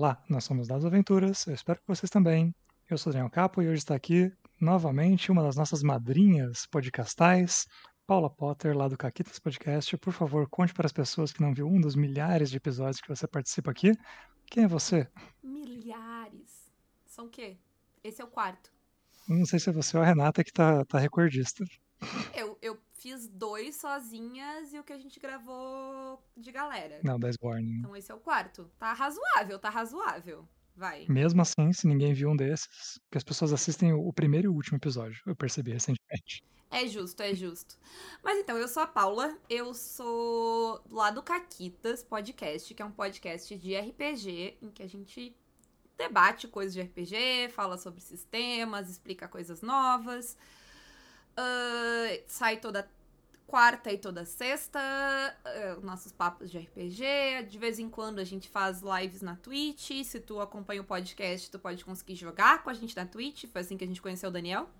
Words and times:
Olá, 0.00 0.18
nós 0.30 0.44
somos 0.44 0.66
Dados 0.66 0.86
Aventuras, 0.86 1.46
eu 1.46 1.52
espero 1.52 1.78
que 1.78 1.86
vocês 1.86 2.08
também. 2.08 2.54
Eu 2.88 2.96
sou 2.96 3.12
Daniel 3.12 3.28
Capo 3.28 3.60
e 3.60 3.68
hoje 3.68 3.80
está 3.80 3.94
aqui 3.94 4.32
novamente 4.58 5.30
uma 5.30 5.42
das 5.42 5.56
nossas 5.56 5.82
madrinhas 5.82 6.64
podcastais, 6.64 7.66
Paula 8.06 8.30
Potter, 8.30 8.74
lá 8.74 8.88
do 8.88 8.96
Caquitas 8.96 9.38
Podcast. 9.38 9.94
Por 9.98 10.14
favor, 10.14 10.48
conte 10.48 10.72
para 10.72 10.86
as 10.86 10.92
pessoas 10.94 11.34
que 11.34 11.42
não 11.42 11.52
viu 11.52 11.66
um 11.66 11.78
dos 11.78 11.94
milhares 11.94 12.48
de 12.48 12.56
episódios 12.56 12.98
que 12.98 13.10
você 13.10 13.28
participa 13.28 13.72
aqui. 13.72 13.92
Quem 14.46 14.64
é 14.64 14.66
você? 14.66 15.06
Milhares. 15.42 16.72
São 17.04 17.26
o 17.26 17.28
quê? 17.28 17.58
Esse 18.02 18.22
é 18.22 18.24
o 18.24 18.28
quarto. 18.28 18.72
Não 19.28 19.44
sei 19.44 19.58
se 19.58 19.68
é 19.68 19.72
você 19.74 19.98
ou 19.98 20.02
a 20.02 20.06
Renata 20.06 20.42
que 20.42 20.50
tá, 20.50 20.82
tá 20.86 20.98
recordista. 20.98 21.62
Eu, 22.34 22.56
eu 22.62 22.80
fiz 23.00 23.26
dois 23.28 23.76
sozinhas 23.76 24.72
e 24.72 24.78
o 24.78 24.84
que 24.84 24.92
a 24.92 24.98
gente 24.98 25.18
gravou 25.18 26.22
de 26.36 26.52
galera. 26.52 27.00
Não, 27.02 27.18
da 27.18 27.30
Sborn. 27.30 27.78
Então 27.78 27.96
esse 27.96 28.12
é 28.12 28.14
o 28.14 28.20
quarto. 28.20 28.70
Tá 28.78 28.92
razoável, 28.92 29.58
tá 29.58 29.70
razoável. 29.70 30.46
Vai. 30.76 31.06
Mesmo 31.08 31.42
assim, 31.42 31.72
se 31.72 31.86
ninguém 31.86 32.12
viu 32.12 32.30
um 32.30 32.36
desses, 32.36 32.98
que 33.10 33.18
as 33.18 33.24
pessoas 33.24 33.52
assistem 33.52 33.92
o 33.92 34.12
primeiro 34.12 34.46
e 34.46 34.48
o 34.48 34.54
último 34.54 34.76
episódio, 34.76 35.20
eu 35.26 35.34
percebi 35.34 35.72
recentemente. 35.72 36.42
É 36.70 36.86
justo, 36.86 37.20
é 37.22 37.34
justo. 37.34 37.76
Mas 38.22 38.38
então, 38.38 38.56
eu 38.56 38.68
sou 38.68 38.82
a 38.82 38.86
Paula, 38.86 39.36
eu 39.48 39.74
sou 39.74 40.80
lá 40.88 41.10
do 41.10 41.22
Caquitas 41.22 42.02
Podcast, 42.02 42.72
que 42.72 42.80
é 42.80 42.84
um 42.84 42.92
podcast 42.92 43.58
de 43.58 43.76
RPG 43.76 44.58
em 44.62 44.70
que 44.70 44.82
a 44.82 44.88
gente 44.88 45.36
debate 45.98 46.48
coisas 46.48 46.72
de 46.72 46.80
RPG, 46.80 47.50
fala 47.52 47.76
sobre 47.76 48.00
sistemas, 48.00 48.88
explica 48.88 49.28
coisas 49.28 49.60
novas. 49.60 50.36
Uh, 51.38 52.22
sai 52.26 52.58
toda 52.58 52.88
quarta 53.46 53.92
e 53.92 53.98
toda 53.98 54.24
sexta, 54.24 54.78
uh, 54.78 55.84
nossos 55.84 56.12
papos 56.12 56.50
de 56.50 56.58
RPG. 56.58 57.46
De 57.48 57.58
vez 57.58 57.78
em 57.78 57.88
quando 57.88 58.20
a 58.20 58.24
gente 58.24 58.48
faz 58.48 58.80
lives 58.80 59.22
na 59.22 59.34
Twitch. 59.34 60.04
Se 60.04 60.20
tu 60.20 60.40
acompanha 60.40 60.80
o 60.80 60.84
podcast, 60.84 61.50
tu 61.50 61.58
pode 61.58 61.84
conseguir 61.84 62.14
jogar 62.14 62.62
com 62.62 62.70
a 62.70 62.74
gente 62.74 62.94
na 62.96 63.04
Twitch. 63.04 63.46
Foi 63.46 63.60
assim 63.60 63.76
que 63.76 63.84
a 63.84 63.86
gente 63.86 64.00
conheceu 64.00 64.28
o 64.28 64.32
Daniel. 64.32 64.70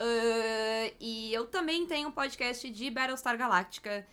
Uh, 0.00 0.92
e 0.98 1.32
eu 1.32 1.46
também 1.46 1.86
tenho 1.86 2.08
um 2.08 2.12
podcast 2.12 2.68
de 2.68 2.90
Battlestar 2.90 3.38
Galactica 3.38 4.04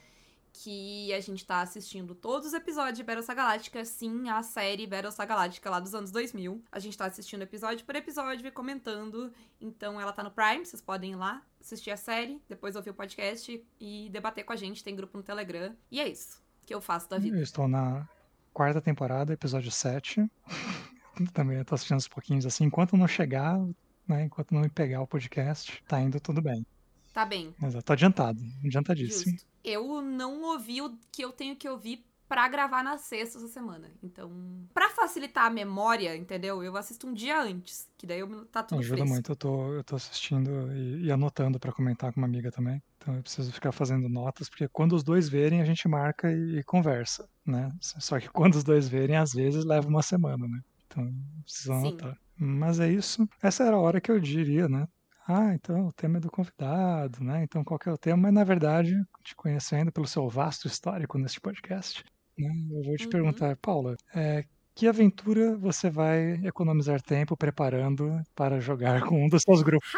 que 0.53 1.13
a 1.13 1.19
gente 1.19 1.45
tá 1.45 1.61
assistindo 1.61 2.13
todos 2.13 2.47
os 2.47 2.53
episódios 2.53 2.97
de 2.97 3.03
Battlestar 3.03 3.35
Galactica, 3.35 3.83
sim, 3.85 4.29
a 4.29 4.43
série 4.43 4.85
Battlestar 4.85 5.27
Galactica 5.27 5.69
lá 5.69 5.79
dos 5.79 5.95
anos 5.95 6.11
2000. 6.11 6.63
A 6.71 6.79
gente 6.79 6.97
tá 6.97 7.05
assistindo 7.05 7.41
episódio 7.41 7.85
por 7.85 7.95
episódio 7.95 8.45
e 8.45 8.51
comentando. 8.51 9.31
Então 9.59 9.99
ela 9.99 10.11
tá 10.11 10.23
no 10.23 10.31
Prime, 10.31 10.65
vocês 10.65 10.81
podem 10.81 11.13
ir 11.13 11.15
lá 11.15 11.41
assistir 11.59 11.91
a 11.91 11.97
série, 11.97 12.41
depois 12.49 12.75
ouvir 12.75 12.89
o 12.89 12.93
podcast 12.93 13.63
e 13.79 14.09
debater 14.11 14.43
com 14.43 14.53
a 14.53 14.55
gente. 14.55 14.83
Tem 14.83 14.95
grupo 14.95 15.17
no 15.17 15.23
Telegram. 15.23 15.75
E 15.89 15.99
é 15.99 16.07
isso 16.07 16.41
que 16.65 16.73
eu 16.73 16.81
faço 16.81 17.09
da 17.09 17.17
vida. 17.17 17.37
Eu 17.37 17.43
estou 17.43 17.67
na 17.67 18.07
quarta 18.53 18.81
temporada, 18.81 19.33
episódio 19.33 19.71
7. 19.71 20.29
Também 21.33 21.63
tô 21.63 21.75
assistindo 21.75 21.97
uns 21.97 22.07
pouquinhos 22.07 22.45
assim. 22.45 22.65
Enquanto 22.65 22.97
não 22.97 23.07
chegar, 23.07 23.59
né, 24.07 24.25
enquanto 24.25 24.53
não 24.53 24.61
me 24.61 24.69
pegar 24.69 25.01
o 25.01 25.07
podcast, 25.07 25.83
tá 25.87 25.99
indo 25.99 26.19
tudo 26.19 26.41
bem. 26.41 26.65
Tá 27.13 27.25
bem. 27.25 27.53
Exato, 27.61 27.85
tô 27.85 27.93
adiantado, 27.93 28.39
adiantadíssimo. 28.63 29.31
Justo. 29.31 29.47
Eu 29.63 30.01
não 30.01 30.43
ouvi 30.43 30.81
o 30.81 30.97
que 31.11 31.23
eu 31.23 31.31
tenho 31.31 31.55
que 31.55 31.67
ouvir 31.67 32.03
pra 32.31 32.47
gravar 32.47 32.81
na 32.81 32.97
sexta 32.97 33.37
essa 33.37 33.49
semana. 33.49 33.91
Então, 34.01 34.31
pra 34.73 34.89
facilitar 34.89 35.47
a 35.47 35.49
memória, 35.49 36.15
entendeu? 36.15 36.63
Eu 36.63 36.77
assisto 36.77 37.05
um 37.05 37.13
dia 37.13 37.41
antes, 37.41 37.89
que 37.97 38.07
daí 38.07 38.19
eu, 38.21 38.45
tá 38.45 38.63
tudo 38.63 38.79
Ajuda 38.79 38.99
fresco. 38.99 39.13
muito, 39.13 39.31
eu 39.33 39.35
tô, 39.35 39.73
eu 39.73 39.83
tô 39.83 39.97
assistindo 39.97 40.71
e, 40.71 41.07
e 41.07 41.11
anotando 41.11 41.59
pra 41.59 41.73
comentar 41.73 42.13
com 42.13 42.21
uma 42.21 42.27
amiga 42.27 42.49
também. 42.49 42.81
Então 42.97 43.13
eu 43.15 43.21
preciso 43.21 43.51
ficar 43.51 43.73
fazendo 43.73 44.07
notas, 44.07 44.47
porque 44.47 44.65
quando 44.69 44.93
os 44.93 45.03
dois 45.03 45.27
verem, 45.27 45.61
a 45.61 45.65
gente 45.65 45.85
marca 45.89 46.31
e, 46.31 46.59
e 46.59 46.63
conversa, 46.63 47.27
né? 47.45 47.69
Só 47.81 48.17
que 48.17 48.29
quando 48.29 48.55
os 48.55 48.63
dois 48.63 48.87
verem, 48.87 49.17
às 49.17 49.33
vezes 49.33 49.65
leva 49.65 49.89
uma 49.89 50.01
semana, 50.01 50.47
né? 50.47 50.61
Então, 50.87 51.13
preciso 51.43 51.73
Sim. 51.73 51.79
anotar. 51.79 52.17
Mas 52.37 52.79
é 52.79 52.89
isso. 52.89 53.27
Essa 53.43 53.65
era 53.65 53.75
a 53.75 53.79
hora 53.79 53.99
que 53.99 54.09
eu 54.09 54.19
diria, 54.21 54.69
né? 54.69 54.87
Ah, 55.27 55.53
então 55.53 55.87
o 55.87 55.93
tema 55.93 56.17
é 56.17 56.19
do 56.21 56.31
convidado, 56.31 57.23
né? 57.23 57.43
Então 57.43 57.63
qual 57.63 57.79
que 57.79 57.87
é 57.87 57.91
o 57.91 57.97
tema? 57.97 58.23
Mas 58.23 58.33
na 58.33 58.43
verdade, 58.43 58.95
te 59.23 59.35
conhecendo 59.35 59.91
pelo 59.91 60.07
seu 60.07 60.27
vasto 60.27 60.67
histórico 60.67 61.17
neste 61.17 61.39
podcast, 61.39 62.03
né, 62.37 62.49
eu 62.71 62.83
vou 62.83 62.95
te 62.97 63.07
Uhum. 63.07 63.07
perguntar, 63.07 63.55
Paula, 63.57 63.95
é, 64.15 64.43
que 64.75 64.87
aventura 64.87 65.55
você 65.57 65.89
vai 65.89 66.33
economizar 66.45 67.01
tempo 67.01 67.35
preparando 67.37 68.21
para 68.35 68.59
jogar 68.59 69.05
com 69.05 69.25
um 69.25 69.29
dos 69.29 69.43
seus 69.43 69.61
grupos 69.61 69.89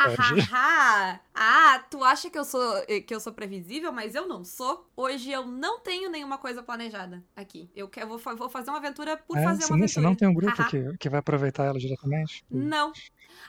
ah, 1.36 1.84
tu 1.90 2.04
acha 2.04 2.30
que 2.30 2.38
eu 2.38 2.46
sou 2.46 2.78
eh, 2.88 3.02
que 3.02 3.14
eu 3.14 3.20
sou 3.20 3.34
previsível, 3.34 3.92
mas 3.92 4.16
eu 4.16 4.28
não 4.28 4.44
sou. 4.44 4.88
Hoje 4.96 5.32
eu 5.32 5.46
não 5.46 5.80
tenho 5.80 6.10
nenhuma 6.10 6.38
coisa 6.38 6.62
planejada 6.64 7.24
aqui. 7.36 7.70
Eu 7.76 7.88
quero, 7.88 8.08
vou, 8.18 8.36
vou 8.38 8.50
fazer 8.50 8.70
uma 8.72 8.78
aventura 8.80 9.18
por 9.18 9.38
É, 9.38 9.44
fazer 9.44 9.66
você, 9.66 9.74
uma 9.74 9.78
aventura. 9.78 9.88
você 9.88 10.02
não 10.02 10.16
tem 10.16 10.28
um 10.28 10.34
grupo 10.34 10.64
que, 10.66 10.98
que 10.98 11.10
vai 11.10 11.20
aproveitar 11.20 11.66
ela 11.66 11.80
diretamente? 11.80 12.44
Não. 12.50 12.92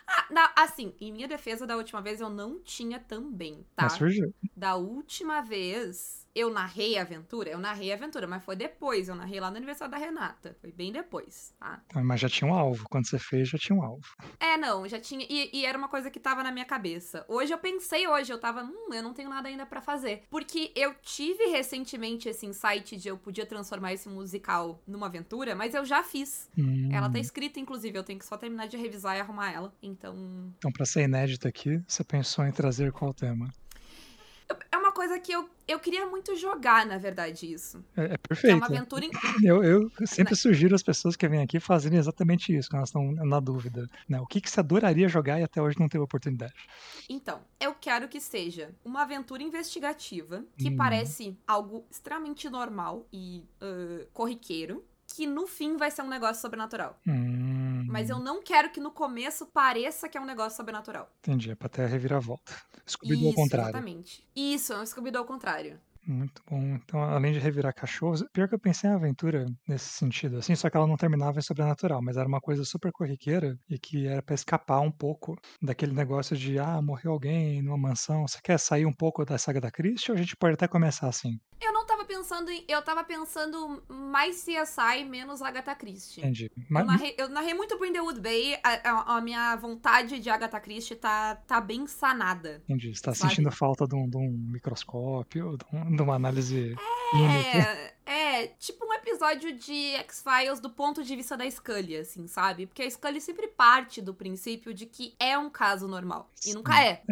Ah, 0.06 0.26
na- 0.30 0.52
assim, 0.56 0.94
em 1.00 1.12
minha 1.12 1.28
defesa 1.28 1.66
da 1.66 1.76
última 1.76 2.00
vez 2.00 2.20
eu 2.20 2.30
não 2.30 2.60
tinha 2.62 2.98
também, 3.00 3.64
tá? 3.76 3.84
Mas 3.84 3.92
surgiu. 3.94 4.32
Da 4.56 4.76
última 4.76 5.40
vez 5.42 6.23
eu 6.34 6.50
narrei 6.50 6.98
a 6.98 7.02
aventura, 7.02 7.50
eu 7.50 7.58
narrei 7.58 7.92
a 7.92 7.94
aventura, 7.94 8.26
mas 8.26 8.44
foi 8.44 8.56
depois, 8.56 9.08
eu 9.08 9.14
narrei 9.14 9.38
lá 9.38 9.50
no 9.50 9.56
aniversário 9.56 9.90
da 9.92 9.96
Renata. 9.98 10.56
Foi 10.60 10.72
bem 10.72 10.92
depois, 10.92 11.54
tá? 11.58 11.80
Então, 11.86 12.02
Mas 12.04 12.20
já 12.20 12.28
tinha 12.28 12.50
um 12.50 12.54
alvo. 12.54 12.86
Quando 12.90 13.06
você 13.08 13.18
fez, 13.18 13.48
já 13.48 13.58
tinha 13.58 13.76
um 13.78 13.82
alvo. 13.82 14.04
É, 14.40 14.56
não, 14.56 14.86
já 14.88 14.98
tinha. 14.98 15.24
E, 15.30 15.50
e 15.52 15.64
era 15.64 15.78
uma 15.78 15.88
coisa 15.88 16.10
que 16.10 16.18
tava 16.18 16.42
na 16.42 16.50
minha 16.50 16.64
cabeça. 16.64 17.24
Hoje 17.28 17.52
eu 17.52 17.58
pensei, 17.58 18.08
hoje, 18.08 18.32
eu 18.32 18.38
tava, 18.38 18.64
hum, 18.64 18.92
eu 18.92 19.02
não 19.02 19.14
tenho 19.14 19.28
nada 19.30 19.48
ainda 19.48 19.64
pra 19.64 19.80
fazer. 19.80 20.24
Porque 20.28 20.72
eu 20.74 20.94
tive 21.02 21.44
recentemente 21.46 22.28
esse 22.28 22.46
insight 22.46 22.96
de 22.96 23.08
eu 23.08 23.16
podia 23.16 23.46
transformar 23.46 23.92
esse 23.92 24.08
musical 24.08 24.82
numa 24.86 25.06
aventura, 25.06 25.54
mas 25.54 25.74
eu 25.74 25.84
já 25.84 26.02
fiz. 26.02 26.48
Hum, 26.58 26.88
Ela 26.92 27.08
tá 27.08 27.18
escrita, 27.18 27.60
inclusive, 27.60 27.96
eu 27.96 28.02
tenho 28.04 28.18
que 28.18 28.26
só 28.26 28.36
terminar 28.36 28.66
de 28.66 28.76
revisar 28.76 29.16
e 29.16 29.20
arrumar 29.20 29.52
ela. 29.52 29.72
Então. 29.82 30.52
Então, 30.58 30.72
para 30.72 30.84
ser 30.84 31.04
inédito 31.04 31.46
aqui, 31.46 31.80
você 31.86 32.02
pensou 32.02 32.44
em 32.44 32.52
trazer 32.52 32.90
qual 32.92 33.14
tema? 33.14 33.48
É 34.70 34.76
uma 34.76 34.83
que 35.24 35.32
eu, 35.32 35.48
eu 35.66 35.80
queria 35.80 36.06
muito 36.06 36.36
jogar, 36.36 36.86
na 36.86 36.98
verdade, 36.98 37.52
isso. 37.52 37.84
É, 37.96 38.02
é 38.04 38.08
Que 38.08 38.14
é 38.14 38.18
perfeito. 38.18 38.56
uma 38.56 38.66
aventura. 38.66 39.04
em- 39.04 39.10
Eu, 39.44 39.62
eu 39.64 39.90
sempre 40.06 40.36
sugiro 40.36 40.74
às 40.74 40.82
pessoas 40.82 41.16
que 41.16 41.28
vêm 41.28 41.42
aqui 41.42 41.58
fazerem 41.58 41.98
exatamente 41.98 42.56
isso, 42.56 42.68
quando 42.68 42.78
elas 42.78 42.90
estão 42.90 43.10
na 43.12 43.40
dúvida. 43.40 43.88
Né? 44.08 44.20
O 44.20 44.26
que, 44.26 44.40
que 44.40 44.50
você 44.50 44.60
adoraria 44.60 45.08
jogar 45.08 45.40
e 45.40 45.42
até 45.42 45.60
hoje 45.60 45.78
não 45.80 45.88
teve 45.88 46.04
oportunidade? 46.04 46.52
Então, 47.08 47.40
eu 47.60 47.74
quero 47.74 48.08
que 48.08 48.20
seja 48.20 48.74
uma 48.84 49.02
aventura 49.02 49.42
investigativa 49.42 50.44
que 50.56 50.70
Hum. 50.70 50.76
parece 50.76 51.36
algo 51.46 51.86
extremamente 51.90 52.48
normal 52.48 53.06
e 53.12 53.44
ah, 53.60 54.06
corriqueiro, 54.12 54.84
que 55.14 55.26
no 55.26 55.46
fim 55.46 55.76
vai 55.76 55.90
ser 55.90 56.02
um 56.02 56.08
negócio 56.08 56.40
sobrenatural. 56.42 56.98
Hum, 57.06 57.86
Mas 57.88 58.10
eu 58.10 58.18
não 58.18 58.42
quero 58.42 58.70
que 58.70 58.80
no 58.80 58.90
começo 58.90 59.46
pareça 59.46 60.08
que 60.08 60.18
é 60.18 60.20
um 60.20 60.24
negócio 60.24 60.56
sobrenatural. 60.56 61.08
Entendi, 61.20 61.50
é 61.50 61.54
pra 61.54 61.68
ter 61.68 61.82
a 61.82 61.86
reviravolta. 61.86 62.52
Scooby-Doo 62.86 63.28
ao 63.28 63.34
contrário. 63.34 63.70
exatamente. 63.70 64.26
Isso, 64.34 64.72
é 64.72 64.78
um 64.80 64.86
Scooby-Doo 64.86 65.20
ao 65.22 65.26
contrário. 65.26 65.80
Muito 66.06 66.42
bom. 66.50 66.60
Então, 66.74 67.02
além 67.02 67.32
de 67.32 67.38
revirar 67.38 67.72
cachorros, 67.74 68.22
pior 68.30 68.46
que 68.46 68.54
eu 68.54 68.58
pensei 68.58 68.90
em 68.90 68.92
aventura 68.92 69.46
nesse 69.66 69.88
sentido, 69.88 70.36
assim, 70.36 70.54
só 70.54 70.68
que 70.68 70.76
ela 70.76 70.86
não 70.86 70.98
terminava 70.98 71.38
em 71.38 71.42
sobrenatural, 71.42 72.02
mas 72.02 72.18
era 72.18 72.28
uma 72.28 72.42
coisa 72.42 72.62
super 72.62 72.92
corriqueira 72.92 73.56
e 73.70 73.78
que 73.78 74.06
era 74.06 74.20
pra 74.20 74.34
escapar 74.34 74.80
um 74.80 74.90
pouco 74.92 75.34
daquele 75.62 75.94
negócio 75.94 76.36
de, 76.36 76.58
ah, 76.58 76.82
morreu 76.82 77.12
alguém 77.12 77.62
numa 77.62 77.78
mansão. 77.78 78.26
Você 78.28 78.38
quer 78.44 78.58
sair 78.58 78.84
um 78.84 78.92
pouco 78.92 79.24
da 79.24 79.38
saga 79.38 79.60
da 79.62 79.70
Christie 79.70 80.10
ou 80.10 80.16
a 80.16 80.20
gente 80.20 80.36
pode 80.36 80.54
até 80.54 80.68
começar 80.68 81.08
assim? 81.08 81.40
Eu 81.58 81.72
não 81.72 81.86
pensando 82.16 82.50
em. 82.50 82.64
Eu 82.68 82.80
tava 82.82 83.02
pensando 83.04 83.82
mais 83.88 84.44
CSI, 84.44 85.04
menos 85.04 85.42
Agatha 85.42 85.74
Christie. 85.74 86.20
Entendi. 86.20 86.50
Eu 86.56 86.62
Mas, 86.70 86.86
narrei, 86.86 87.14
eu 87.18 87.28
narrei 87.28 87.54
muito 87.54 87.78
Brindlewood 87.78 88.20
Bay, 88.20 88.58
a, 88.62 88.90
a- 88.90 89.16
a 89.16 89.20
minha 89.20 89.56
vontade 89.56 90.18
de 90.20 90.30
Agatha 90.30 90.60
Christie 90.60 90.94
tá, 90.96 91.36
tá 91.46 91.60
bem 91.60 91.86
sanada. 91.86 92.62
entendi. 92.68 92.94
Você 92.94 93.02
tá 93.02 93.14
sabe? 93.14 93.30
sentindo 93.30 93.50
falta 93.50 93.86
de 93.86 93.94
um, 93.94 94.08
de 94.08 94.16
um 94.16 94.30
microscópio, 94.52 95.56
de, 95.58 95.76
um- 95.76 95.96
de 95.96 96.02
uma 96.02 96.14
análise. 96.14 96.74
É, 97.14 97.94
é, 98.06 98.46
tipo 98.58 98.84
um 98.86 98.92
episódio 98.92 99.56
de 99.56 99.94
X-Files 99.96 100.60
do 100.60 100.70
ponto 100.70 101.02
de 101.04 101.14
vista 101.16 101.36
da 101.36 101.48
Scully, 101.50 101.96
assim, 101.96 102.26
sabe? 102.26 102.66
Porque 102.66 102.82
a 102.82 102.90
Scully 102.90 103.20
sempre 103.20 103.48
parte 103.48 104.00
do 104.00 104.14
princípio 104.14 104.72
de 104.74 104.86
que 104.86 105.14
é 105.18 105.36
um 105.38 105.50
caso 105.50 105.86
normal. 105.88 106.30
E 106.46 106.52
nunca 106.54 106.82
é. 106.82 107.02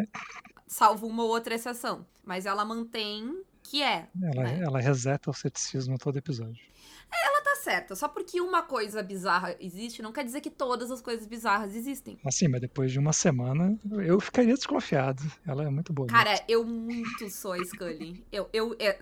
Salvo 0.67 1.07
uma 1.07 1.23
ou 1.23 1.29
outra 1.29 1.53
exceção. 1.55 2.05
Mas 2.23 2.45
ela 2.45 2.65
mantém 2.65 3.43
que 3.63 3.81
é. 3.81 4.07
Ela, 4.21 4.43
né? 4.43 4.59
ela 4.61 4.79
reseta 4.79 5.29
o 5.29 5.33
ceticismo 5.33 5.97
todo 5.97 6.17
episódio. 6.17 6.61
Tá 7.09 7.33
certa. 7.63 7.95
Só 7.95 8.07
porque 8.07 8.41
uma 8.41 8.61
coisa 8.61 9.01
bizarra 9.01 9.55
existe, 9.59 10.01
não 10.01 10.11
quer 10.11 10.25
dizer 10.25 10.41
que 10.41 10.49
todas 10.49 10.91
as 10.91 11.01
coisas 11.01 11.25
bizarras 11.25 11.73
existem. 11.73 12.19
Assim, 12.25 12.47
mas 12.47 12.61
depois 12.61 12.91
de 12.91 12.99
uma 12.99 13.13
semana, 13.13 13.77
eu 14.05 14.19
ficaria 14.19 14.53
desconfiado. 14.53 15.23
Ela 15.47 15.63
é 15.63 15.69
muito 15.69 15.93
boa. 15.93 16.07
Cara, 16.07 16.43
eu 16.47 16.65
muito 16.65 17.29
sou 17.29 17.53
a 17.53 17.63
Scully. 17.63 18.25
Eu, 18.31 18.49
eu, 18.51 18.75
eu, 18.77 18.95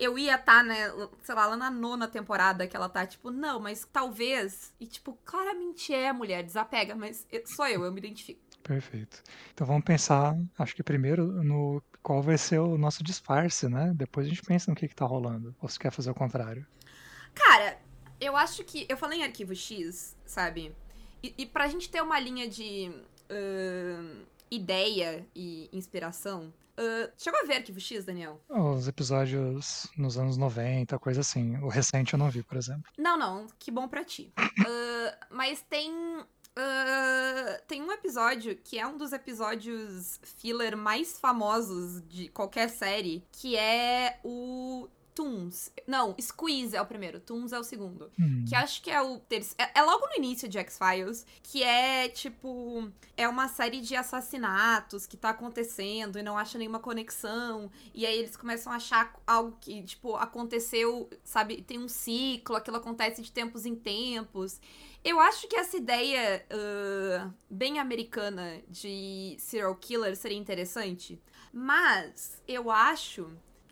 eu 0.00 0.18
ia 0.18 0.34
estar, 0.34 0.64
né, 0.64 0.90
sei 1.22 1.34
lá, 1.34 1.46
lá 1.46 1.56
na 1.56 1.70
nona 1.70 2.08
temporada 2.08 2.66
que 2.66 2.74
ela 2.74 2.88
tá, 2.88 3.06
tipo, 3.06 3.30
não, 3.30 3.60
mas 3.60 3.86
talvez. 3.92 4.74
E, 4.80 4.86
tipo, 4.86 5.16
claramente 5.24 5.94
é 5.94 6.12
mulher, 6.12 6.42
desapega, 6.42 6.96
mas 6.96 7.26
sou 7.46 7.66
eu, 7.66 7.84
eu 7.84 7.92
me 7.92 7.98
identifico. 7.98 8.40
Perfeito. 8.62 9.22
Então 9.52 9.66
vamos 9.66 9.84
pensar, 9.84 10.36
acho 10.58 10.74
que 10.74 10.82
primeiro 10.82 11.26
no 11.42 11.82
qual 12.02 12.22
vai 12.22 12.38
ser 12.38 12.58
o 12.58 12.78
nosso 12.78 13.04
disfarce, 13.04 13.68
né? 13.68 13.92
Depois 13.94 14.26
a 14.26 14.30
gente 14.30 14.42
pensa 14.42 14.70
no 14.70 14.76
que, 14.76 14.88
que 14.88 14.94
tá 14.94 15.04
rolando. 15.04 15.54
Ou 15.60 15.68
você 15.68 15.78
quer 15.78 15.90
fazer 15.92 16.10
o 16.10 16.14
contrário? 16.14 16.66
Cara, 17.34 17.78
Eu 18.20 18.36
acho 18.36 18.62
que. 18.64 18.86
Eu 18.88 18.96
falei 18.96 19.20
em 19.20 19.24
arquivo 19.24 19.54
X, 19.54 20.16
sabe? 20.26 20.74
E, 21.22 21.34
e 21.38 21.46
pra 21.46 21.68
gente 21.68 21.88
ter 21.88 22.02
uma 22.02 22.20
linha 22.20 22.48
de 22.48 22.92
uh, 23.30 24.26
ideia 24.50 25.26
e 25.34 25.68
inspiração. 25.72 26.52
Uh, 26.80 27.12
chegou 27.18 27.38
a 27.40 27.44
ver 27.44 27.56
Arquivo 27.56 27.78
X, 27.78 28.06
Daniel? 28.06 28.40
Os 28.48 28.88
episódios 28.88 29.86
nos 29.98 30.16
anos 30.16 30.38
90, 30.38 30.98
coisa 30.98 31.20
assim. 31.20 31.58
O 31.58 31.68
recente 31.68 32.14
eu 32.14 32.18
não 32.18 32.30
vi, 32.30 32.42
por 32.42 32.56
exemplo. 32.56 32.90
Não, 32.96 33.18
não. 33.18 33.46
Que 33.58 33.70
bom 33.70 33.86
pra 33.86 34.02
ti. 34.02 34.32
Uh, 34.38 35.26
mas 35.30 35.62
tem 35.68 36.24
Uh, 36.50 37.62
tem 37.68 37.80
um 37.80 37.92
episódio 37.92 38.56
que 38.56 38.76
é 38.78 38.86
um 38.86 38.96
dos 38.96 39.12
episódios 39.12 40.20
filler 40.22 40.76
mais 40.76 41.18
famosos 41.18 42.02
de 42.08 42.28
qualquer 42.28 42.68
série, 42.68 43.24
que 43.30 43.56
é 43.56 44.18
o 44.24 44.88
Toons. 45.14 45.72
Não, 45.86 46.14
Squeeze 46.20 46.76
é 46.76 46.80
o 46.80 46.86
primeiro, 46.86 47.20
Toons 47.20 47.52
é 47.52 47.58
o 47.58 47.64
segundo. 47.64 48.10
Hum. 48.18 48.44
Que 48.48 48.54
acho 48.54 48.82
que 48.82 48.90
é 48.90 49.00
o 49.00 49.18
terceiro. 49.18 49.56
É, 49.58 49.80
é, 49.80 49.82
logo 49.82 50.06
no 50.06 50.16
início 50.16 50.48
de 50.48 50.58
X-Files, 50.58 51.26
que 51.42 51.62
é 51.62 52.08
tipo. 52.08 52.90
É 53.16 53.28
uma 53.28 53.48
série 53.48 53.80
de 53.80 53.94
assassinatos 53.94 55.06
que 55.06 55.16
tá 55.16 55.30
acontecendo 55.30 56.18
e 56.18 56.22
não 56.22 56.38
acha 56.38 56.58
nenhuma 56.58 56.78
conexão. 56.78 57.70
E 57.94 58.06
aí 58.06 58.18
eles 58.18 58.36
começam 58.36 58.72
a 58.72 58.76
achar 58.76 59.14
algo 59.26 59.56
que, 59.60 59.82
tipo, 59.82 60.16
aconteceu, 60.16 61.08
sabe? 61.22 61.62
Tem 61.62 61.78
um 61.78 61.88
ciclo, 61.88 62.56
aquilo 62.56 62.76
acontece 62.76 63.22
de 63.22 63.30
tempos 63.30 63.66
em 63.66 63.74
tempos. 63.74 64.60
Eu 65.02 65.18
acho 65.18 65.48
que 65.48 65.56
essa 65.56 65.76
ideia 65.76 66.44
uh, 66.50 67.32
bem 67.48 67.78
americana 67.78 68.60
de 68.68 69.36
serial 69.38 69.74
killer 69.76 70.14
seria 70.16 70.36
interessante. 70.36 71.20
Mas 71.52 72.40
eu 72.46 72.70
acho 72.70 73.30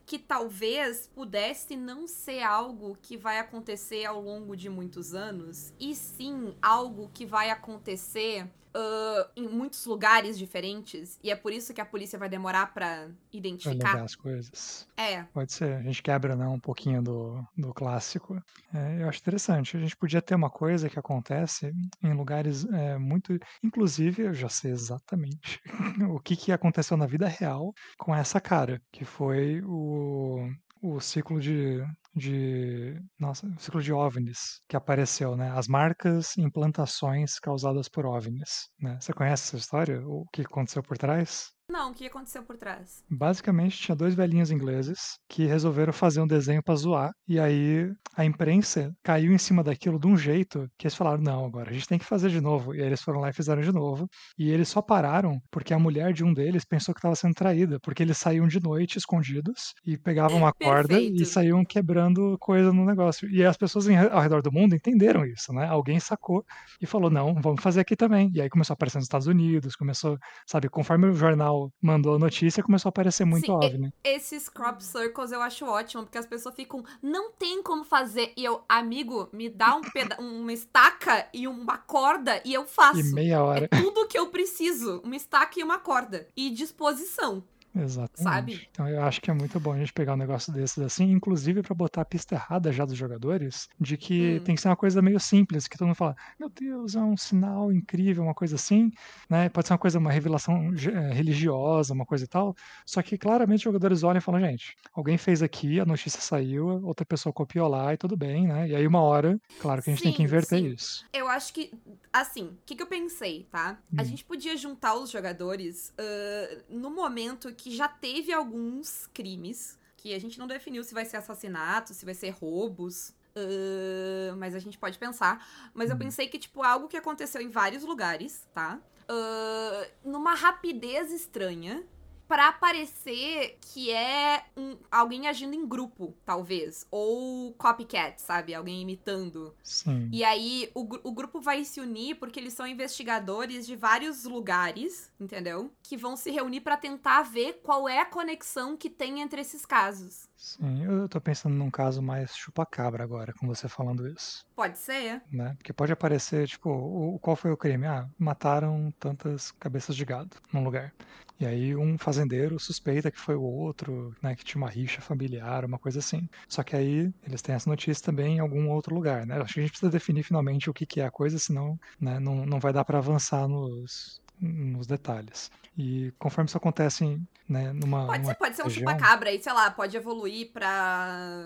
que 0.09 0.19
talvez 0.19 1.07
pudesse 1.15 1.77
não 1.77 2.09
ser 2.09 2.43
algo 2.43 2.97
que 3.03 3.15
vai 3.15 3.39
acontecer 3.39 4.07
ao 4.07 4.23
longo 4.23 4.57
de 4.57 4.71
muitos 4.71 5.15
anos, 5.15 5.71
e 5.79 5.95
sim 5.95 6.57
algo 6.63 7.11
que 7.13 7.27
vai 7.27 7.51
acontecer 7.51 8.51
uh, 8.75 9.31
em 9.37 9.49
muitos 9.49 9.85
lugares 9.87 10.39
diferentes, 10.39 11.19
e 11.23 11.31
é 11.31 11.37
por 11.37 11.53
isso 11.53 11.73
que 11.75 11.81
a 11.81 11.87
polícia 11.87 12.19
vai 12.19 12.29
demorar 12.29 12.73
para 12.73 13.09
identificar. 13.33 13.93
Pra 13.93 14.03
as 14.03 14.15
coisas. 14.15 14.89
É. 14.97 15.23
Pode 15.25 15.53
ser. 15.53 15.75
A 15.75 15.83
gente 15.83 16.03
quebra 16.03 16.35
né, 16.37 16.47
um 16.47 16.61
pouquinho 16.61 17.03
do, 17.03 17.45
do 17.57 17.73
clássico. 17.73 18.41
É, 18.73 19.03
eu 19.03 19.09
acho 19.09 19.21
interessante. 19.21 19.77
A 19.77 19.81
gente 19.81 19.97
podia 19.97 20.23
ter 20.23 20.35
uma 20.35 20.51
coisa 20.51 20.89
que 20.89 20.99
acontece 20.99 21.73
em 22.03 22.13
lugares 22.13 22.65
é, 22.67 22.99
muito. 22.99 23.39
Inclusive, 23.63 24.23
eu 24.23 24.35
já 24.35 24.49
sei 24.49 24.71
exatamente 24.71 25.61
o 26.11 26.21
que, 26.21 26.37
que 26.37 26.53
aconteceu 26.53 26.97
na 26.97 27.07
vida 27.07 27.29
real 27.29 27.73
com 27.99 28.15
essa 28.15 28.41
cara, 28.41 28.81
que 28.93 29.05
foi 29.05 29.63
o, 29.65 30.49
o 30.83 31.01
ciclo 31.01 31.41
de, 31.41 31.83
de 32.15 33.01
nossa, 33.19 33.47
ciclo 33.59 33.83
de 33.83 33.93
OVNIs 33.93 34.63
que 34.69 34.77
apareceu, 34.77 35.37
né? 35.37 35.51
As 35.51 35.69
marcas 35.69 36.37
e 36.37 36.43
implantações 36.43 37.39
causadas 37.39 37.89
por 37.89 38.07
OVNIs, 38.07 38.69
né? 38.81 38.99
Você 39.01 39.13
conhece 39.13 39.49
essa 39.49 39.57
história? 39.57 40.01
O 40.07 40.25
que 40.33 40.43
aconteceu 40.43 40.83
por 40.83 40.97
trás? 40.99 41.51
Não, 41.71 41.91
o 41.91 41.95
que 41.95 42.07
aconteceu 42.07 42.43
por 42.43 42.57
trás? 42.57 43.05
Basicamente, 43.11 43.77
tinha 43.77 43.95
dois 43.95 44.15
velhinhos 44.15 44.51
ingleses 44.51 45.19
que 45.29 45.45
resolveram 45.45 45.93
fazer 45.93 46.21
um 46.21 46.27
desenho 46.27 46.63
para 46.63 46.75
zoar. 46.75 47.13
E 47.27 47.39
aí 47.39 47.93
a 48.17 48.25
imprensa 48.25 48.91
caiu 49.03 49.33
em 49.33 49.39
cima 49.39 49.63
daquilo 49.63 49.99
de 49.99 50.07
um 50.07 50.17
jeito 50.17 50.67
que 50.79 50.87
eles 50.87 50.95
falaram: 50.95 51.23
não, 51.23 51.45
agora 51.45 51.69
a 51.69 51.73
gente 51.73 51.87
tem 51.87 51.99
que 51.99 52.07
fazer 52.07 52.31
de 52.31 52.41
novo. 52.41 52.75
E 52.75 52.81
aí 52.81 52.87
eles 52.87 53.03
foram 53.03 53.21
lá 53.21 53.29
e 53.29 53.35
fizeram 53.35 53.61
de 53.61 53.71
novo. 53.71 54.09
E 54.39 54.51
eles 54.51 54.69
só 54.71 54.81
pararam 54.81 55.39
porque 55.51 55.75
a 55.75 55.79
mulher 55.79 56.15
de 56.15 56.25
um 56.25 56.33
deles 56.33 56.65
pensou 56.65 56.95
que 56.95 57.01
estava 57.01 57.15
sendo 57.15 57.35
traída, 57.35 57.79
porque 57.81 58.03
eles 58.03 58.17
saíam 58.17 58.49
de 58.49 58.61
noite 58.63 58.97
escondidos 58.97 59.75
e 59.85 59.99
pegavam 59.99 60.39
uma 60.39 60.55
corda 60.55 60.89
Perfeito. 60.89 61.23
e 61.23 61.27
saíam 61.27 61.63
quebrando 61.67 62.39
coisa 62.41 62.73
no 62.73 62.87
negócio. 62.87 63.29
E 63.31 63.45
as 63.45 63.59
pessoas 63.59 63.87
ao 64.11 64.21
redor 64.23 64.41
do 64.41 64.51
mundo 64.51 64.75
entenderam 64.75 65.27
isso, 65.27 65.53
né? 65.53 65.67
Alguém 65.67 66.01
sacou 66.01 66.43
e 66.81 66.87
falou: 66.87 67.11
não, 67.11 67.35
vamos 67.35 67.63
fazer 67.63 67.81
aqui 67.81 67.95
também. 67.95 68.31
E 68.35 68.41
aí 68.41 68.49
começou 68.49 68.73
a 68.73 68.77
aparecer 68.77 68.97
nos 68.97 69.05
Estados 69.05 69.27
Unidos, 69.27 69.77
começou, 69.77 70.17
sabe, 70.47 70.71
conforme 70.71 71.07
o 71.09 71.13
jornal 71.13 71.58
mandou 71.81 72.15
a 72.15 72.19
notícia, 72.19 72.63
começou 72.63 72.89
a 72.89 72.91
aparecer 72.91 73.25
muito 73.25 73.47
Sim, 73.47 73.53
OVNI. 73.53 73.93
Esses 74.05 74.49
crop 74.49 74.81
circles 74.83 75.33
eu 75.33 75.41
acho 75.41 75.65
ótimo, 75.67 76.05
porque 76.05 76.19
as 76.19 76.27
pessoas 76.27 76.55
ficam, 76.55 76.85
não 77.03 77.33
tem 77.33 77.63
como 77.63 77.85
fazer. 77.85 78.33
E 78.37 78.45
eu, 78.45 78.63
amigo, 78.69 79.29
me 79.33 79.49
dá 79.49 79.75
um 79.75 79.83
peda 79.83 80.17
uma 80.21 80.53
estaca 80.53 81.27
e 81.33 81.47
uma 81.49 81.79
corda 81.79 82.41
e 82.45 82.55
eu 82.55 82.67
faço. 82.67 83.01
E 83.01 83.13
meia 83.13 83.43
hora. 83.43 83.69
É 83.71 83.77
tudo 83.81 84.07
que 84.07 84.19
eu 84.19 84.29
preciso. 84.29 85.01
Uma 85.05 85.17
estaca 85.17 85.59
e 85.59 85.63
uma 85.63 85.79
corda. 85.79 86.27
E 86.37 86.51
disposição. 86.51 87.43
Exatamente. 87.81 88.25
Sabe? 88.25 88.69
Então 88.71 88.89
eu 88.89 89.03
acho 89.03 89.21
que 89.21 89.31
é 89.31 89.35
muito 89.35 89.61
bom 89.61 89.73
a 89.73 89.79
gente 89.79 89.93
pegar 89.93 90.15
um 90.15 90.17
negócio 90.17 90.53
desses 90.53 90.79
assim, 90.79 91.05
inclusive 91.13 91.63
para 91.63 91.75
botar 91.75 92.01
a 92.03 92.05
pista 92.05 92.35
errada 92.35 92.73
já 92.73 92.85
dos 92.85 92.97
jogadores, 92.97 93.69
de 93.79 93.97
que 93.97 94.41
Hum. 94.41 94.45
tem 94.45 94.55
que 94.55 94.61
ser 94.61 94.69
uma 94.69 94.77
coisa 94.77 95.01
meio 95.03 95.21
simples, 95.21 95.69
que 95.69 95.77
todo 95.79 95.87
mundo 95.87 95.97
fala, 95.97 96.15
meu 96.39 96.49
Deus, 96.51 96.97
é 96.97 97.01
um 97.01 97.17
sinal 97.17 97.73
incrível, 97.73 98.25
uma 98.25 98.35
coisa 98.35 98.57
assim, 98.57 98.91
né? 99.31 99.49
Pode 99.49 99.67
ser 99.69 99.75
uma 99.75 99.79
coisa, 99.79 99.99
uma 99.99 100.11
revelação 100.11 100.73
eh, 100.75 101.13
religiosa, 101.13 101.95
uma 101.95 102.05
coisa 102.07 102.25
e 102.25 102.29
tal. 102.29 102.55
Só 102.87 103.03
que 103.03 103.17
claramente 103.19 103.59
os 103.61 103.65
jogadores 103.65 104.03
olham 104.03 104.19
e 104.19 104.21
falam, 104.23 104.41
gente, 104.41 104.75
alguém 104.93 105.17
fez 105.19 105.43
aqui, 105.43 105.79
a 105.81 105.87
notícia 105.87 106.21
saiu, 106.21 106.67
outra 106.85 107.07
pessoa 107.07 107.33
copiou 107.33 107.69
lá 107.69 107.93
e 107.95 107.97
tudo 107.97 108.17
bem, 108.17 108.47
né? 108.49 108.69
E 108.69 108.75
aí 108.75 108.87
uma 108.87 109.03
hora, 109.03 109.39
claro 109.59 109.83
que 109.83 109.91
a 109.91 109.93
gente 109.93 110.03
tem 110.03 110.13
que 110.13 110.23
Sim, 110.23 110.23
inverter 110.23 110.59
sim. 110.59 110.65
isso. 110.65 111.05
Eu 111.13 111.27
acho 111.29 111.53
que, 111.55 111.73
assim, 112.13 112.49
o 112.49 112.59
que, 112.67 112.77
que 112.77 112.83
eu 112.83 112.87
pensei, 112.87 113.45
tá? 113.51 113.83
A 113.97 114.03
Hum. 114.03 114.05
gente 114.05 114.25
podia 114.25 114.57
juntar 114.57 114.95
os 114.97 115.11
jogadores 115.11 115.93
ah, 115.99 116.63
no 116.69 116.91
momento 116.91 117.53
que 117.55 117.68
já 117.71 117.89
teve 117.89 118.33
alguns 118.33 119.07
crimes, 119.09 119.79
que 119.97 120.15
a 120.15 120.19
gente 120.19 120.39
não 120.39 120.47
definiu 120.47 120.83
se 120.85 120.95
vai 120.95 121.05
ser 121.05 121.17
assassinato, 121.19 121.93
se 121.95 122.05
vai 122.05 122.15
ser 122.15 122.31
roubos. 122.31 123.13
ah, 123.37 124.35
mas 124.37 124.55
a 124.55 124.59
gente 124.59 124.77
pode 124.77 124.99
pensar. 124.99 125.47
Mas 125.73 125.91
eu 125.91 125.97
Hum. 125.97 126.01
pensei 126.01 126.27
que, 126.29 126.39
tipo, 126.39 126.61
algo 126.63 126.89
que 126.89 126.97
aconteceu 126.97 127.41
em 127.41 127.49
vários 127.49 127.85
lugares, 127.85 128.47
tá? 128.53 128.81
Ah, 129.09 129.87
numa 130.05 130.35
rapidez 130.35 131.13
estranha. 131.13 131.85
Pra 132.29 132.53
parecer 132.53 133.57
que 133.61 133.91
é 133.91 134.45
um- 134.57 134.77
alguém 134.91 135.27
agindo 135.29 135.55
em 135.55 135.67
grupo, 135.67 136.15
talvez. 136.27 136.87
Ou 136.91 137.53
copycat, 137.55 138.21
sabe? 138.21 138.55
Alguém 138.55 138.83
imitando. 138.83 139.55
Sim. 139.63 140.11
E 140.13 140.23
aí 140.23 140.71
o, 140.75 140.83
o 141.09 141.13
grupo 141.13 141.41
vai 141.41 141.65
se 141.65 141.81
unir 141.81 142.17
porque 142.17 142.39
eles 142.39 142.53
são 142.53 142.67
investigadores 142.67 143.67
de 143.67 143.75
vários 143.75 144.25
lugares, 144.25 145.11
entendeu? 145.19 145.73
Que 145.83 145.97
vão 145.97 146.17
se 146.17 146.31
reunir 146.31 146.61
pra 146.61 146.77
tentar 146.77 147.23
ver 147.23 147.61
qual 147.63 147.89
é 147.89 148.01
a 148.01 148.07
conexão 148.07 148.77
que 148.77 148.91
tem 148.91 149.21
entre 149.23 149.41
esses 149.41 149.65
casos. 149.65 150.29
Sim, 150.37 150.85
eu 150.85 151.09
tô 151.09 151.21
pensando 151.21 151.55
num 151.57 151.71
caso 151.71 152.01
mais 152.03 152.37
chupa-cabra 152.37 153.03
agora, 153.03 153.33
com 153.33 153.47
você 153.47 153.69
falando 153.69 154.07
isso. 154.07 154.47
Pode 154.55 154.79
ser? 154.79 155.23
né? 155.33 155.55
Porque 155.57 155.73
pode 155.73 155.93
aparecer, 155.93 156.47
tipo, 156.47 156.71
o, 156.71 157.19
qual 157.21 157.35
foi 157.37 157.51
o 157.51 157.57
crime? 157.57 157.87
Ah, 157.87 158.07
mataram 158.19 158.93
tantas 159.01 159.51
cabeças 159.53 159.97
de 159.97 160.05
gado 160.05 160.37
num 160.53 160.63
lugar. 160.63 160.93
E 161.41 161.47
aí 161.47 161.77
um 161.77 161.97
fazendeiro 161.99 162.59
suspeita 162.59 163.11
que 163.11 163.19
foi 163.19 163.37
o 163.37 163.43
outro, 163.43 164.15
né, 164.23 164.35
que 164.35 164.45
tinha 164.45 164.61
uma 164.63 164.69
rixa 164.71 165.01
familiar, 165.01 165.65
uma 165.65 165.79
coisa 165.79 166.01
assim. 166.01 166.29
Só 166.49 166.63
que 166.65 166.75
aí 166.77 167.13
eles 167.23 167.41
têm 167.43 167.55
essa 167.55 167.71
notícia 167.71 168.05
também 168.05 168.37
em 168.37 168.41
algum 168.41 168.69
outro 168.71 168.95
lugar, 168.95 169.25
né? 169.27 169.41
Acho 169.41 169.55
que 169.55 169.61
a 169.61 169.63
gente 169.63 169.71
precisa 169.71 169.91
definir 169.91 170.25
finalmente 170.25 170.69
o 170.69 170.75
que, 170.75 170.85
que 170.87 171.01
é 171.01 171.07
a 171.07 171.11
coisa, 171.11 171.39
senão 171.39 171.79
né, 172.01 172.19
não, 172.19 172.45
não 172.45 172.59
vai 172.59 172.73
dar 172.73 172.85
para 172.85 172.99
avançar 172.99 173.47
nos, 173.49 174.21
nos 174.41 174.87
detalhes. 174.87 175.51
E 175.77 176.13
conforme 176.19 176.49
isso 176.49 176.57
acontece 176.57 177.05
em, 177.05 177.27
né, 177.49 177.73
numa, 177.73 178.05
Pode 178.07 178.27
ser, 178.27 178.37
pode 178.37 178.57
ser 178.57 178.63
um 178.63 178.71
chupacabra 178.71 179.31
e, 179.33 179.43
sei 179.43 179.53
lá, 179.53 179.71
pode 179.71 179.95
evoluir 179.95 180.51
pra. 180.51 181.45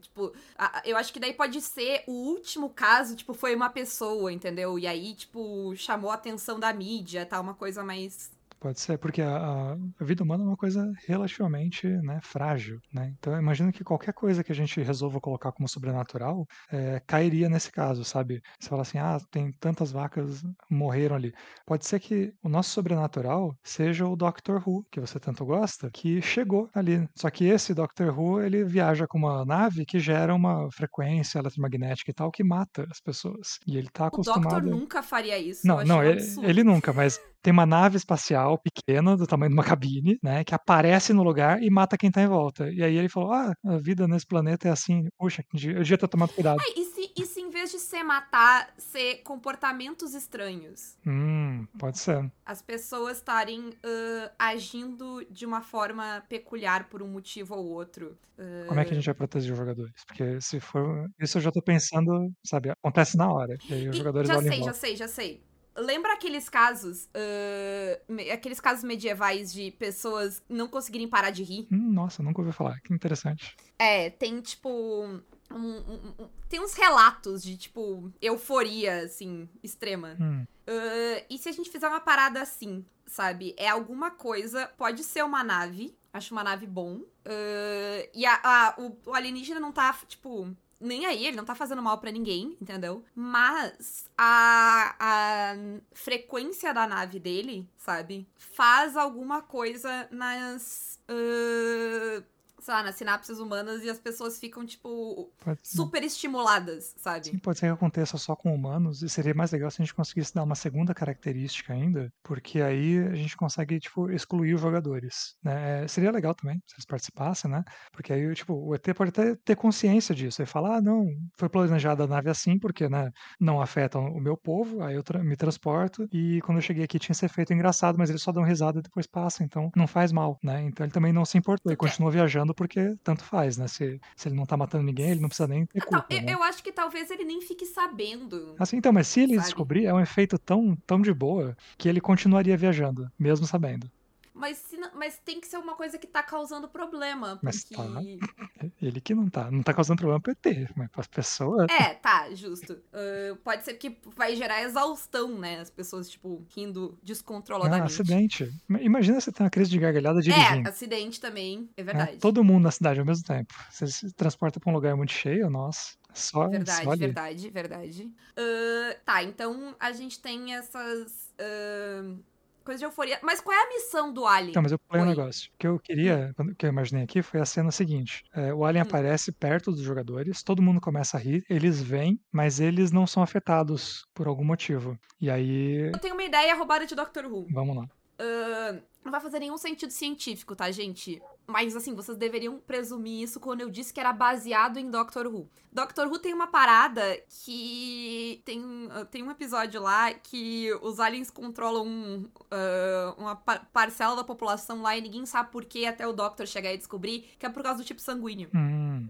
Tipo, 0.00 0.32
a- 0.56 0.80
eu 0.84 0.96
acho 0.96 1.12
que 1.12 1.18
daí 1.18 1.32
pode 1.34 1.60
ser 1.60 2.04
o 2.06 2.12
último 2.12 2.70
caso, 2.70 3.16
tipo, 3.16 3.34
foi 3.34 3.54
uma 3.54 3.68
pessoa, 3.68 4.32
entendeu? 4.32 4.78
E 4.78 4.86
aí, 4.86 5.14
tipo, 5.14 5.74
chamou 5.76 6.10
a 6.12 6.14
atenção 6.14 6.60
da 6.60 6.72
mídia, 6.72 7.26
tá? 7.26 7.40
Uma 7.40 7.54
coisa 7.54 7.82
mais. 7.82 8.30
Pode 8.64 8.80
ser, 8.80 8.96
porque 8.96 9.20
a, 9.20 9.36
a- 9.36 9.76
vida 10.00 10.24
humana 10.24 10.42
é 10.42 10.46
uma 10.46 10.56
coisa 10.56 10.90
relativamente 11.06 11.86
né, 11.86 12.18
frágil, 12.22 12.80
né? 12.90 13.12
Então 13.18 13.34
eu 13.34 13.38
imagino 13.38 13.70
que 13.70 13.84
qualquer 13.84 14.14
coisa 14.14 14.42
que 14.42 14.50
a 14.50 14.54
gente 14.54 14.80
resolva 14.80 15.20
colocar 15.20 15.52
como 15.52 15.68
sobrenatural 15.68 16.46
é, 16.72 16.98
cairia 17.06 17.46
nesse 17.50 17.70
caso, 17.70 18.02
sabe? 18.06 18.40
Você 18.58 18.70
fala 18.70 18.80
assim, 18.80 18.96
ah, 18.96 19.18
tem 19.30 19.52
tantas 19.60 19.92
vacas 19.92 20.42
morreram 20.70 21.14
ali. 21.14 21.34
Pode 21.66 21.84
ser 21.84 22.00
que 22.00 22.32
o 22.42 22.48
nosso 22.48 22.70
sobrenatural 22.70 23.54
seja 23.62 24.06
o 24.06 24.16
Doctor 24.16 24.66
Who, 24.66 24.86
que 24.90 24.98
você 24.98 25.20
tanto 25.20 25.44
gosta, 25.44 25.90
que 25.90 26.22
chegou 26.22 26.70
ali. 26.74 27.06
Só 27.14 27.28
que 27.28 27.44
esse 27.44 27.74
Doctor 27.74 28.18
Who, 28.18 28.40
ele 28.40 28.64
viaja 28.64 29.06
com 29.06 29.18
uma 29.18 29.44
nave 29.44 29.84
que 29.84 30.00
gera 30.00 30.34
uma 30.34 30.70
frequência 30.72 31.38
eletromagnética 31.38 32.10
e 32.10 32.14
tal 32.14 32.30
que 32.30 32.42
mata 32.42 32.86
as 32.90 32.98
pessoas. 32.98 33.58
E 33.66 33.76
ele 33.76 33.90
tá 33.92 34.04
O 34.04 34.06
acostumado... 34.06 34.42
Doctor 34.42 34.62
nunca 34.62 35.02
faria 35.02 35.38
isso. 35.38 35.66
Não, 35.66 35.84
não, 35.84 36.02
ele, 36.02 36.22
ele 36.42 36.64
nunca, 36.64 36.90
mas 36.90 37.20
tem 37.44 37.52
uma 37.52 37.66
nave 37.66 37.98
espacial 37.98 38.58
pequena, 38.58 39.18
do 39.18 39.26
tamanho 39.26 39.50
de 39.50 39.54
uma 39.54 39.62
cabine, 39.62 40.18
né, 40.22 40.42
que 40.42 40.54
aparece 40.54 41.12
no 41.12 41.22
lugar 41.22 41.62
e 41.62 41.68
mata 41.68 41.98
quem 41.98 42.10
tá 42.10 42.22
em 42.22 42.26
volta. 42.26 42.70
E 42.70 42.82
aí 42.82 42.96
ele 42.96 43.08
falou: 43.10 43.32
Ah, 43.32 43.52
a 43.66 43.76
vida 43.76 44.08
nesse 44.08 44.26
planeta 44.26 44.66
é 44.66 44.70
assim. 44.70 45.04
Puxa, 45.18 45.44
eu 45.52 45.82
devia 45.82 45.98
ter 45.98 46.08
tomado 46.08 46.32
cuidado. 46.32 46.58
Ai, 46.58 46.72
e 46.74 46.84
se, 46.86 47.12
e 47.14 47.26
se 47.26 47.40
em 47.42 47.50
vez 47.50 47.70
de 47.70 47.78
ser 47.78 48.02
matar, 48.02 48.72
ser 48.78 49.16
comportamentos 49.16 50.14
estranhos? 50.14 50.96
Hum, 51.06 51.66
pode 51.78 51.98
ser. 51.98 52.32
As 52.46 52.62
pessoas 52.62 53.18
estarem 53.18 53.68
uh, 53.68 54.30
agindo 54.38 55.26
de 55.30 55.44
uma 55.44 55.60
forma 55.60 56.24
peculiar 56.30 56.88
por 56.88 57.02
um 57.02 57.08
motivo 57.08 57.54
ou 57.54 57.66
outro. 57.66 58.16
Uh... 58.38 58.68
Como 58.68 58.80
é 58.80 58.84
que 58.86 58.92
a 58.92 58.94
gente 58.94 59.04
vai 59.04 59.14
proteger 59.14 59.52
os 59.52 59.58
jogadores? 59.58 59.92
Porque 60.06 60.40
se 60.40 60.58
for. 60.60 61.10
Isso 61.20 61.36
eu 61.36 61.42
já 61.42 61.52
tô 61.52 61.60
pensando, 61.60 62.32
sabe, 62.42 62.70
acontece 62.70 63.18
na 63.18 63.30
hora. 63.30 63.54
E 63.68 63.74
aí 63.74 63.88
os 63.88 63.96
E 63.96 63.98
jogadores 63.98 64.28
já 64.28 64.38
olham 64.38 64.50
sei, 64.50 64.62
já 64.62 64.72
sei, 64.72 64.96
já 64.96 65.08
sei. 65.08 65.53
Lembra 65.76 66.12
aqueles 66.14 66.48
casos, 66.48 67.04
uh, 67.06 68.12
me- 68.12 68.30
aqueles 68.30 68.60
casos 68.60 68.84
medievais 68.84 69.52
de 69.52 69.70
pessoas 69.72 70.42
não 70.48 70.68
conseguirem 70.68 71.08
parar 71.08 71.30
de 71.30 71.42
rir? 71.42 71.66
Hum, 71.72 71.92
nossa, 71.92 72.22
nunca 72.22 72.40
ouvi 72.40 72.52
falar. 72.52 72.80
Que 72.80 72.92
interessante. 72.94 73.56
É, 73.78 74.10
tem 74.10 74.40
tipo. 74.40 74.68
um- 74.70 75.22
um- 75.52 76.14
um- 76.18 76.28
tem 76.48 76.60
uns 76.60 76.74
relatos 76.74 77.42
de, 77.42 77.56
tipo, 77.56 78.10
euforia, 78.20 79.02
assim, 79.04 79.48
extrema. 79.62 80.16
Hum, 80.20 80.44
Uh, 80.66 81.20
e 81.28 81.36
se 81.36 81.46
a 81.50 81.52
gente 81.52 81.68
fizer 81.68 81.86
uma 81.86 82.00
parada 82.00 82.40
assim, 82.40 82.86
sabe? 83.06 83.54
É 83.58 83.68
alguma 83.68 84.10
coisa, 84.10 84.66
pode 84.78 85.04
ser 85.04 85.22
uma 85.22 85.44
nave, 85.44 85.94
acho 86.10 86.32
uma 86.32 86.42
nave 86.42 86.66
bom. 86.66 86.94
Uh, 86.94 88.08
e 88.14 88.24
a, 88.24 88.40
a- 88.42 88.74
o, 88.78 88.96
o 89.10 89.14
alienígena 89.14 89.60
não 89.60 89.70
tá, 89.70 89.92
tipo, 90.08 90.56
nem 90.80 91.06
aí, 91.06 91.26
ele 91.26 91.36
não 91.36 91.44
tá 91.44 91.54
fazendo 91.54 91.82
mal 91.82 91.98
pra 91.98 92.10
ninguém, 92.10 92.56
entendeu? 92.60 93.04
Mas 93.14 94.08
a, 94.16 94.96
a 94.98 95.54
frequência 95.92 96.72
da 96.72 96.86
nave 96.86 97.18
dele, 97.18 97.68
sabe? 97.76 98.26
Faz 98.36 98.96
alguma 98.96 99.42
coisa 99.42 100.08
nas. 100.10 101.00
Uh, 101.08 102.24
sei 102.64 102.74
lá, 102.74 102.82
nas 102.82 102.94
sinapses 102.96 103.38
humanas 103.38 103.82
e 103.84 103.90
as 103.90 103.98
pessoas 103.98 104.38
ficam, 104.38 104.64
tipo, 104.64 105.30
super 105.62 106.02
estimuladas, 106.02 106.94
sabe? 106.96 107.26
Sim, 107.26 107.38
pode 107.38 107.58
ser 107.58 107.66
que 107.66 107.72
aconteça 107.72 108.16
só 108.16 108.34
com 108.34 108.54
humanos, 108.54 109.02
e 109.02 109.08
seria 109.08 109.34
mais 109.34 109.50
legal 109.52 109.70
se 109.70 109.80
a 109.82 109.84
gente 109.84 109.94
conseguisse 109.94 110.32
dar 110.34 110.42
uma 110.42 110.54
segunda 110.54 110.94
característica 110.94 111.72
ainda, 111.72 112.10
porque 112.22 112.60
aí 112.62 112.98
a 112.98 113.14
gente 113.14 113.36
consegue, 113.36 113.78
tipo, 113.78 114.10
excluir 114.10 114.54
os 114.54 114.60
jogadores, 114.60 115.36
né? 115.42 115.84
É, 115.84 115.88
seria 115.88 116.10
legal 116.10 116.34
também, 116.34 116.56
se 116.66 116.74
eles 116.76 116.84
participassem, 116.86 117.50
né? 117.50 117.62
Porque 117.92 118.12
aí, 118.12 118.34
tipo, 118.34 118.54
o 118.54 118.74
ET 118.74 118.94
pode 118.94 119.10
até 119.10 119.34
ter 119.44 119.56
consciência 119.56 120.14
disso, 120.14 120.42
e 120.42 120.46
falar, 120.46 120.76
ah, 120.78 120.82
não, 120.82 121.06
foi 121.38 121.48
planejada 121.48 122.04
a 122.04 122.06
nave 122.06 122.30
assim, 122.30 122.58
porque, 122.58 122.88
né, 122.88 123.10
não 123.40 123.60
afeta 123.60 123.98
o 123.98 124.20
meu 124.20 124.36
povo, 124.36 124.82
aí 124.82 124.94
eu 124.94 125.02
tra- 125.02 125.22
me 125.22 125.36
transporto, 125.36 126.06
e 126.12 126.40
quando 126.42 126.58
eu 126.58 126.62
cheguei 126.62 126.84
aqui 126.84 126.98
tinha 126.98 127.12
esse 127.12 127.24
efeito 127.26 127.52
engraçado, 127.52 127.98
mas 127.98 128.10
eles 128.10 128.22
só 128.22 128.32
dão 128.32 128.42
risada 128.42 128.78
e 128.78 128.82
depois 128.82 129.06
passa, 129.06 129.42
então 129.44 129.70
não 129.76 129.86
faz 129.86 130.12
mal, 130.12 130.38
né? 130.42 130.62
Então 130.62 130.84
ele 130.84 130.92
também 130.92 131.12
não 131.12 131.24
se 131.24 131.36
importou, 131.38 131.76
quer- 131.76 131.76
continua 131.76 132.10
viajando 132.10 132.53
porque 132.54 132.96
tanto 133.02 133.24
faz, 133.24 133.56
né? 133.58 133.68
Se, 133.68 134.00
se 134.16 134.28
ele 134.28 134.36
não 134.36 134.46
tá 134.46 134.56
matando 134.56 134.84
ninguém, 134.84 135.10
ele 135.10 135.20
não 135.20 135.28
precisa 135.28 135.48
nem 135.48 135.66
ter 135.66 135.80
Tal- 135.80 136.02
culpa, 136.02 136.14
eu, 136.14 136.22
né? 136.22 136.32
eu 136.34 136.42
acho 136.42 136.62
que 136.62 136.72
talvez 136.72 137.10
ele 137.10 137.24
nem 137.24 137.40
fique 137.40 137.66
sabendo. 137.66 138.54
Assim, 138.58 138.76
então, 138.76 138.92
mas 138.92 139.08
se 139.08 139.20
ele 139.20 139.34
Sabe? 139.34 139.46
descobrir, 139.46 139.84
é 139.86 139.92
um 139.94 140.00
efeito 140.00 140.38
tão, 140.38 140.76
tão 140.86 141.00
de 141.02 141.12
boa 141.12 141.56
que 141.76 141.88
ele 141.88 142.00
continuaria 142.00 142.56
viajando, 142.56 143.10
mesmo 143.18 143.46
sabendo. 143.46 143.90
Mas, 144.34 144.58
se 144.58 144.76
mas 144.96 145.16
tem 145.24 145.40
que 145.40 145.46
ser 145.46 145.58
uma 145.58 145.76
coisa 145.76 145.96
que 145.96 146.08
tá 146.08 146.20
causando 146.22 146.68
problema. 146.68 147.38
Mas 147.40 147.64
Porque. 147.64 147.76
tá. 147.76 148.68
Ele 148.82 149.00
que 149.00 149.14
não 149.14 149.30
tá. 149.30 149.48
Não 149.50 149.62
tá 149.62 149.72
causando 149.72 149.98
problema 149.98 150.20
pro 150.20 150.32
ET, 150.32 150.70
mas 150.76 150.88
pras 150.90 151.06
pessoas. 151.06 151.70
É, 151.70 151.94
tá, 151.94 152.34
justo. 152.34 152.82
Ah, 152.92 153.36
pode 153.44 153.64
ser 153.64 153.74
que 153.74 153.96
vai 154.16 154.34
gerar 154.34 154.62
exaustão, 154.62 155.38
né? 155.38 155.60
As 155.60 155.70
pessoas, 155.70 156.10
tipo, 156.10 156.44
rindo 156.54 156.94
Ah, 156.96 157.00
descontroladamente. 157.04 157.92
acidente. 158.02 158.50
Imagina 158.80 159.20
você 159.20 159.30
ter 159.30 159.42
uma 159.44 159.50
crise 159.50 159.70
de 159.70 159.78
gargalhada 159.78 160.18
é, 160.18 160.22
dirigindo. 160.22 160.68
acidente 160.68 161.20
também, 161.20 161.70
é 161.76 161.82
né? 161.84 161.92
verdade. 161.92 162.18
Todo 162.18 162.42
mundo 162.42 162.64
na 162.64 162.70
cidade 162.72 162.98
ao 162.98 163.06
mesmo 163.06 163.24
tempo. 163.24 163.54
Você 163.70 163.86
se 163.86 164.12
transporta 164.14 164.58
pra 164.58 164.70
um 164.70 164.74
lugar 164.74 164.96
muito 164.96 165.12
cheio, 165.12 165.48
nossa. 165.48 165.96
Só, 166.12 166.48
Verdade, 166.48 166.84
só 166.84 166.90
ali. 166.90 167.00
verdade, 167.00 167.50
verdade. 167.50 168.12
Ah, 168.36 168.96
tá, 169.04 169.22
então 169.22 169.76
a 169.78 169.92
gente 169.92 170.20
tem 170.20 170.54
essas 170.54 171.32
ah, 171.38 172.16
coisas 172.64 172.80
de 172.80 172.86
euforia. 172.86 173.18
Mas 173.22 173.40
qual 173.40 173.56
é 173.56 173.62
a 173.62 173.68
missão 173.68 174.12
do 174.12 174.26
Alien? 174.26 174.50
Então, 174.50 174.62
mas 174.62 174.72
eu 174.72 174.78
pulei 174.78 175.02
um 175.02 175.06
negócio. 175.06 175.50
O 175.54 175.58
que 175.58 175.66
eu 175.66 175.78
queria, 175.78 176.32
quando- 176.36 176.50
o 176.52 176.54
que 176.54 176.66
eu 176.66 176.70
imaginei 176.70 177.04
aqui 177.04 177.22
foi 177.22 177.40
a 177.40 177.44
cena 177.44 177.70
seguinte: 177.70 178.24
é, 178.34 178.52
o 178.54 178.64
Alien 178.64 178.82
Hum. 178.82 178.86
aparece 178.88 179.30
perto 179.32 179.70
dos 179.70 179.80
jogadores, 179.82 180.42
todo 180.42 180.62
mundo 180.62 180.80
começa 180.80 181.16
a 181.16 181.20
rir, 181.20 181.44
eles 181.48 181.80
vêm, 181.80 182.18
mas 182.32 182.58
eles 182.60 182.90
não 182.90 183.06
são 183.06 183.22
afetados 183.22 184.06
por 184.14 184.26
algum 184.26 184.44
motivo. 184.44 184.98
E 185.20 185.30
aí, 185.30 185.90
Eu 185.92 185.98
tenho 186.00 186.14
uma 186.14 186.24
ideia 186.24 186.54
roubada 186.54 186.86
de 186.86 186.94
Doctor 186.94 187.26
Who. 187.26 187.46
vamos 187.50 187.76
lá. 187.76 187.88
Ah, 188.18 188.78
não 189.04 189.10
vai 189.12 189.20
fazer 189.20 189.38
nenhum 189.40 189.58
sentido 189.58 189.90
científico, 189.90 190.54
tá, 190.56 190.70
gente? 190.70 191.20
Mas 191.46 191.76
assim, 191.76 191.94
vocês 191.94 192.16
deveriam 192.16 192.58
presumir 192.58 193.22
isso 193.22 193.38
quando 193.38 193.60
eu 193.60 193.70
disse 193.70 193.92
que 193.92 194.00
era 194.00 194.12
baseado 194.12 194.78
em 194.78 194.90
Doctor 194.90 195.26
Who. 195.26 195.48
Doctor 195.70 196.06
Who 196.06 196.18
tem 196.18 196.32
uma 196.32 196.46
parada 196.46 197.20
que. 197.28 198.40
Tem, 198.44 198.62
ah, 198.90 199.04
tem 199.04 199.22
um 199.22 199.30
episódio 199.30 199.82
lá 199.82 200.14
que 200.14 200.72
os 200.80 200.98
aliens 201.00 201.30
controlam 201.30 202.30
ah, 202.50 203.14
uma 203.18 203.36
par- 203.36 203.68
parcela 203.72 204.16
da 204.16 204.24
população 204.24 204.80
lá 204.80 204.96
e 204.96 205.02
ninguém 205.02 205.26
sabe 205.26 205.50
por 205.50 205.64
que 205.64 205.84
até 205.84 206.06
o 206.06 206.12
Doctor 206.12 206.46
chegar 206.46 206.72
e 206.72 206.78
descobrir 206.78 207.28
que 207.38 207.44
é 207.44 207.48
por 207.50 207.62
causa 207.62 207.78
do 207.78 207.84
tipo 207.84 208.00
sanguíneo. 208.00 208.48
Hum, 208.54 209.08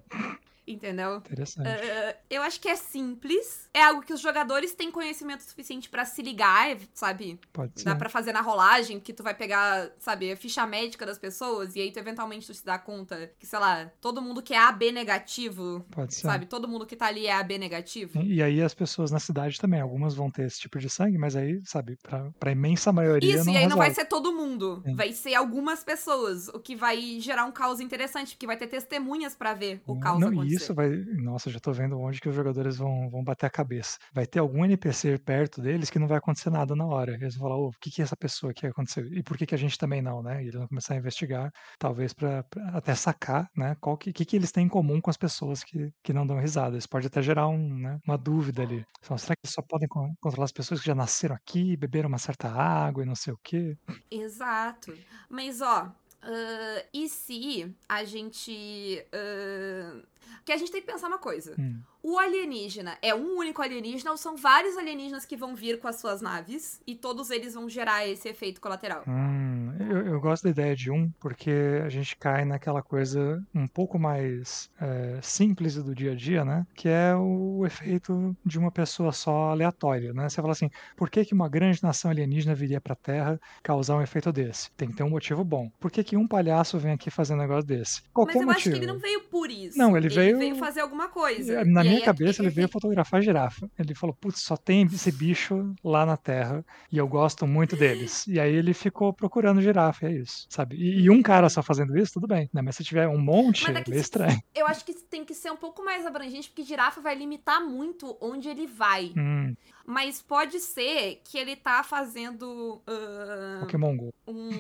Entendeu? 0.67 1.17
interessante. 1.19 1.69
Ah, 1.69 2.17
eu 2.31 2.43
acho 2.43 2.61
que 2.61 2.69
é 2.69 2.77
simples. 2.77 3.69
É 3.75 3.83
algo 3.83 4.03
que 4.03 4.13
os 4.13 4.21
jogadores 4.21 4.73
têm 4.75 4.91
conhecimento 4.91 5.43
suficiente 5.43 5.89
pra 5.89 6.05
se 6.05 6.23
ligar, 6.23 6.77
sabe? 6.93 7.39
Pode 7.53 7.73
ser. 7.81 7.85
Dá 7.85 7.95
pra 7.97 8.09
fazer 8.09 8.33
na 8.33 8.41
rolagem, 8.41 8.99
que 9.01 9.13
tu 9.13 9.23
vai 9.23 9.35
pegar, 9.35 9.91
sabe, 9.99 10.33
a 10.33 10.37
ficha 10.37 10.67
médica 10.67 11.05
das 11.05 11.19
pessoas, 11.19 11.75
e 11.77 11.81
aí 11.81 11.93
tu 11.93 11.99
eventualmente 11.99 12.47
tu 12.47 12.55
se 12.55 12.65
dá 12.65 12.79
conta 12.79 13.31
que, 13.39 13.47
sei 13.47 13.59
lá, 13.59 13.91
todo 14.01 14.23
mundo 14.23 14.43
que 14.43 14.55
é 14.55 14.59
AB 14.59 14.91
negativo, 14.93 15.85
Pode 15.91 16.15
ser. 16.15 16.23
sabe? 16.23 16.47
Todo 16.47 16.67
mundo 16.69 16.87
que 16.87 16.97
tá 16.97 17.07
ali 17.07 17.27
é 17.27 17.33
AB 17.33 17.59
negativo. 17.59 18.21
E 18.23 18.35
e 18.35 18.43
aí 18.43 18.61
as 18.61 18.75
pessoas 18.75 19.11
na 19.13 19.21
cidade 19.21 19.61
também, 19.61 19.81
algumas 19.81 20.15
vão 20.15 20.29
ter 20.31 20.47
esse 20.47 20.59
tipo 20.61 20.79
de 20.79 20.91
sangue, 20.91 21.17
mas 21.17 21.37
aí, 21.37 21.61
sabe, 21.65 21.97
pra, 22.03 22.31
pra 22.41 22.51
imensa 22.51 22.93
maioria 22.93 23.37
Isso, 23.37 23.45
não 23.47 23.53
e 23.53 23.57
aí 23.57 23.67
não 23.69 23.77
vai 23.77 23.89
resolve. 23.89 24.03
ser 24.03 24.09
todo 24.09 24.33
mundo. 24.33 24.83
Sim. 24.85 24.95
Vai 24.97 25.13
ser 25.13 25.35
algumas 25.35 25.85
pessoas, 25.85 26.49
o 26.49 26.59
que 26.59 26.75
vai 26.75 27.21
gerar 27.21 27.45
um 27.45 27.53
caos 27.53 27.79
interessante, 27.81 28.35
porque 28.35 28.47
vai 28.47 28.57
ter 28.57 28.67
testemunhas 28.67 29.35
pra 29.37 29.55
ver 29.55 29.81
o 29.87 29.99
caos 30.01 30.19
Não, 30.19 30.45
e 30.45 30.54
isso 30.55 30.75
vai. 30.75 30.89
Nossa, 31.23 31.51
já 31.51 31.59
tô 31.61 31.73
vendo 31.73 31.99
onde 31.99 32.21
que 32.21 32.29
os 32.29 32.35
jogadores 32.35 32.77
vão, 32.77 33.09
vão 33.11 33.23
bater 33.25 33.47
a 33.47 33.51
cabeça. 33.51 33.99
Vai 34.13 34.27
ter 34.27 34.39
algum 34.41 34.65
NPC 34.65 35.19
perto 35.19 35.61
deles 35.63 35.91
que 35.91 35.99
não 35.99 36.07
vai 36.09 36.19
acontecer 36.19 36.51
nada 36.51 36.75
na 36.77 36.87
hora. 36.87 37.15
Eles 37.15 37.37
vão 37.37 37.49
falar, 37.49 37.61
o 37.61 37.71
que 37.81 37.91
que 37.91 38.03
essa 38.03 38.17
pessoa 38.17 38.51
aqui 38.53 38.67
aconteceu? 38.67 39.07
E 39.13 39.23
por 39.23 39.37
que 39.37 39.47
que 39.47 39.55
a 39.55 39.59
gente 39.59 39.79
também 39.79 40.03
não, 40.03 40.23
né? 40.23 40.39
E 40.43 40.45
eles 40.49 40.55
vão 40.55 40.69
começar 40.69 40.95
a 40.95 40.97
investigar, 40.97 41.51
talvez 41.79 42.13
pra, 42.13 42.43
pra 42.45 42.69
até 42.79 42.95
sacar, 42.95 43.49
né? 43.57 43.77
Qual 43.81 43.97
que, 43.97 44.13
que 44.13 44.25
que 44.25 44.37
eles 44.37 44.53
têm 44.53 44.65
em 44.67 44.69
comum 44.69 45.01
com 45.01 45.11
as 45.11 45.17
pessoas 45.17 45.63
que, 45.63 45.91
que 46.03 46.13
não 46.13 46.27
dão 46.27 46.39
risada. 46.41 46.77
Isso 46.79 46.89
pode 46.89 47.07
até 47.07 47.21
gerar 47.23 47.49
um, 47.49 47.79
né, 47.79 47.99
uma 48.07 48.17
dúvida 48.19 48.63
ali. 48.63 48.85
Então, 49.03 49.17
será 49.19 49.35
que 49.37 49.41
eles 49.47 49.55
só 49.55 49.63
podem 49.63 49.89
con- 49.89 50.15
controlar 50.21 50.45
as 50.47 50.53
pessoas 50.53 50.81
que 50.81 50.87
já 50.87 50.95
nasceram 50.95 51.35
aqui, 51.37 51.77
beberam 51.77 52.09
uma 52.09 52.19
certa 52.19 52.49
água 52.51 53.03
e 53.03 53.07
não 53.07 53.15
sei 53.15 53.33
o 53.33 53.39
quê? 53.43 53.77
Exato. 54.11 54.93
Mas, 55.29 55.61
ó, 55.61 55.93
ah, 56.25 56.85
e 56.93 57.09
se 57.09 57.75
a 57.89 58.05
gente. 58.05 59.05
ah, 59.13 60.03
que 60.45 60.53
a 60.53 60.57
gente 60.57 60.71
tem 60.71 60.81
que 60.81 60.87
pensar 60.87 61.09
uma 61.09 61.19
coisa. 61.19 61.55
Hum. 61.59 61.81
O 62.03 62.19
alienígena 62.19 62.99
é 63.01 63.15
um 63.15 63.39
único 63.39 63.63
alienígena 63.63 64.11
ou 64.11 64.17
são 64.19 64.37
vários 64.37 64.77
alienígenas 64.77 65.25
que 65.25 65.39
vão 65.39 65.57
vir 65.57 65.81
com 65.81 65.89
as 65.89 65.97
suas 65.97 66.21
naves 66.21 66.79
e 66.87 66.95
todos 66.95 67.31
eles 67.31 67.55
vão 67.55 67.67
gerar 67.67 68.07
esse 68.07 68.29
efeito 68.29 68.61
colateral? 68.61 69.05
Hum, 69.09 69.73
eu, 69.81 70.09
eu 70.09 70.21
gosto 70.21 70.45
da 70.45 70.51
ideia 70.51 70.77
de 70.77 70.91
um, 70.91 71.11
porque 71.19 71.81
a 71.83 71.89
gente 71.89 72.15
cai 72.17 72.45
naquela 72.45 72.83
coisa 72.83 73.43
um 73.55 73.67
pouco 73.67 73.99
mais 73.99 74.71
é, 74.79 75.19
simples 75.23 75.77
do 75.77 75.95
dia 75.95 76.13
a 76.13 76.15
dia, 76.15 76.45
né? 76.45 76.67
Que 76.75 76.91
é 76.91 77.17
o 77.17 77.65
efeito 77.65 78.37
de 78.45 78.59
uma 78.59 78.71
pessoa 78.71 79.11
só 79.11 79.51
aleatória, 79.53 80.13
né? 80.13 80.29
Você 80.29 80.43
fala 80.43 80.53
assim, 80.53 80.71
por 80.95 81.09
que, 81.09 81.25
que 81.25 81.33
uma 81.33 81.49
grande 81.49 81.83
nação 81.83 82.11
alienígena 82.11 82.55
viria 82.55 82.83
pra 82.83 82.95
Terra 82.95 83.41
causar 83.63 83.97
um 83.97 84.03
efeito 84.03 84.31
desse? 84.31 84.71
Tem 84.73 84.91
que 84.91 84.97
ter 84.97 85.05
um 85.05 85.11
motivo 85.11 85.43
bom. 85.43 85.71
Por 85.81 85.91
que, 85.91 86.05
que 86.05 86.14
um 86.17 86.27
palhaço 86.27 86.79
vem 86.79 86.93
aqui 86.93 87.11
fazer 87.11 87.35
um 87.35 87.39
negócio 87.39 87.67
desse? 87.67 88.03
Qualquer 88.13 88.35
Mas 88.39 88.43
eu 88.45 88.51
acho 88.51 88.59
motivo. 88.61 88.75
que 88.75 88.81
ele 88.81 88.93
não 88.93 88.99
veio 88.99 89.21
por 89.25 89.51
isso. 89.51 89.79
Não, 89.79 89.97
ele 89.97 90.09
veio- 90.09 90.39
veio 90.39 90.57
fazer 90.57 90.81
alguma 90.81 91.09
coisa. 91.09 91.65
Na 91.65 91.83
E 91.85 91.89
minha 91.89 91.99
aí, 92.01 92.05
cabeça, 92.05 92.43
ele 92.43 92.51
veio 92.51 92.65
ele- 92.67 92.73
fotografar 92.73 93.23
girafa. 93.23 93.71
Ele 93.79 93.95
falou, 93.95 94.15
putz, 94.21 94.41
só 94.43 94.57
tem 94.57 94.83
esse 94.85 95.11
bicho 95.13 95.75
lá 95.83 96.05
na 96.07 96.17
Terra 96.17 96.65
e 96.91 96.99
eu 96.99 97.07
gosto 97.09 97.47
muito 97.47 97.77
deles. 97.77 98.25
E 98.35 98.41
aí 98.41 98.55
ele 98.55 98.75
ficou 98.75 99.13
procurando 99.13 99.61
girafa, 99.63 100.07
é 100.09 100.13
isso, 100.13 100.47
sabe? 100.49 100.77
E, 100.77 101.03
e 101.03 101.11
um 101.11 101.23
cara 101.23 101.49
só 101.49 101.63
fazendo 101.63 101.97
isso, 101.97 102.15
tudo 102.15 102.27
bem, 102.27 102.49
né? 102.53 102.61
Mas 102.63 102.77
se 102.77 102.85
tiver 102.85 103.07
um 103.09 103.19
monte, 103.21 103.67
é 103.71 103.75
é 103.75 103.83
que 103.83 103.91
meio 103.91 104.01
estranho. 104.01 104.41
Eu 104.55 104.67
acho 104.67 104.85
que 104.85 104.93
tem 104.95 105.25
que 105.25 105.35
ser 105.35 105.51
um 105.53 105.57
pouco 105.57 105.85
mais 105.85 106.05
abrangente, 106.07 106.49
porque 106.49 106.63
girafa 106.63 107.01
vai 107.01 107.15
limitar 107.15 107.61
muito 107.65 108.17
onde 108.21 108.49
ele 108.49 108.67
vai. 108.67 109.13
Hum, 109.17 109.55
Mas 109.87 110.23
pode 110.23 110.59
ser 110.61 111.21
que 111.25 111.37
ele 111.39 111.55
tá 111.57 111.83
fazendo. 111.85 112.83
ah, 112.87 113.59
Pokémon 113.61 113.97
Go. 113.97 114.13
um. 114.27 114.51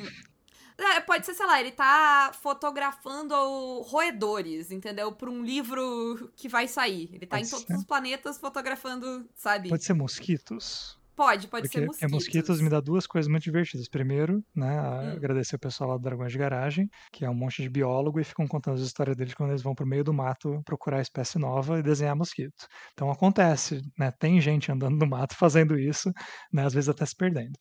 É, 0.76 1.00
pode 1.00 1.24
ser, 1.24 1.34
sei 1.34 1.46
lá, 1.46 1.60
ele 1.60 1.70
tá 1.70 2.32
fotografando 2.42 3.34
roedores, 3.82 4.70
entendeu? 4.70 5.12
Pra 5.12 5.30
um 5.30 5.42
livro 5.42 6.30
que 6.34 6.48
vai 6.48 6.66
sair. 6.66 7.08
Ele 7.12 7.26
tá 7.26 7.36
Pode 7.36 7.46
em 7.46 7.50
todos 7.50 7.66
ser. 7.66 7.76
os 7.76 7.84
planetas 7.84 8.38
fotografando, 8.38 9.28
sabe? 9.36 9.68
Pode 9.68 9.84
ser 9.84 9.94
mosquitos. 9.94 10.98
Pode, 11.16 11.48
pode 11.48 11.68
Porque 11.68 11.78
ser 11.78 11.82
é 12.00 12.08
mosquitos. 12.08 12.08
mosquitos 12.08 12.60
me 12.60 12.68
dá 12.68 12.80
duas 12.80 13.06
coisas 13.06 13.30
muito 13.30 13.44
divertidas. 13.44 13.88
Primeiro, 13.88 14.44
né, 14.54 14.66
Hum. 15.00 15.16
agradecer 15.16 15.56
o 15.56 15.58
pessoal 15.58 15.90
lá 15.90 15.96
do 15.96 16.02
Dragões 16.02 16.32
de 16.32 16.38
Garagem, 16.38 16.88
que 17.12 17.24
é 17.24 17.30
um 17.30 17.34
monte 17.34 17.62
de 17.62 17.68
biólogo 17.70 18.20
e 18.20 18.24
ficam 18.24 18.46
contando 18.46 18.74
as 18.74 18.82
histórias 18.82 19.16
deles 19.16 19.34
quando 19.34 19.50
eles 19.50 19.62
vão 19.62 19.74
pro 19.74 19.86
meio 19.86 20.04
do 20.04 20.12
mato 20.12 20.60
procurar 20.64 21.00
espécie 21.00 21.38
nova 21.38 21.78
e 21.78 21.82
desenhar 21.82 22.16
mosquito. 22.16 22.66
Então 22.92 23.10
acontece, 23.10 23.80
né? 23.98 24.10
Tem 24.18 24.40
gente 24.40 24.70
andando 24.72 24.96
no 24.98 25.06
mato 25.06 25.34
fazendo 25.38 25.78
isso, 25.78 26.10
né? 26.52 26.64
Às 26.66 26.74
vezes 26.74 26.88
até 26.88 27.06
se 27.06 27.16
perdendo, 27.16 27.56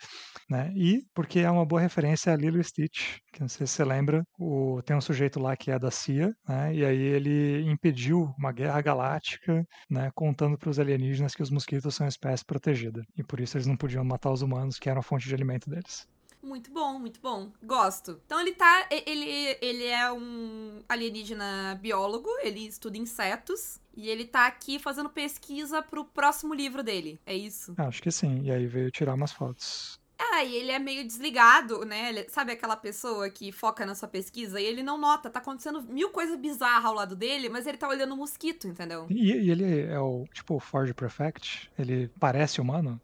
né? 0.50 0.72
E 0.76 1.02
porque 1.14 1.40
é 1.40 1.50
uma 1.52 1.66
boa 1.66 1.82
referência 1.82 2.34
a 2.34 2.36
Lilo 2.36 2.64
Stitch, 2.64 3.18
que 3.32 3.42
não 3.42 3.48
sei 3.48 3.66
se 3.68 3.74
você 3.74 3.86
lembra, 3.86 4.24
o, 4.38 4.82
tem 4.86 4.96
um 4.96 5.02
sujeito 5.02 5.40
lá 5.40 5.56
que 5.56 5.72
é 5.72 5.80
da 5.80 5.92
CIA, 5.92 6.32
né? 6.48 6.74
E 6.76 6.86
aí 6.86 6.98
ele 6.98 7.62
impediu 7.70 8.34
uma 8.38 8.52
guerra 8.52 8.82
galáctica, 8.82 9.64
né? 9.90 10.10
Contando 10.16 10.58
para 10.58 10.70
os 10.70 10.80
alienígenas 10.80 11.36
que 11.36 11.42
os 11.44 11.50
mosquitos 11.52 11.96
são 11.96 12.08
espécie 12.08 12.44
protegida 12.46 13.02
e 13.18 13.24
por 13.24 13.40
isso 13.44 13.58
eles 13.58 13.68
não 13.68 13.78
podiam 13.78 14.04
matar 14.04 14.32
os 14.32 14.42
humanos, 14.42 14.80
que 14.80 14.90
eram 14.90 15.00
a 15.00 15.04
fonte 15.04 15.28
de 15.28 15.34
alimento 15.36 15.70
deles. 15.70 16.08
Muito 16.42 16.72
bom, 16.72 17.00
muito 17.00 17.22
bom. 17.22 17.52
Gosto. 17.64 18.20
Então 18.26 18.40
ele 18.42 18.52
tá. 18.52 18.86
Ele, 18.92 19.58
ele 19.62 19.86
é 19.86 20.12
um 20.12 20.84
alienígena 20.90 21.80
biólogo, 21.82 22.30
ele 22.42 22.68
estuda 22.68 22.98
insetos. 22.98 23.80
E 23.96 24.10
ele 24.10 24.26
tá 24.26 24.48
aqui 24.48 24.78
fazendo 24.78 25.10
pesquisa 25.10 25.82
pro 25.82 26.04
próximo 26.04 26.54
livro 26.54 26.84
dele. 26.84 27.20
É 27.26 27.34
isso? 27.34 27.74
Acho 27.78 28.02
que 28.02 28.12
sim. 28.12 28.42
E 28.44 28.52
aí 28.52 28.68
veio 28.68 28.92
tirar 28.92 29.14
umas 29.14 29.32
fotos. 29.32 30.00
Ah, 30.20 30.44
e 30.44 30.56
ele 30.56 30.72
é 30.72 30.80
meio 30.80 31.06
desligado, 31.06 31.86
né? 31.86 32.10
Ele- 32.10 32.30
sabe 32.30 32.52
aquela 32.52 32.76
pessoa 32.76 33.30
que 33.30 33.52
foca 33.52 33.86
na 33.86 33.94
sua 33.94 34.08
pesquisa 34.08 34.60
e 34.60 34.66
ele 34.66 34.82
não 34.82 34.98
nota, 34.98 35.30
tá 35.30 35.40
acontecendo 35.40 35.82
mil 35.84 36.10
coisas 36.10 36.38
bizarras 36.38 36.86
ao 36.86 36.94
lado 36.94 37.16
dele, 37.16 37.50
mas 37.50 37.68
ele 37.68 37.78
tá 37.78 37.88
olhando 37.88 38.14
o 38.14 38.18
mosquito, 38.18 38.68
entendeu? 38.68 39.06
E, 39.10 39.32
e 39.32 39.52
ele 39.52 39.82
é 39.82 40.00
o 40.00 40.26
tipo 40.34 40.56
o 40.56 40.60
Ford 40.60 40.92
Prefect? 40.94 41.70
Ele 41.78 42.10
parece 42.20 42.62
humano? 42.62 43.00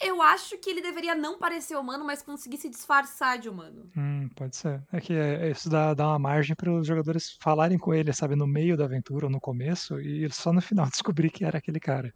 Eu 0.00 0.22
acho 0.22 0.56
que 0.58 0.70
ele 0.70 0.80
deveria 0.80 1.14
não 1.14 1.38
parecer 1.38 1.76
humano, 1.76 2.04
mas 2.04 2.22
conseguir 2.22 2.56
se 2.56 2.70
disfarçar 2.70 3.38
de 3.38 3.48
humano. 3.48 3.90
Hum, 3.96 4.28
pode 4.34 4.56
ser. 4.56 4.82
É 4.92 5.00
que 5.00 5.12
é- 5.12 5.50
isso 5.50 5.68
dá, 5.68 5.92
dá 5.92 6.08
uma 6.08 6.18
margem 6.18 6.56
para 6.56 6.72
os 6.72 6.86
jogadores 6.86 7.36
falarem 7.40 7.76
com 7.78 7.92
ele, 7.92 8.12
sabe, 8.12 8.34
no 8.34 8.46
meio 8.46 8.76
da 8.76 8.84
aventura 8.86 9.26
ou 9.26 9.30
no 9.32 9.40
começo, 9.40 10.00
e 10.00 10.28
só 10.32 10.52
no 10.52 10.62
final 10.62 10.86
descobrir 10.90 11.30
que 11.30 11.44
era 11.44 11.58
aquele 11.58 11.78
cara. 11.80 12.14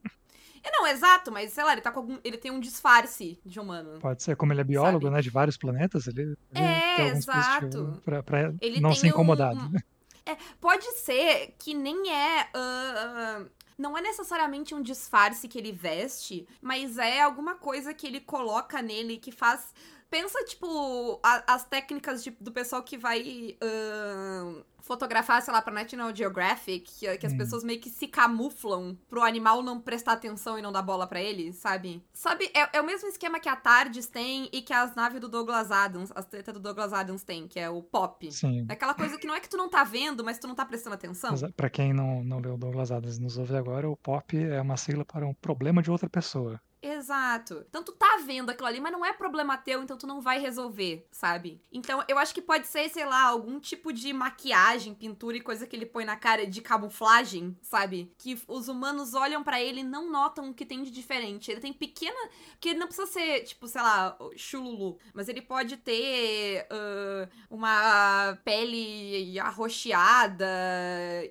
É, 0.62 0.70
não, 0.70 0.86
exato, 0.86 1.30
mas 1.30 1.52
sei 1.52 1.62
lá, 1.62 1.72
ele 1.72 1.82
tá 1.82 1.92
com 1.92 2.00
algum. 2.00 2.18
Ele 2.24 2.38
tem 2.38 2.50
um 2.50 2.58
disfarce 2.58 3.38
de 3.44 3.60
humano. 3.60 3.98
Pode 4.00 4.22
ser, 4.22 4.34
como 4.34 4.50
ele 4.50 4.62
é 4.62 4.64
biólogo, 4.64 5.04
Sabe? 5.04 5.16
né, 5.16 5.20
de 5.20 5.28
vários 5.28 5.58
planetas, 5.58 6.06
ele, 6.06 6.22
ele 6.22 6.38
É, 6.64 7.02
algum 7.02 7.16
exato. 7.18 8.00
pra, 8.02 8.22
pra 8.22 8.54
Ele 8.62 8.80
não 8.80 8.94
ser 8.94 9.08
incomodado. 9.08 9.60
um- 9.60 9.76
É, 10.24 10.38
pode 10.58 10.86
ser 11.00 11.54
que 11.58 11.74
nem 11.74 12.10
é. 12.10 12.48
ah, 12.54 12.54
ah, 12.54 13.44
não 13.76 13.96
é 13.96 14.00
necessariamente 14.00 14.74
um 14.74 14.82
disfarce 14.82 15.48
que 15.48 15.58
ele 15.58 15.72
veste, 15.72 16.46
mas 16.60 16.98
é 16.98 17.20
alguma 17.20 17.54
coisa 17.54 17.92
que 17.92 18.06
ele 18.06 18.20
coloca 18.20 18.80
nele 18.80 19.16
que 19.16 19.32
faz. 19.32 19.72
Pensa, 20.14 20.44
tipo, 20.44 21.18
a- 21.24 21.54
as 21.54 21.64
técnicas 21.64 22.22
de- 22.22 22.30
do 22.40 22.52
pessoal 22.52 22.80
que 22.84 22.96
vai 22.96 23.56
ah, 23.60 24.62
fotografar, 24.80 25.42
sei 25.42 25.52
lá, 25.52 25.60
pra 25.60 25.72
National 25.74 26.14
Geographic, 26.14 26.88
que, 27.00 27.18
que 27.18 27.26
as 27.26 27.32
Hum. 27.32 27.38
pessoas 27.38 27.64
meio 27.64 27.80
que 27.80 27.90
se 27.90 28.06
camuflam 28.06 28.96
pro 29.08 29.22
animal 29.22 29.60
não 29.60 29.80
prestar 29.80 30.12
atenção 30.12 30.56
e 30.56 30.62
não 30.62 30.70
dar 30.70 30.82
bola 30.82 31.04
pra 31.06 31.20
ele, 31.20 31.52
sabe? 31.52 32.00
Sabe, 32.12 32.48
é, 32.54 32.76
é 32.76 32.80
o 32.80 32.84
mesmo 32.86 33.08
esquema 33.08 33.40
que 33.40 33.48
a 33.48 33.56
Tardes 33.56 34.06
tem 34.06 34.48
e 34.52 34.62
que 34.62 34.72
as 34.72 34.94
naves 34.94 35.20
do 35.20 35.28
Douglas 35.28 35.72
Adams, 35.72 36.12
as 36.14 36.26
tretas 36.26 36.54
do 36.54 36.60
Douglas 36.60 36.92
Adams 36.92 37.24
tem, 37.24 37.48
que 37.48 37.58
é 37.58 37.68
o 37.68 37.82
pop. 37.82 38.30
Sim. 38.30 38.66
É 38.68 38.74
aquela 38.74 38.94
coisa 38.94 39.18
que 39.18 39.26
não 39.26 39.34
é 39.34 39.40
que 39.40 39.48
tu 39.48 39.56
não 39.56 39.68
tá 39.68 39.82
vendo, 39.82 40.22
mas 40.22 40.38
tu 40.38 40.46
não 40.46 40.54
tá 40.54 40.64
prestando 40.64 40.94
atenção. 40.94 41.30
Mas, 41.32 41.42
Pra 41.56 41.68
quem 41.70 41.92
não, 41.92 42.22
não 42.22 42.38
leu 42.38 42.56
Douglas 42.56 42.92
Adams 42.92 43.16
e 43.16 43.20
nos 43.20 43.36
ouve 43.36 43.56
agora, 43.56 43.88
o 43.90 43.96
POP 43.96 44.36
é 44.36 44.60
uma 44.60 44.76
sigla 44.76 45.04
para 45.04 45.26
um 45.26 45.34
problema 45.34 45.82
de 45.82 45.90
outra 45.90 46.08
pessoa. 46.08 46.60
Exato. 46.84 47.64
Então 47.68 47.82
tu 47.82 47.92
tá 47.92 48.18
vendo 48.26 48.50
aquilo 48.50 48.68
ali, 48.68 48.78
mas 48.78 48.92
não 48.92 49.04
é 49.04 49.12
problema 49.12 49.56
teu, 49.56 49.82
então 49.82 49.96
tu 49.96 50.06
não 50.06 50.20
vai 50.20 50.38
resolver, 50.38 51.06
sabe? 51.10 51.62
Então 51.72 52.04
eu 52.06 52.18
acho 52.18 52.34
que 52.34 52.42
pode 52.42 52.66
ser, 52.66 52.90
sei 52.90 53.06
lá, 53.06 53.22
algum 53.22 53.58
tipo 53.58 53.90
de 53.90 54.12
maquiagem, 54.12 54.94
pintura 54.94 55.36
e 55.36 55.40
coisa 55.40 55.66
que 55.66 55.74
ele 55.74 55.86
põe 55.86 56.04
na 56.04 56.16
cara 56.16 56.46
de 56.46 56.60
camuflagem, 56.60 57.56
sabe? 57.62 58.12
Que 58.18 58.38
os 58.46 58.68
humanos 58.68 59.14
olham 59.14 59.42
pra 59.42 59.62
ele 59.62 59.80
e 59.80 59.84
não 59.84 60.10
notam 60.10 60.50
o 60.50 60.54
que 60.54 60.66
tem 60.66 60.82
de 60.82 60.90
diferente. 60.90 61.50
Ele 61.50 61.60
tem 61.60 61.72
pequena. 61.72 62.28
Porque 62.50 62.68
ele 62.70 62.78
não 62.78 62.86
precisa 62.86 63.06
ser, 63.06 63.44
tipo, 63.44 63.66
sei 63.66 63.80
lá, 63.80 64.16
chululu. 64.36 64.98
Mas 65.14 65.28
ele 65.28 65.40
pode 65.40 65.78
ter 65.78 66.66
ah, 66.70 67.28
uma 67.48 68.38
pele 68.44 69.38
arroxeada. 69.40 70.46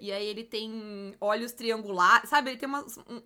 E 0.01 0.11
aí 0.11 0.25
ele 0.25 0.43
tem 0.43 1.15
olhos 1.21 1.51
triangulares. 1.51 2.29
Sabe? 2.29 2.51
Ele 2.51 2.59
tem 2.59 2.69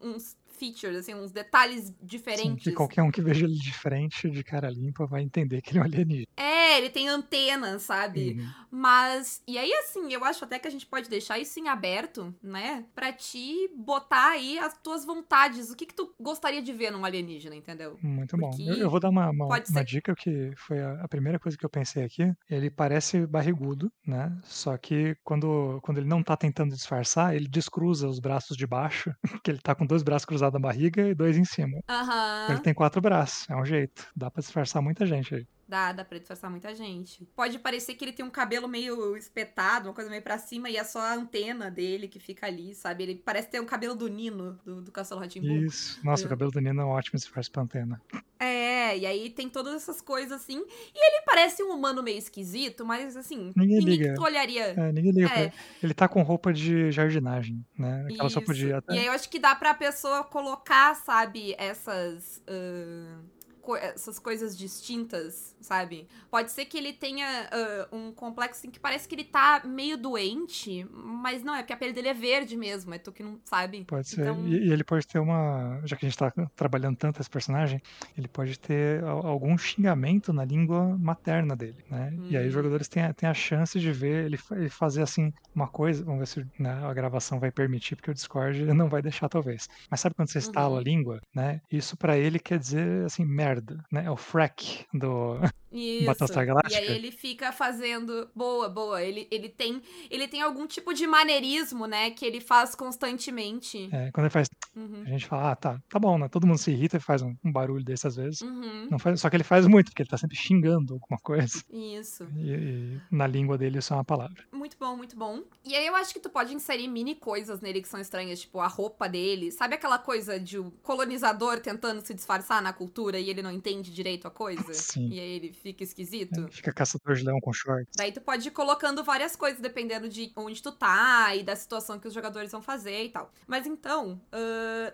uns 0.02 0.36
features, 0.58 0.98
assim, 0.98 1.13
uns 1.13 1.32
detalhes 1.32 1.86
Sim, 1.86 1.96
diferentes. 2.02 2.63
que 2.63 2.72
qualquer 2.72 3.04
um 3.04 3.12
que 3.12 3.22
veja 3.22 3.46
ele 3.46 3.56
de 3.56 3.74
frente, 3.74 4.30
de 4.30 4.43
cara 4.43 4.70
limpa, 4.70 5.06
vai 5.06 5.22
entender 5.22 5.62
que 5.62 5.72
ele 5.72 5.80
é 5.80 5.82
um 5.82 5.86
alienígena. 5.86 6.28
É, 6.36 6.78
ele 6.78 6.89
tem 6.89 7.08
antenas, 7.08 7.84
sabe? 7.84 8.38
Uhum. 8.39 8.48
Mas, 8.72 9.41
e 9.48 9.58
aí 9.58 9.72
assim, 9.74 10.12
eu 10.13 10.24
acho 10.24 10.43
até 10.43 10.60
que 10.60 10.67
a 10.67 10.72
gente 10.72 10.86
pode 10.86 11.10
deixar 11.10 11.39
isso 11.39 11.60
em 11.60 11.67
aberto, 11.67 12.34
né? 12.41 12.86
Pra 12.93 13.13
te 13.13 13.70
botar 13.76 14.32
aí 14.32 14.58
as 14.60 14.78
tuas 14.78 15.06
vontades. 15.06 15.72
O 15.72 15.76
que 15.76 15.86
que 15.86 15.93
tu 15.93 16.13
gostaria 16.20 16.62
de 16.62 16.74
ver 16.74 16.91
num 16.91 17.06
alienígena, 17.06 17.56
entendeu? 17.56 17.98
Muito 18.02 18.38
bom. 18.38 18.50
Porque 18.50 18.63
Eu, 18.63 18.76
eu 18.76 18.89
vou 18.89 19.00
dar 19.00 19.10
uma, 19.10 19.30
uma, 19.30 19.46
uma 19.46 19.84
dica 19.84 20.13
que 20.15 20.52
foi 20.58 20.80
a, 20.80 21.04
a 21.04 21.08
primeira 21.08 21.39
coisa 21.39 21.58
que 21.58 21.65
eu 21.65 21.70
pensei 21.70 22.04
aqui. 22.04 22.32
Ele 22.50 22.70
parece 22.70 23.26
barrigudo, 23.26 23.91
né? 24.06 24.38
Só 24.43 24.78
que 24.78 25.15
quando, 25.24 25.80
quando 25.82 25.98
ele 26.00 26.08
não 26.08 26.22
tá 26.24 26.36
tentando 26.36 26.76
disfarçar, 26.76 27.36
ele 27.36 27.48
descruza 27.48 28.08
os 28.08 28.20
braços 28.20 28.56
de 28.58 28.67
baixo, 28.67 29.12
que 29.43 29.52
ele 29.52 29.60
tá 29.60 29.74
com 29.74 29.86
dois 29.86 30.04
braços 30.04 30.26
cruzados 30.26 30.46
na 30.51 30.60
barriga 30.60 31.07
e 31.07 31.15
dois 31.15 31.38
em 31.38 31.45
cima. 31.45 31.79
Aham. 31.89 32.47
Ele 32.49 32.62
tem 32.62 32.73
quatro 32.73 33.01
braços, 33.01 33.49
é 33.49 33.55
um 33.55 33.65
jeito. 33.65 34.07
Dá 34.15 34.29
pra 34.31 34.41
disfarçar 34.41 34.81
muita 34.81 35.05
gente 35.05 35.36
aí. 35.36 35.45
Dá, 35.67 35.91
dá 35.91 36.06
pra 36.06 36.17
disfarçar 36.17 36.49
muita 36.49 36.73
gente. 36.73 37.25
Pode 37.36 37.60
parecer 37.60 37.93
que 37.95 38.06
ele 38.06 38.13
tem 38.13 38.25
um 38.25 38.30
cabelo 38.30 38.69
meio 38.69 39.17
espetado, 39.17 39.89
uma 39.89 39.93
coisa 39.93 40.10
meio 40.10 40.21
pra 40.21 40.38
cima, 40.38 40.69
e 40.69 40.77
é 40.77 40.84
só 40.86 40.99
a 40.99 41.13
antena 41.13 41.69
dele 41.69 42.08
que 42.08 42.19
fica 42.19 42.47
ali, 42.47 42.73
sabe? 42.73 43.03
Ele 43.03 43.15
parece 43.15 43.49
ter 43.49 43.60
um 43.60 43.65
cabelo 43.65 43.93
do 43.93 44.08
Nino, 44.08 44.58
do, 44.63 44.82
do 44.82 44.91
Castelo 44.93 45.19
Ratimbu. 45.19 45.45
Isso. 45.47 45.99
Nossa, 46.06 46.23
o 46.23 46.25
É. 46.27 46.30
cabelo 46.30 46.51
do 46.51 46.62
Nino 46.62 46.82
é 46.82 46.86
ótimo 46.86 47.17
disfarce 47.19 47.51
pra 47.51 47.63
antena. 47.63 48.01
É, 48.39 48.97
e 48.97 49.06
aí 49.06 49.30
tem 49.30 49.49
todas 49.49 49.73
essas 49.75 49.99
coisas 49.99 50.32
assim. 50.32 50.58
E 50.60 51.06
ele 51.08 51.23
parece 51.25 51.62
um 51.63 51.71
humano 51.73 52.01
meio 52.01 52.17
esquisito, 52.17 52.86
mas 52.86 53.17
assim, 53.17 53.51
Ninguém 53.56 53.80
ninguém 53.84 54.13
tu 54.13 54.21
olharia. 54.21 54.67
É, 54.67 54.91
ninguém 54.93 55.12
liga 55.12 55.34
É. 55.38 55.51
ele. 55.84 55.93
Tá 55.93 56.08
com 56.08 56.21
roupa 56.21 56.53
de 56.53 56.91
jardinagem, 56.91 57.65
né? 57.77 58.06
Aquela 58.10 58.30
roupa 58.30 58.53
de 58.53 58.67
Isso. 58.67 58.75
até. 58.75 58.93
E 58.93 58.99
aí 58.99 59.06
eu 59.08 59.12
acho 59.12 59.30
que 59.30 59.39
dá 59.39 59.53
pra 59.53 59.73
pessoa 59.73 60.23
colocar, 60.23 60.95
sabe, 60.95 61.56
essas. 61.58 62.41
ah, 62.47 63.19
co- 63.67 63.75
essas 63.75 64.17
coisas 64.17 64.58
distintas, 64.58 65.53
sabe? 65.60 66.08
Pode 66.32 66.51
ser 66.51 66.63
que 66.65 66.77
ele 66.77 66.93
tenha 66.93 67.49
ah, 67.51 67.88
um 67.91 68.13
complexo 68.13 68.60
assim, 68.62 68.71
que 68.71 68.80
parece 68.80 69.08
que 69.08 69.13
ele 69.15 69.25
tá 69.25 69.62
meio 69.65 69.97
doente, 69.97 70.86
mas 70.91 71.43
não, 71.43 71.53
é 71.53 71.60
porque 71.60 71.73
a 71.73 71.77
pele 71.77 71.91
dele 71.91 72.08
é 72.08 72.13
verde 72.13 72.56
mesmo, 72.56 72.93
é 72.93 72.97
tu 72.97 73.12
que 73.12 73.21
não 73.21 73.38
sabe. 73.43 73.84
Pode 73.84 74.08
ser. 74.08 74.21
Então- 74.21 74.47
E, 74.47 74.67
e 74.69 74.71
ele 74.71 74.84
pode 74.86 75.06
ter 75.06 75.19
uma. 75.19 75.82
Já 75.84 75.97
que 75.97 76.06
a 76.06 76.10
gente 76.10 76.17
tá 76.17 76.32
trabalhando 76.56 76.95
tanto 76.97 77.19
esse 77.19 77.30
personagem, 77.30 77.82
ele 78.17 78.27
pode 78.30 78.58
ter 78.58 79.03
al- 79.03 79.25
algum 79.27 79.58
xingamento 79.58 80.32
na 80.32 80.45
língua 80.45 80.97
materna 80.97 81.56
dele, 81.56 81.84
né? 81.89 82.13
E 82.30 82.38
aí 82.38 82.43
os 82.47 82.49
Hum. 82.49 82.58
jogadores 82.58 82.88
têm, 82.88 83.03
a- 83.03 83.13
têm 83.13 83.27
a 83.27 83.34
chance 83.34 83.77
de 83.80 83.91
ver 83.91 84.25
ele, 84.25 84.38
ele 84.51 84.69
fazer 84.69 85.01
assim 85.01 85.32
uma 85.53 85.67
coisa. 85.67 86.06
Vamos 86.06 86.19
ver 86.19 86.27
se 86.27 86.45
né, 86.60 86.71
a 86.86 86.93
gravação 86.93 87.39
vai 87.39 87.51
permitir, 87.51 87.95
porque 87.97 88.12
o 88.12 88.13
Discord 88.13 88.58
não 88.73 88.88
vai 88.89 89.01
deixar, 89.01 89.27
talvez. 89.27 89.67
Mas 89.91 89.99
sabe 89.99 90.15
quando 90.15 90.30
você 90.32 90.39
estala 90.39 90.75
Uhum. 90.75 90.77
a 90.77 90.82
língua, 90.84 91.19
né? 91.36 91.60
Isso 91.71 91.97
pra 91.97 92.17
ele 92.17 92.39
quer 92.39 92.60
dizer 92.60 93.06
assim, 93.06 93.25
merda, 93.25 93.57
né? 93.91 94.06
É 94.06 94.12
o 94.12 94.17
frack 94.17 94.86
do. 94.93 95.36
Isso. 95.72 96.06
Battlestar 96.06 96.43
E 96.43 96.48
Galactica? 96.48 96.80
aí 96.80 96.96
ele 96.96 97.12
fica 97.12 97.52
fazendo. 97.52 98.30
Boa, 98.36 98.70
boa. 98.70 99.02
Ele, 99.04 99.28
ele 99.30 99.50
tem. 99.50 99.82
Ele 100.10 100.28
tem 100.28 100.41
algum 100.41 100.65
tipo 100.65 100.93
de 100.93 101.06
maneirismo, 101.06 101.86
né? 101.86 102.10
Que 102.12 102.26
ele 102.26 102.39
faz 102.39 102.74
constantemente. 102.74 103.89
é, 103.91 104.12
quando 104.12 104.26
ele 104.26 104.32
faz. 104.32 104.48
Uhum. 104.78 105.04
A 105.06 105.10
gente 105.10 105.26
fala, 105.26 105.52
ah, 105.52 105.56
tá, 105.56 105.82
tá 105.90 105.98
bom, 105.98 106.20
né? 106.20 106.28
Todo 106.30 106.46
mundo 106.46 106.60
se 106.60 106.70
irrita 106.70 106.98
e 106.98 107.00
faz 107.00 107.24
um, 107.24 107.36
um 107.44 107.52
barulho 107.52 107.84
desse 107.84 108.06
às 108.06 108.16
vezes. 108.16 108.42
Uhum. 108.42 108.88
Não 108.92 109.00
faz, 109.00 109.20
só 109.20 109.28
que 109.28 109.36
ele 109.36 109.44
faz 109.44 109.66
muito, 109.66 109.90
porque 109.90 110.04
ele 110.04 110.10
tá 110.10 110.18
sempre 110.18 110.38
xingando 110.38 110.94
alguma 110.94 111.18
coisa. 111.24 111.63
Isso. 111.72 112.28
E, 112.36 112.52
e 112.52 113.02
na 113.12 113.26
língua 113.26 113.58
dele 113.58 113.80
isso 113.80 113.92
é 113.92 113.98
uma 113.98 114.06
palavra. 114.06 114.44
Muito 114.52 114.78
bom, 114.80 114.96
muito 114.96 115.18
bom. 115.18 115.42
E 115.66 115.76
aí 115.76 115.88
eu 115.88 115.96
acho 115.96 116.13
que 116.13 116.20
tu 116.20 116.30
pode 116.30 116.54
inserir 116.54 116.88
mini 116.88 117.16
coisas 117.16 117.60
nele 117.60 117.82
que 117.82 117.88
são 117.88 118.00
estranhas, 118.00 118.42
tipo 118.42 118.60
a 118.60 118.68
roupa 118.68 119.10
dele. 119.10 119.52
Sabe 119.52 119.74
aquela 119.74 119.98
coisa 119.98 120.40
de 120.40 120.60
um 120.60 120.70
colonizador 120.84 121.60
tentando 121.60 122.06
se 122.06 122.13
disfarçar 122.13 122.62
na 122.62 122.72
cultura 122.72 123.20
e 123.20 123.30
ele 123.30 123.42
não 123.42 123.52
entende 123.52 123.92
direito 123.92 124.28
a 124.28 124.32
coisa? 124.32 124.62
Sim. 124.74 125.10
E 125.10 125.20
aí 125.20 125.32
ele 125.32 125.54
fica 125.54 125.84
esquisito? 125.84 126.48
Fica 126.52 126.72
caçador 126.72 127.16
de 127.16 127.24
leão 127.24 127.40
com 127.40 127.52
shorts. 127.52 127.94
Daí 127.98 128.12
tu 128.12 128.22
pode 128.22 128.48
ir 128.48 128.52
colocando 128.52 129.04
várias 129.04 129.36
coisas, 129.36 129.60
dependendo 129.60 130.08
de 130.08 130.32
onde 130.36 130.62
tu 130.62 130.72
tá 130.72 131.36
e 131.36 131.44
da 131.44 131.56
situação 131.56 132.00
que 132.00 132.08
os 132.08 132.13
jogadores 132.13 132.52
vão 132.52 132.62
fazer 132.62 133.06
e 133.06 133.10
tal. 133.10 133.32
Mas 133.48 133.66
então, 133.66 134.22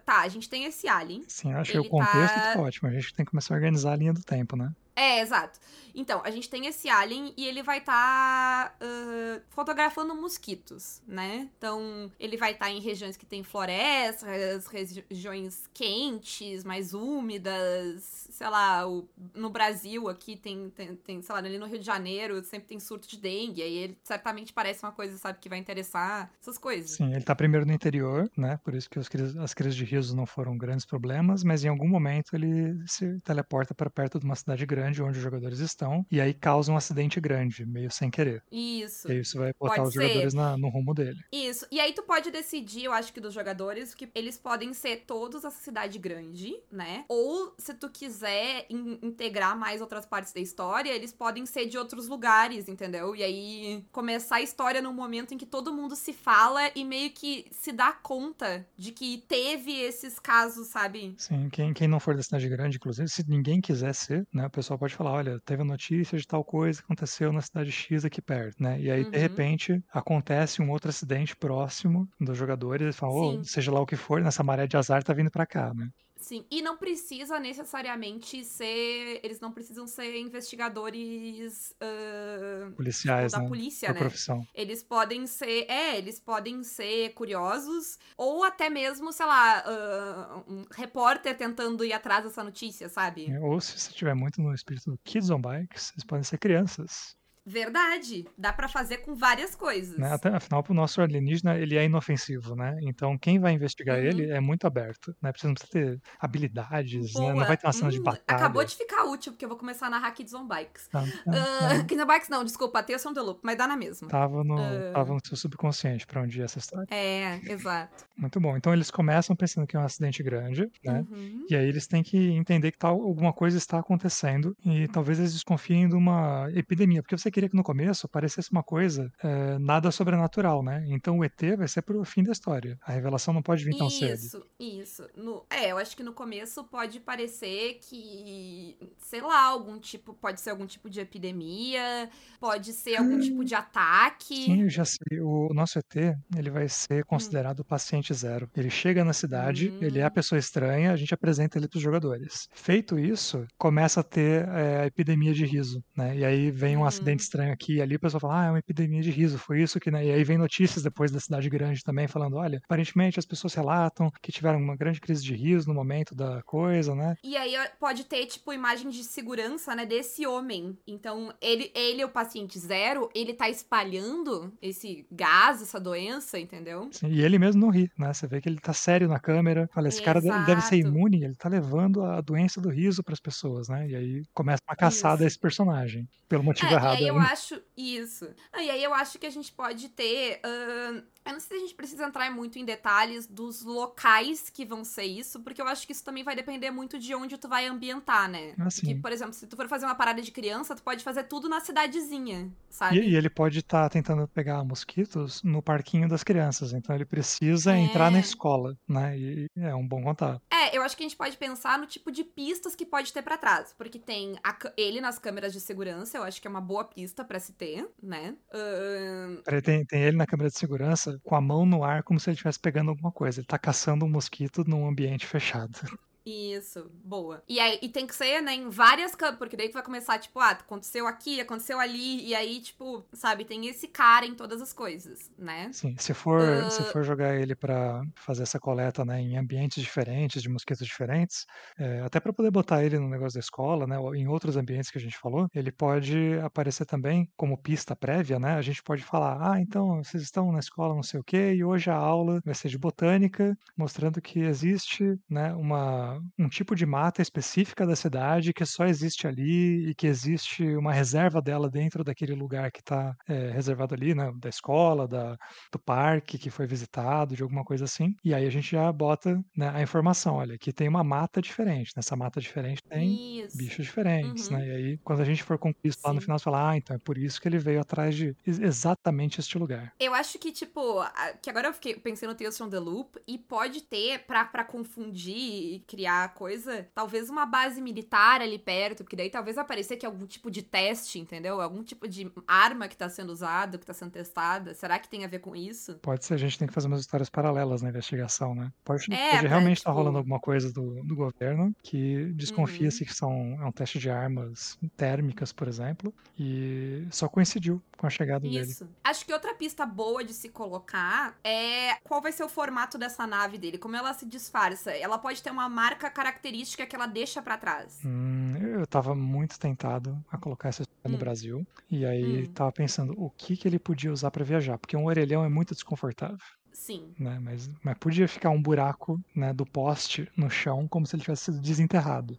tá, 0.05 0.21
a 0.21 0.27
gente 0.27 0.49
tem 0.49 0.65
esse 0.65 0.87
alien. 0.87 1.23
Sim, 1.27 1.51
eu 1.51 1.57
acho 1.59 1.71
que 1.71 1.79
o 1.79 1.89
contexto 1.89 2.33
tá- 2.35 2.53
tá 2.53 2.59
ótimo. 2.59 2.89
A 2.89 2.91
gente 2.93 3.13
tem 3.13 3.25
que 3.25 3.31
começar 3.31 3.53
a 3.53 3.57
organizar 3.57 3.93
a 3.93 3.95
linha 3.95 4.13
do 4.13 4.21
tempo, 4.23 4.55
né? 4.55 4.71
É, 4.95 5.21
exato. 5.21 5.59
Então, 5.95 6.21
a 6.23 6.31
gente 6.31 6.49
tem 6.49 6.65
esse 6.65 6.89
alien 6.89 7.33
e 7.37 7.45
ele 7.45 7.61
vai 7.61 7.77
estar 7.77 8.69
tá, 8.69 8.75
uh, 8.83 9.41
fotografando 9.49 10.15
mosquitos, 10.15 11.01
né? 11.07 11.49
Então, 11.57 12.11
ele 12.19 12.35
vai 12.35 12.53
estar 12.53 12.65
tá 12.65 12.71
em 12.71 12.79
regiões 12.79 13.15
que 13.15 13.25
tem 13.25 13.43
florestas, 13.43 14.65
regiões 14.67 15.69
quentes, 15.73 16.63
mais 16.63 16.93
úmidas, 16.93 18.27
sei 18.31 18.49
lá, 18.49 18.87
o, 18.87 19.07
no 19.35 19.49
Brasil 19.49 20.09
aqui 20.09 20.35
tem, 20.35 20.69
tem, 20.71 20.95
tem, 20.95 21.21
sei 21.21 21.33
lá, 21.33 21.39
ali 21.39 21.59
no 21.59 21.67
Rio 21.67 21.79
de 21.79 21.85
Janeiro 21.85 22.43
sempre 22.43 22.67
tem 22.67 22.79
surto 22.79 23.07
de 23.07 23.17
dengue, 23.17 23.61
aí 23.61 23.75
ele 23.75 23.97
certamente 24.03 24.51
parece 24.51 24.83
uma 24.83 24.91
coisa, 24.91 25.17
sabe, 25.17 25.39
que 25.39 25.49
vai 25.49 25.59
interessar, 25.59 26.31
essas 26.41 26.57
coisas. 26.57 26.91
Sim, 26.91 27.13
ele 27.13 27.23
tá 27.23 27.35
primeiro 27.35 27.65
no 27.65 27.73
interior, 27.73 28.29
né? 28.35 28.59
Por 28.63 28.73
isso 28.73 28.89
que 28.89 28.97
os, 28.97 29.07
as 29.37 29.53
crises 29.53 29.75
de 29.75 29.85
riso 29.85 30.15
não 30.15 30.25
foram 30.25 30.57
grandes 30.57 30.85
problemas, 30.85 31.43
mas 31.43 31.63
em 31.63 31.67
algum 31.67 31.87
momento 31.87 32.35
ele 32.35 32.75
se 32.87 33.19
teleporta 33.21 33.75
para 33.75 33.89
perto 33.89 34.19
de 34.19 34.25
uma 34.25 34.35
cidade 34.35 34.65
grande 34.65 34.82
onde 34.87 35.17
os 35.17 35.23
jogadores 35.23 35.59
estão, 35.59 36.05
e 36.11 36.19
aí 36.19 36.33
causa 36.33 36.71
um 36.71 36.77
acidente 36.77 37.19
grande, 37.19 37.65
meio 37.65 37.91
sem 37.91 38.09
querer. 38.09 38.43
Isso. 38.51 39.11
E 39.11 39.19
isso 39.19 39.37
vai 39.37 39.53
botar 39.59 39.75
pode 39.75 39.87
os 39.87 39.93
ser. 39.93 40.01
jogadores 40.01 40.33
na, 40.33 40.57
no 40.57 40.69
rumo 40.69 40.93
dele. 40.93 41.19
Isso. 41.31 41.65
E 41.71 41.79
aí 41.79 41.93
tu 41.93 42.03
pode 42.03 42.31
decidir, 42.31 42.85
eu 42.85 42.93
acho 42.93 43.13
que 43.13 43.21
dos 43.21 43.33
jogadores, 43.33 43.93
que 43.95 44.09
eles 44.13 44.37
podem 44.37 44.73
ser 44.73 45.03
todos 45.05 45.43
essa 45.43 45.61
cidade 45.61 45.97
grande, 45.99 46.55
né? 46.71 47.05
Ou 47.07 47.53
se 47.57 47.73
tu 47.73 47.89
quiser 47.89 48.65
in 48.69 48.93
integrar 49.01 49.57
mais 49.57 49.81
outras 49.81 50.05
partes 50.05 50.33
da 50.33 50.39
história, 50.39 50.91
eles 50.91 51.11
podem 51.11 51.45
ser 51.45 51.65
de 51.67 51.77
outros 51.77 52.07
lugares, 52.07 52.67
entendeu? 52.67 53.15
E 53.15 53.23
aí 53.23 53.85
começar 53.91 54.37
a 54.37 54.41
história 54.41 54.81
num 54.81 54.93
momento 54.93 55.33
em 55.33 55.37
que 55.37 55.45
todo 55.45 55.73
mundo 55.73 55.95
se 55.95 56.13
fala 56.13 56.71
e 56.75 56.83
meio 56.83 57.11
que 57.11 57.45
se 57.51 57.71
dá 57.71 57.91
conta 57.91 58.65
de 58.77 58.91
que 58.91 59.23
teve 59.27 59.71
esses 59.79 60.19
casos, 60.19 60.67
sabe? 60.67 61.15
Sim, 61.17 61.49
quem, 61.49 61.73
quem 61.73 61.87
não 61.87 61.99
for 61.99 62.15
da 62.15 62.23
cidade 62.23 62.47
grande, 62.49 62.77
inclusive, 62.77 63.07
se 63.09 63.27
ninguém 63.27 63.61
quiser 63.61 63.93
ser, 63.93 64.25
né? 64.33 64.47
O 64.47 64.49
pessoal 64.49 64.72
pode 64.77 64.95
falar, 64.95 65.11
olha, 65.11 65.39
teve 65.45 65.61
a 65.61 65.65
notícia 65.65 66.17
de 66.17 66.27
tal 66.27 66.43
coisa 66.43 66.79
que 66.79 66.85
aconteceu 66.85 67.31
na 67.31 67.41
cidade 67.41 67.71
X 67.71 68.05
aqui 68.05 68.21
perto, 68.21 68.61
né? 68.61 68.79
E 68.79 68.91
aí, 68.91 69.03
uhum. 69.03 69.09
de 69.11 69.17
repente, 69.17 69.83
acontece 69.91 70.61
um 70.61 70.69
outro 70.69 70.89
acidente 70.89 71.35
próximo 71.35 72.07
dos 72.19 72.37
jogadores 72.37 72.95
e 72.95 72.97
falam, 72.97 73.39
oh, 73.39 73.43
seja 73.43 73.71
lá 73.71 73.79
o 73.81 73.85
que 73.85 73.95
for, 73.95 74.21
nessa 74.21 74.43
maré 74.43 74.67
de 74.67 74.77
azar 74.77 75.03
tá 75.03 75.13
vindo 75.13 75.31
para 75.31 75.45
cá, 75.45 75.73
né? 75.73 75.89
Sim, 76.23 76.45
e 76.49 76.61
não 76.61 76.77
precisa 76.77 77.37
necessariamente 77.37 78.45
ser. 78.45 79.19
Eles 79.21 79.41
não 79.41 79.51
precisam 79.51 79.85
ser 79.85 80.17
investigadores. 80.17 81.75
Uh, 81.81 82.71
Policiais, 82.71 83.33
da 83.33 83.39
né? 83.39 83.47
polícia, 83.49 83.89
da 83.89 83.93
né? 83.93 83.99
Profissão. 83.99 84.47
Eles 84.55 84.81
podem 84.81 85.27
ser. 85.27 85.65
É, 85.69 85.97
eles 85.97 86.21
podem 86.21 86.63
ser 86.63 87.09
curiosos, 87.13 87.99
ou 88.15 88.41
até 88.45 88.69
mesmo, 88.69 89.11
sei 89.11 89.25
lá, 89.25 89.63
uh, 89.67 90.53
um 90.53 90.65
repórter 90.71 91.35
tentando 91.37 91.83
ir 91.83 91.91
atrás 91.91 92.23
dessa 92.23 92.41
notícia, 92.41 92.87
sabe? 92.87 93.27
Ou 93.41 93.59
se 93.59 93.77
você 93.77 93.89
estiver 93.89 94.15
muito 94.15 94.41
no 94.41 94.53
espírito 94.53 94.91
do 94.91 94.97
Kids 95.03 95.29
on 95.29 95.41
Bikes, 95.41 95.91
eles 95.91 96.05
podem 96.05 96.23
ser 96.23 96.37
crianças. 96.37 97.17
Verdade. 97.45 98.25
Dá 98.37 98.53
para 98.53 98.67
fazer 98.67 98.97
com 98.97 99.15
várias 99.15 99.55
coisas. 99.55 99.97
Né? 99.97 100.11
Até, 100.11 100.29
afinal, 100.29 100.63
pro 100.63 100.73
nosso 100.73 101.01
alienígena, 101.01 101.57
ele 101.57 101.75
é 101.75 101.83
inofensivo, 101.83 102.55
né? 102.55 102.77
Então, 102.81 103.17
quem 103.17 103.39
vai 103.39 103.51
investigar 103.53 103.99
uhum. 103.99 104.05
ele 104.05 104.31
é 104.31 104.39
muito 104.39 104.65
aberto, 104.65 105.15
né? 105.21 105.31
Precisa, 105.31 105.49
não 105.49 105.55
precisa 105.55 105.71
ter 105.71 106.01
habilidades, 106.19 107.13
né? 107.15 107.33
Não 107.33 107.45
vai 107.45 107.57
ter 107.57 107.67
uma 107.67 107.73
cena 107.73 107.87
hum, 107.87 107.91
de 107.91 107.99
batalha. 107.99 108.39
Acabou 108.39 108.63
de 108.63 108.75
ficar 108.75 109.03
útil, 109.05 109.33
porque 109.33 109.43
eu 109.43 109.49
vou 109.49 109.57
começar 109.57 109.87
a 109.87 109.89
narrar 109.89 110.11
Kids 110.11 110.33
on 110.33 110.47
Bikes. 110.47 110.89
Ah, 110.93 111.03
ah, 111.27 111.81
uh, 111.83 111.85
Kids 111.85 112.03
on 112.03 112.07
Bikes 112.07 112.29
não, 112.29 112.43
desculpa, 112.43 112.81
Tales 112.81 113.03
from 113.03 113.13
the 113.13 113.21
Loop, 113.21 113.41
mas 113.43 113.57
dá 113.57 113.67
na 113.67 113.75
mesma. 113.75 114.07
Tava 114.07 114.43
no, 114.43 114.55
uh... 114.55 114.93
tava 114.93 115.13
no 115.13 115.19
seu 115.25 115.35
subconsciente 115.35 116.07
pra 116.07 116.21
onde 116.21 116.39
ia 116.39 116.45
essa 116.45 116.59
história. 116.59 116.87
É, 116.89 117.39
exato. 117.51 118.05
Muito 118.15 118.39
bom. 118.39 118.55
Então, 118.55 118.73
eles 118.73 118.89
começam 118.89 119.35
pensando 119.35 119.67
que 119.67 119.75
é 119.75 119.79
um 119.79 119.83
acidente 119.83 120.23
grande, 120.23 120.69
né? 120.83 121.05
Uhum. 121.11 121.45
E 121.49 121.55
aí 121.55 121.67
eles 121.67 121.87
têm 121.87 122.01
que 122.01 122.17
entender 122.17 122.71
que 122.71 122.77
tal, 122.77 123.01
alguma 123.01 123.33
coisa 123.33 123.57
está 123.57 123.79
acontecendo 123.79 124.55
e 124.65 124.87
talvez 124.87 125.19
eles 125.19 125.33
desconfiem 125.33 125.89
de 125.89 125.95
uma 125.95 126.47
epidemia, 126.53 127.01
porque 127.01 127.17
você 127.17 127.32
queria 127.33 127.49
que 127.49 127.55
no 127.55 127.63
começo 127.63 128.07
parecesse 128.07 128.51
uma 128.51 128.63
coisa 128.63 129.11
é, 129.21 129.57
nada 129.59 129.91
sobrenatural, 129.91 130.63
né? 130.63 130.85
Então 130.87 131.19
o 131.19 131.23
ET 131.23 131.41
vai 131.57 131.67
ser 131.67 131.81
pro 131.81 132.03
fim 132.05 132.23
da 132.23 132.31
história. 132.31 132.77
A 132.85 132.91
revelação 132.91 133.33
não 133.33 133.41
pode 133.41 133.65
vir 133.65 133.77
tão 133.77 133.87
isso, 133.87 133.99
cedo. 133.99 134.45
Isso, 134.59 135.09
isso. 135.17 135.45
É, 135.49 135.71
eu 135.71 135.77
acho 135.77 135.95
que 135.97 136.03
no 136.03 136.13
começo 136.13 136.63
pode 136.63 136.99
parecer 136.99 137.79
que, 137.81 138.77
sei 138.97 139.21
lá, 139.21 139.43
algum 139.45 139.79
tipo, 139.79 140.13
pode 140.13 140.39
ser 140.39 140.51
algum 140.51 140.65
tipo 140.65 140.89
de 140.89 140.99
epidemia, 140.99 142.09
pode 142.39 142.73
ser 142.73 142.97
algum 142.97 143.19
tipo 143.19 143.43
de 143.43 143.55
ataque. 143.55 144.45
Sim, 144.45 144.61
eu 144.63 144.69
já 144.69 144.85
sei. 144.85 145.19
O 145.21 145.49
nosso 145.53 145.79
ET, 145.79 146.15
ele 146.35 146.49
vai 146.49 146.69
ser 146.69 147.01
hum. 147.03 147.07
considerado 147.07 147.61
hum. 147.61 147.65
paciente 147.67 148.13
zero. 148.13 148.49
Ele 148.55 148.69
chega 148.69 149.03
na 149.03 149.13
cidade, 149.13 149.69
hum. 149.69 149.79
ele 149.81 149.99
é 149.99 150.03
a 150.03 150.07
hum. 150.07 150.11
pessoa 150.11 150.39
estranha, 150.39 150.91
a 150.91 150.95
gente 150.95 151.13
apresenta 151.13 151.57
ele 151.57 151.67
pros 151.67 151.81
jogadores. 151.81 152.47
Feito 152.53 152.99
isso, 152.99 153.45
começa 153.57 153.99
a 154.01 154.03
ter 154.03 154.47
é, 154.49 154.81
a 154.81 154.85
epidemia 154.85 155.33
de 155.33 155.45
riso, 155.45 155.83
né? 155.95 156.17
E 156.17 156.25
aí 156.25 156.51
vem 156.51 156.77
um 156.77 156.81
hum. 156.81 156.85
acidente 156.85 157.22
estranho 157.23 157.53
aqui 157.53 157.75
e 157.75 157.81
ali, 157.81 157.95
o 157.95 157.99
pessoal 157.99 158.21
fala, 158.21 158.41
ah, 158.41 158.45
é 158.45 158.49
uma 158.49 158.59
epidemia 158.59 159.01
de 159.01 159.11
riso, 159.11 159.37
foi 159.37 159.61
isso 159.61 159.79
que, 159.79 159.91
né? 159.91 160.05
E 160.05 160.11
aí 160.11 160.23
vem 160.23 160.37
notícias 160.37 160.83
depois 160.83 161.11
da 161.11 161.19
cidade 161.19 161.49
grande 161.49 161.83
também 161.83 162.07
falando, 162.07 162.37
olha, 162.37 162.59
aparentemente 162.63 163.19
as 163.19 163.25
pessoas 163.25 163.53
relatam 163.53 164.11
que 164.21 164.31
tiveram 164.31 164.59
uma 164.59 164.75
grande 164.75 164.99
crise 164.99 165.23
de 165.23 165.35
riso 165.35 165.67
no 165.67 165.73
momento 165.73 166.15
da 166.15 166.41
coisa, 166.43 166.95
né? 166.95 167.15
E 167.23 167.35
aí 167.35 167.53
pode 167.79 168.03
ter, 168.03 168.25
tipo, 168.25 168.53
imagem 168.53 168.89
de 168.89 169.03
segurança, 169.03 169.75
né, 169.75 169.85
desse 169.85 170.25
homem. 170.25 170.77
Então, 170.87 171.33
ele, 171.41 171.71
ele 171.75 172.03
o 172.03 172.09
paciente 172.09 172.59
zero, 172.59 173.09
ele 173.13 173.33
tá 173.33 173.49
espalhando 173.49 174.53
esse 174.61 175.05
gás, 175.11 175.61
essa 175.61 175.79
doença, 175.79 176.39
entendeu? 176.39 176.89
Sim, 176.91 177.07
e 177.07 177.21
ele 177.21 177.39
mesmo 177.39 177.61
não 177.61 177.69
ri, 177.69 177.89
né? 177.97 178.13
Você 178.13 178.27
vê 178.27 178.41
que 178.41 178.49
ele 178.49 178.59
tá 178.59 178.73
sério 178.73 179.07
na 179.07 179.19
câmera, 179.19 179.69
fala, 179.73 179.87
esse 179.87 180.01
Exato. 180.01 180.21
cara 180.21 180.45
deve 180.45 180.61
ser 180.61 180.77
imune, 180.77 181.23
ele 181.23 181.35
tá 181.35 181.49
levando 181.49 182.03
a 182.03 182.21
doença 182.21 182.59
do 182.59 182.69
riso 182.69 183.03
para 183.03 183.13
as 183.13 183.19
pessoas, 183.19 183.69
né? 183.69 183.87
E 183.87 183.95
aí 183.95 184.23
começa 184.33 184.61
uma 184.67 184.75
caçada 184.75 185.23
a 185.23 185.27
esse 185.27 185.39
personagem, 185.39 186.07
pelo 186.27 186.43
motivo 186.43 186.71
é, 186.71 186.75
errado. 186.75 186.99
E 187.01 187.05
aí 187.05 187.11
eu 187.15 187.19
acho 187.19 187.61
isso. 187.75 188.27
Ah, 188.51 188.61
e 188.61 188.69
aí 188.69 188.83
eu 188.83 188.93
acho 188.93 189.17
que 189.19 189.25
a 189.25 189.29
gente 189.29 189.51
pode 189.51 189.89
ter. 189.89 190.39
Uh, 190.45 191.03
eu 191.25 191.33
não 191.33 191.39
sei 191.39 191.49
se 191.49 191.55
a 191.55 191.59
gente 191.59 191.75
precisa 191.75 192.05
entrar 192.05 192.29
muito 192.31 192.59
em 192.59 192.65
detalhes 192.65 193.25
dos 193.25 193.63
locais 193.63 194.49
que 194.49 194.65
vão 194.65 194.83
ser 194.83 195.05
isso, 195.05 195.39
porque 195.39 195.61
eu 195.61 195.67
acho 195.67 195.85
que 195.85 195.93
isso 195.93 196.03
também 196.03 196.23
vai 196.23 196.35
depender 196.35 196.69
muito 196.69 196.99
de 196.99 197.15
onde 197.15 197.37
tu 197.37 197.47
vai 197.47 197.65
ambientar, 197.65 198.29
né? 198.29 198.53
Porque, 198.57 198.95
por 198.95 199.11
exemplo, 199.11 199.33
se 199.33 199.47
tu 199.47 199.55
for 199.55 199.67
fazer 199.69 199.85
uma 199.85 199.95
parada 199.95 200.21
de 200.21 200.31
criança, 200.31 200.75
tu 200.75 200.83
pode 200.83 201.03
fazer 201.03 201.23
tudo 201.23 201.47
na 201.47 201.61
cidadezinha, 201.61 202.51
sabe? 202.69 202.99
E, 202.99 203.11
e 203.11 203.15
ele 203.15 203.29
pode 203.29 203.59
estar 203.59 203.83
tá 203.83 203.89
tentando 203.89 204.27
pegar 204.27 204.63
mosquitos 204.65 205.41
no 205.43 205.61
parquinho 205.61 206.09
das 206.09 206.23
crianças, 206.23 206.73
então 206.73 206.93
ele 206.93 207.05
precisa 207.05 207.73
é... 207.73 207.79
entrar 207.79 208.11
na 208.11 208.19
escola, 208.19 208.77
né? 208.87 209.17
E 209.17 209.45
é 209.57 209.73
um 209.73 209.87
bom 209.87 210.03
contato. 210.03 210.41
É, 210.51 210.62
eu 210.73 210.81
acho 210.81 210.97
que 210.97 211.03
a 211.03 211.07
gente 211.07 211.15
pode 211.15 211.37
pensar 211.37 211.77
no 211.77 211.85
tipo 211.85 212.11
de 212.11 212.23
pistas 212.23 212.75
que 212.75 212.85
pode 212.85 213.13
ter 213.13 213.21
para 213.21 213.37
trás, 213.37 213.73
porque 213.77 213.99
tem 213.99 214.37
a, 214.43 214.57
ele 214.75 214.99
nas 214.99 215.19
câmeras 215.19 215.53
de 215.53 215.61
segurança, 215.61 216.17
eu 216.17 216.23
acho 216.23 216.41
que 216.41 216.47
é 216.47 216.49
uma 216.49 216.59
boa 216.59 216.83
pista 216.83 217.23
para 217.23 217.39
se 217.39 217.53
ter, 217.53 217.87
né? 218.01 218.35
Uh... 218.51 219.61
Tem, 219.61 219.85
tem 219.85 220.03
ele 220.03 220.17
na 220.17 220.25
câmera 220.25 220.49
de 220.49 220.57
segurança 220.57 221.19
com 221.23 221.35
a 221.35 221.41
mão 221.41 221.65
no 221.65 221.83
ar 221.83 222.03
como 222.03 222.19
se 222.19 222.29
ele 222.29 222.35
estivesse 222.35 222.59
pegando 222.59 222.89
alguma 222.89 223.11
coisa. 223.11 223.39
Ele 223.39 223.47
tá 223.47 223.57
caçando 223.57 224.05
um 224.05 224.09
mosquito 224.09 224.63
num 224.67 224.87
ambiente 224.87 225.25
fechado. 225.25 225.79
Isso, 226.25 226.89
boa. 227.03 227.43
E 227.49 227.59
aí, 227.59 227.79
e 227.81 227.89
tem 227.89 228.07
que 228.07 228.15
ser, 228.15 228.41
né, 228.41 228.53
em 228.53 228.69
várias 228.69 229.13
câmeras, 229.13 229.37
porque 229.37 229.57
daí 229.57 229.67
tu 229.67 229.73
vai 229.73 229.83
começar, 229.83 230.17
tipo, 230.19 230.39
ah, 230.39 230.51
aconteceu 230.51 231.05
aqui, 231.05 231.41
aconteceu 231.41 231.79
ali, 231.79 232.25
e 232.25 232.33
aí, 232.33 232.61
tipo, 232.61 233.05
sabe, 233.11 233.43
tem 233.43 233.67
esse 233.67 233.89
cara 233.89 234.25
em 234.25 234.33
todas 234.33 234.61
as 234.61 234.71
coisas, 234.71 235.29
né? 235.37 235.69
Sim, 235.73 235.95
se 235.97 236.13
for, 236.13 236.39
uh... 236.39 236.71
se 236.71 236.81
for 236.83 237.03
jogar 237.03 237.35
ele 237.35 237.55
para 237.55 238.01
fazer 238.15 238.43
essa 238.43 238.57
coleta, 238.57 239.03
né, 239.03 239.19
em 239.19 239.37
ambientes 239.37 239.83
diferentes, 239.83 240.41
de 240.41 240.47
mosquitos 240.47 240.87
diferentes, 240.87 241.45
é, 241.77 241.99
até 242.01 242.21
para 242.21 242.31
poder 242.31 242.51
botar 242.51 242.83
ele 242.85 242.97
no 242.97 243.09
negócio 243.09 243.33
da 243.33 243.43
escola, 243.43 243.85
né, 243.85 243.99
ou 243.99 244.15
em 244.15 244.27
outros 244.27 244.55
ambientes 244.55 244.89
que 244.89 244.97
a 244.97 245.01
gente 245.01 245.17
falou, 245.17 245.47
ele 245.53 245.71
pode 245.73 246.39
aparecer 246.39 246.85
também 246.85 247.29
como 247.35 247.61
pista 247.61 247.95
prévia, 247.95 248.39
né? 248.39 248.53
A 248.55 248.61
gente 248.61 248.81
pode 248.81 249.03
falar, 249.03 249.53
ah, 249.53 249.59
então, 249.59 250.01
vocês 250.03 250.23
estão 250.23 250.51
na 250.51 250.59
escola 250.59 250.95
não 250.95 251.03
sei 251.03 251.19
o 251.19 251.23
quê, 251.23 251.53
e 251.53 251.63
hoje 251.65 251.89
a 251.89 251.95
aula 251.95 252.39
vai 252.45 252.55
ser 252.55 252.69
de 252.69 252.77
botânica, 252.77 253.57
mostrando 253.77 254.21
que 254.21 254.39
existe, 254.39 255.17
né, 255.29 255.53
uma 255.53 256.12
um 256.37 256.49
tipo 256.49 256.75
de 256.75 256.85
mata 256.85 257.21
específica 257.21 257.85
da 257.85 257.95
cidade 257.95 258.53
que 258.53 258.65
só 258.65 258.85
existe 258.85 259.27
ali 259.27 259.89
e 259.89 259.95
que 259.95 260.07
existe 260.07 260.63
uma 260.75 260.93
reserva 260.93 261.41
dela 261.41 261.69
dentro 261.69 262.03
daquele 262.03 262.33
lugar 262.33 262.71
que 262.71 262.79
está 262.79 263.15
é, 263.27 263.51
reservado 263.51 263.93
ali, 263.93 264.13
né, 264.15 264.31
da 264.39 264.49
escola, 264.49 265.07
da, 265.07 265.37
do 265.71 265.79
parque 265.79 266.37
que 266.37 266.49
foi 266.49 266.65
visitado, 266.65 267.35
de 267.35 267.43
alguma 267.43 267.63
coisa 267.63 267.85
assim. 267.85 268.15
E 268.23 268.33
aí 268.33 268.45
a 268.45 268.49
gente 268.49 268.71
já 268.71 268.91
bota 268.91 269.39
né, 269.55 269.69
a 269.69 269.81
informação, 269.81 270.35
olha, 270.35 270.57
que 270.57 270.73
tem 270.73 270.87
uma 270.87 271.03
mata 271.03 271.41
diferente. 271.41 271.91
Nessa 271.95 272.15
mata 272.15 272.39
diferente 272.39 272.81
tem 272.89 273.41
isso. 273.41 273.57
bichos 273.57 273.85
diferentes, 273.85 274.49
né? 274.49 274.57
uhum. 274.57 274.63
né? 274.63 274.69
E 274.69 274.75
aí 274.75 274.97
quando 275.03 275.21
a 275.21 275.25
gente 275.25 275.43
for 275.43 275.59
isso 275.83 275.99
lá 276.03 276.13
no 276.13 276.21
final, 276.21 276.37
você 276.37 276.43
fala, 276.43 276.71
ah, 276.71 276.77
então 276.77 276.95
é 276.95 276.99
por 276.99 277.17
isso 277.17 277.39
que 277.39 277.47
ele 277.47 277.57
veio 277.57 277.81
atrás 277.81 278.15
de 278.15 278.35
exatamente 278.45 279.39
este 279.39 279.57
lugar. 279.57 279.93
Eu 279.99 280.13
acho 280.13 280.37
que, 280.37 280.51
tipo, 280.51 281.03
que 281.41 281.49
agora 281.49 281.67
eu 281.67 281.73
fiquei 281.73 281.95
pensando 281.95 282.29
no 282.29 282.35
Tales 282.35 282.57
from 282.57 282.69
the 282.69 282.79
Loop 282.79 283.19
e 283.27 283.37
pode 283.37 283.81
ter, 283.81 284.19
pra, 284.25 284.45
pra 284.45 284.63
confundir 284.63 285.35
e 285.35 285.79
criar 285.87 286.02
criar 286.03 286.33
coisa, 286.33 286.85
talvez 286.93 287.29
uma 287.29 287.45
base 287.45 287.79
militar 287.81 288.41
ali 288.41 288.59
perto, 288.59 289.03
porque 289.05 289.15
daí 289.15 289.29
talvez 289.29 289.57
aparecer 289.57 289.95
que 289.95 290.05
algum 290.05 290.25
tipo 290.25 290.51
de 290.51 290.61
teste, 290.61 291.17
entendeu? 291.17 291.61
Algum 291.61 291.81
tipo 291.81 292.07
de 292.09 292.29
arma 292.45 292.89
que 292.89 292.97
tá 292.97 293.07
sendo 293.07 293.31
usada, 293.31 293.77
que 293.77 293.85
tá 293.85 293.93
sendo 293.93 294.11
testada. 294.11 294.73
Será 294.73 294.99
que 294.99 295.07
tem 295.07 295.23
a 295.23 295.27
ver 295.29 295.39
com 295.39 295.55
isso? 295.55 295.95
Pode 296.01 296.25
ser, 296.25 296.33
a 296.33 296.37
gente 296.37 296.59
tem 296.59 296.67
que 296.67 296.73
fazer 296.73 296.87
umas 296.87 296.99
histórias 296.99 297.29
paralelas 297.29 297.81
na 297.81 297.87
investigação, 297.89 298.53
né? 298.53 298.69
Pode, 298.83 299.05
É, 299.13 299.29
pode 299.29 299.39
pra, 299.39 299.49
realmente 299.49 299.77
estar 299.77 299.91
tipo- 299.91 299.97
rolando 299.97 300.17
alguma 300.17 300.39
coisa 300.41 300.73
do, 300.73 301.01
do 301.05 301.15
governo 301.15 301.73
que 301.81 302.25
desconfia-se 302.33 303.03
Uhum. 303.03 303.07
que 303.07 303.13
são, 303.15 303.57
é 303.61 303.65
um 303.65 303.71
teste 303.71 303.97
de 303.97 304.09
armas 304.09 304.77
térmicas, 304.97 305.53
por 305.53 305.67
exemplo, 305.69 306.13
e 306.37 307.07
só 307.11 307.29
coincidiu 307.29 307.81
com 307.97 308.07
a 308.07 308.09
chegada 308.09 308.41
dele. 308.41 308.59
Isso. 308.59 308.89
Acho 309.03 309.25
que 309.25 309.31
outra 309.31 309.53
pista 309.55 309.85
boa 309.85 310.21
de 310.23 310.33
se 310.33 310.49
colocar 310.49 311.37
é 311.43 311.95
qual 312.03 312.21
vai 312.21 312.33
ser 312.33 312.43
o 312.43 312.49
formato 312.49 312.97
dessa 312.97 313.25
nave 313.25 313.57
dele, 313.57 313.77
como 313.77 313.95
ela 313.95 314.13
se 314.13 314.25
disfarça. 314.25 314.91
Ela 314.91 315.17
pode 315.17 315.41
ter 315.41 315.51
uma 315.51 315.69
marca 315.69 315.92
característica 315.95 316.85
que 316.85 316.95
ela 316.95 317.07
deixa 317.07 317.41
pra 317.41 317.57
trás. 317.57 317.99
Hum, 318.05 318.55
eu 318.57 318.85
tava 318.87 319.13
muito 319.15 319.59
tentado 319.59 320.23
a 320.31 320.37
colocar 320.37 320.69
essa 320.69 320.81
história 320.83 321.09
no 321.09 321.15
Hum. 321.15 321.19
Brasil. 321.19 321.67
E 321.89 322.05
aí 322.05 322.43
Hum. 322.43 322.53
tava 322.53 322.71
pensando 322.71 323.13
o 323.17 323.29
que 323.29 323.55
que 323.57 323.67
ele 323.67 323.79
podia 323.79 324.11
usar 324.11 324.31
pra 324.31 324.43
viajar, 324.43 324.77
porque 324.77 324.95
um 324.97 325.05
orelhão 325.05 325.43
é 325.43 325.49
muito 325.49 325.73
desconfortável, 325.73 326.37
Sim. 326.71 327.13
né? 327.19 327.39
Mas, 327.39 327.69
mas 327.83 327.97
podia 327.97 328.27
ficar 328.27 328.49
um 328.49 328.61
buraco, 328.61 329.19
né, 329.35 329.53
do 329.53 329.65
poste 329.65 330.29
no 330.35 330.49
chão, 330.49 330.87
como 330.87 331.05
se 331.05 331.15
ele 331.15 331.23
tivesse 331.23 331.45
sido 331.45 331.59
desenterrado. 331.59 332.37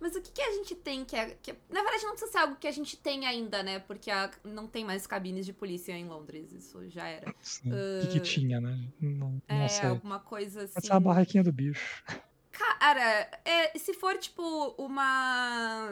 Mas 0.00 0.14
o 0.14 0.20
que, 0.22 0.30
que 0.30 0.40
a 0.40 0.52
gente 0.52 0.76
tem 0.76 1.04
que 1.04 1.16
é, 1.16 1.36
que 1.42 1.50
é- 1.50 1.56
Na 1.68 1.82
verdade, 1.82 2.04
não 2.04 2.10
precisa 2.12 2.30
ser 2.30 2.38
algo 2.38 2.54
que 2.54 2.68
a 2.68 2.72
gente 2.72 2.96
tem 2.96 3.26
ainda, 3.26 3.64
né? 3.64 3.80
Porque 3.80 4.12
a- 4.12 4.30
não 4.44 4.68
tem 4.68 4.84
mais 4.84 5.08
cabines 5.08 5.44
de 5.44 5.52
polícia 5.52 5.92
em 5.92 6.04
Londres. 6.06 6.52
Isso 6.52 6.88
já 6.88 7.08
era. 7.08 7.28
O 7.30 8.00
que 8.00 8.06
que 8.06 8.20
tinha, 8.20 8.60
né? 8.60 8.78
Não, 9.00 9.42
não 9.48 9.56
é, 9.64 9.68
sei. 9.68 9.88
alguma 9.88 10.20
coisa 10.20 10.62
assim. 10.62 10.74
Pode 10.74 10.86
ser 10.86 10.92
a 10.92 11.00
barraquinha 11.00 11.42
do 11.42 11.52
bicho. 11.52 12.04
Cara, 12.58 13.30
é, 13.44 13.78
se 13.78 13.94
for 13.94 14.18
tipo 14.18 14.74
uma. 14.76 15.90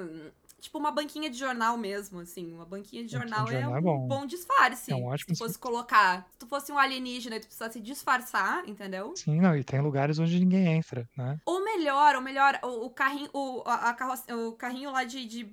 Tipo 0.67 0.79
uma 0.79 0.91
banquinha 0.91 1.31
de 1.31 1.39
jornal 1.39 1.79
mesmo, 1.79 2.19
assim. 2.19 2.53
Uma 2.53 2.65
banquinha 2.65 3.05
de 3.05 3.17
Banquinha 3.17 3.37
jornal, 3.37 3.47
de 3.47 3.53
jornal 3.53 3.73
é 3.73 3.77
é 3.77 3.79
um 3.79 3.83
bom. 3.83 4.09
bom 4.09 4.27
disfarce. 4.27 4.91
É 4.91 4.97
um 4.97 5.05
ótimo 5.05 5.33
Se 5.33 5.39
fosse 5.39 5.57
colocar. 5.57 6.27
Se 6.33 6.39
tu 6.41 6.47
fosse 6.49 6.73
um 6.73 6.79
alienígena 6.79 7.37
e 7.37 7.41
tu 7.41 7.47
precisasse 7.47 7.81
disfarçar, 7.81 8.69
entendeu? 8.69 9.15
Sim, 9.15 9.41
não, 9.41 9.57
e 9.57 9.63
tem 9.63 9.81
lugares 9.81 10.19
onde 10.19 10.41
ninguém 10.41 10.67
entra, 10.67 11.09
né? 11.17 11.39
Ou 11.47 11.65
melhor, 11.65 12.17
ou 12.17 12.21
melhor, 12.21 12.59
o, 12.65 12.87
o 12.87 12.91
carrinho, 12.91 13.31
o, 13.33 13.63
a, 13.65 13.91
a 13.91 14.37
o 14.37 14.53
carrinho 14.55 14.91
lá 14.91 15.05
de, 15.05 15.25
de 15.25 15.49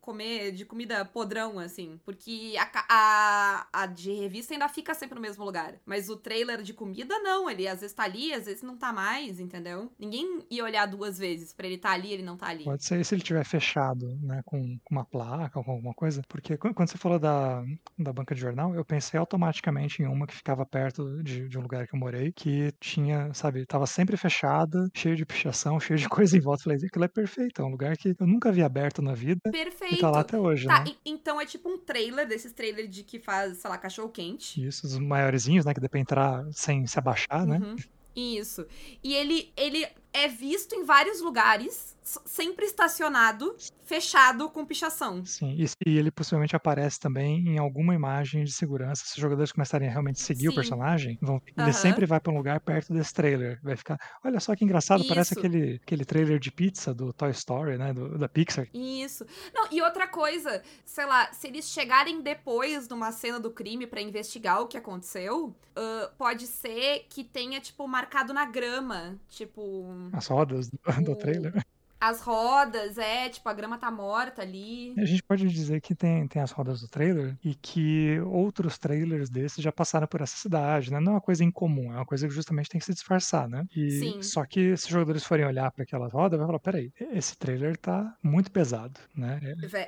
comer, 0.00 0.52
de 0.52 0.64
comida 0.64 1.04
podrão, 1.04 1.58
assim. 1.58 2.00
Porque 2.02 2.54
a, 2.58 2.70
a, 2.88 3.66
a 3.70 3.86
de 3.86 4.14
revista 4.14 4.54
ainda 4.54 4.66
fica 4.70 4.94
sempre 4.94 5.14
no 5.14 5.20
mesmo 5.20 5.44
lugar. 5.44 5.74
Mas 5.84 6.08
o 6.08 6.16
trailer 6.16 6.62
de 6.62 6.72
comida, 6.72 7.18
não. 7.18 7.50
Ele 7.50 7.68
às 7.68 7.82
vezes 7.82 7.94
tá 7.94 8.04
ali, 8.04 8.32
às 8.32 8.46
vezes 8.46 8.62
não 8.62 8.78
tá 8.78 8.94
mais, 8.94 9.38
entendeu? 9.38 9.92
Ninguém 9.98 10.42
ia 10.50 10.64
olhar 10.64 10.86
duas 10.86 11.18
vezes 11.18 11.52
pra 11.52 11.66
ele 11.66 11.76
tá 11.76 11.90
ali 11.90 12.14
ele 12.14 12.22
não 12.22 12.38
tá 12.38 12.46
ali. 12.46 12.64
Pode 12.64 12.82
ser 12.82 13.04
se 13.04 13.14
ele 13.14 13.22
tiver 13.22 13.44
fechado, 13.44 14.18
né, 14.22 14.40
com 14.46 14.53
com 14.84 14.94
uma 14.94 15.04
placa 15.04 15.58
ou 15.58 15.64
com 15.64 15.72
alguma 15.72 15.94
coisa. 15.94 16.22
Porque 16.28 16.56
qu- 16.56 16.72
quando 16.74 16.88
você 16.90 16.98
falou 16.98 17.18
da, 17.18 17.62
da 17.98 18.12
banca 18.12 18.34
de 18.34 18.40
jornal, 18.40 18.74
eu 18.74 18.84
pensei 18.84 19.18
automaticamente 19.18 20.02
em 20.02 20.06
uma 20.06 20.26
que 20.26 20.34
ficava 20.34 20.64
perto 20.66 21.22
de, 21.22 21.48
de 21.48 21.58
um 21.58 21.62
lugar 21.62 21.86
que 21.86 21.94
eu 21.94 21.98
morei, 21.98 22.32
que 22.32 22.72
tinha, 22.80 23.32
sabe, 23.34 23.66
tava 23.66 23.86
sempre 23.86 24.16
fechada, 24.16 24.88
cheio 24.94 25.16
de 25.16 25.24
pichação, 25.26 25.78
cheio 25.80 25.98
de 25.98 26.08
coisa 26.08 26.36
em 26.36 26.40
volta. 26.40 26.64
Falei, 26.64 26.78
aquilo 26.78 27.04
é 27.04 27.08
perfeito, 27.08 27.60
é 27.62 27.64
um 27.64 27.70
lugar 27.70 27.96
que 27.96 28.14
eu 28.18 28.26
nunca 28.26 28.50
vi 28.52 28.62
aberto 28.62 29.02
na 29.02 29.14
vida 29.14 29.40
e 29.44 29.50
Perfeito. 29.50 30.00
tá 30.00 30.10
lá 30.10 30.20
até 30.20 30.38
hoje, 30.38 30.66
Tá, 30.66 30.84
né? 30.84 30.90
e- 30.90 31.10
então 31.10 31.40
é 31.40 31.46
tipo 31.46 31.68
um 31.68 31.78
trailer, 31.78 32.26
desses 32.26 32.52
trailers 32.52 32.88
de 32.90 33.02
que 33.02 33.18
faz, 33.18 33.58
sei 33.58 33.70
lá, 33.70 33.78
cachorro 33.78 34.08
quente. 34.08 34.64
Isso, 34.64 34.86
os 34.86 34.98
maiorzinhos, 34.98 35.64
né, 35.64 35.74
que 35.74 35.80
dá 35.80 35.88
pra 35.88 36.00
entrar 36.00 36.44
sem 36.52 36.86
se 36.86 36.98
abaixar, 36.98 37.46
né? 37.46 37.58
Uhum. 37.58 37.76
Isso. 38.16 38.64
E 39.02 39.12
ele, 39.14 39.52
ele 39.56 39.86
é 40.14 40.28
visto 40.28 40.74
em 40.74 40.84
vários 40.84 41.20
lugares, 41.20 41.94
sempre 42.24 42.64
estacionado, 42.66 43.56
fechado 43.82 44.48
com 44.48 44.64
pichação. 44.64 45.24
Sim, 45.24 45.54
e 45.58 45.66
se 45.66 45.74
ele 45.84 46.10
possivelmente 46.10 46.54
aparece 46.54 47.00
também 47.00 47.48
em 47.48 47.58
alguma 47.58 47.94
imagem 47.94 48.44
de 48.44 48.52
segurança, 48.52 49.02
se 49.04 49.16
os 49.16 49.20
jogadores 49.20 49.50
começarem 49.52 49.88
a 49.88 49.90
realmente 49.90 50.20
seguir 50.20 50.48
o 50.48 50.50
Sim. 50.52 50.54
personagem, 50.56 51.18
vão, 51.20 51.42
ele 51.56 51.70
Aham. 51.70 51.72
sempre 51.72 52.06
vai 52.06 52.20
pra 52.20 52.32
um 52.32 52.36
lugar 52.36 52.60
perto 52.60 52.92
desse 52.94 53.12
trailer. 53.12 53.58
Vai 53.62 53.76
ficar, 53.76 53.98
olha 54.24 54.38
só 54.38 54.54
que 54.54 54.64
engraçado, 54.64 55.04
parece 55.06 55.32
Isso. 55.32 55.40
aquele, 55.40 55.80
aquele 55.82 56.04
trailer 56.04 56.38
de 56.38 56.52
pizza 56.52 56.94
do 56.94 57.12
Toy 57.12 57.30
Story, 57.32 57.76
né, 57.76 57.92
do- 57.92 58.16
da 58.16 58.28
Pixar. 58.28 58.68
Isso. 58.72 59.26
Não, 59.52 59.66
e 59.72 59.82
outra 59.82 60.06
coisa, 60.06 60.62
sei 60.84 61.06
lá, 61.06 61.32
se 61.32 61.48
eles 61.48 61.68
chegarem 61.68 62.22
depois 62.22 62.88
numa 62.88 63.10
cena 63.12 63.40
do 63.40 63.50
crime 63.50 63.86
pra 63.86 64.00
investigar 64.00 64.60
o 64.62 64.66
que 64.68 64.76
aconteceu, 64.76 65.54
ah, 65.74 66.10
pode 66.16 66.46
ser 66.46 67.06
que 67.08 67.24
tenha, 67.24 67.60
tipo, 67.60 67.86
marcado 67.88 68.32
na 68.32 68.44
grama. 68.44 69.18
Tipo, 69.28 70.03
As 70.12 70.26
rodas 70.26 70.68
do, 70.70 70.78
do 71.04 71.12
O- 71.12 71.16
trailer. 71.16 71.64
as 72.00 72.20
rodas, 72.20 72.98
é, 72.98 73.30
tipo, 73.30 73.48
a 73.48 73.54
grama 73.54 73.78
tá 73.78 73.90
morta 73.90 74.42
ali. 74.42 74.92
A 74.98 75.06
gente 75.06 75.22
pode 75.22 75.48
dizer 75.48 75.80
que 75.80 75.94
tem, 75.94 76.28
tem 76.28 76.42
as 76.42 76.50
rodas 76.50 76.82
do 76.82 76.88
trailer 76.88 77.34
e 77.42 77.54
que 77.54 78.20
outros 78.26 78.76
trailers 78.76 79.30
desses 79.30 79.62
já 79.64 79.72
passaram 79.72 80.06
por 80.06 80.20
essa 80.20 80.36
cidade, 80.36 80.92
né? 80.92 81.00
Não 81.00 81.12
é 81.12 81.14
uma 81.14 81.20
coisa 81.22 81.42
incomum, 81.42 81.90
é 81.92 81.96
uma 81.96 82.04
coisa 82.04 82.28
que 82.28 82.34
justamente 82.34 82.68
tem 82.68 82.78
que 82.78 82.84
se 82.84 82.92
disfarçar, 82.92 83.48
né? 83.48 83.64
E 83.74 83.90
Sim. 84.00 84.22
só 84.22 84.44
que 84.44 84.76
se 84.76 84.84
os 84.84 84.90
jogadores 84.90 85.24
forem 85.24 85.46
olhar 85.46 85.70
para 85.70 85.84
aquelas 85.84 86.12
rodas, 86.12 86.38
vai 86.38 86.46
falar, 86.46 86.58
peraí, 86.58 86.92
esse 87.12 87.38
trailer 87.38 87.74
tá 87.78 88.14
muito 88.22 88.50
pesado, 88.50 89.00
né? 89.16 89.40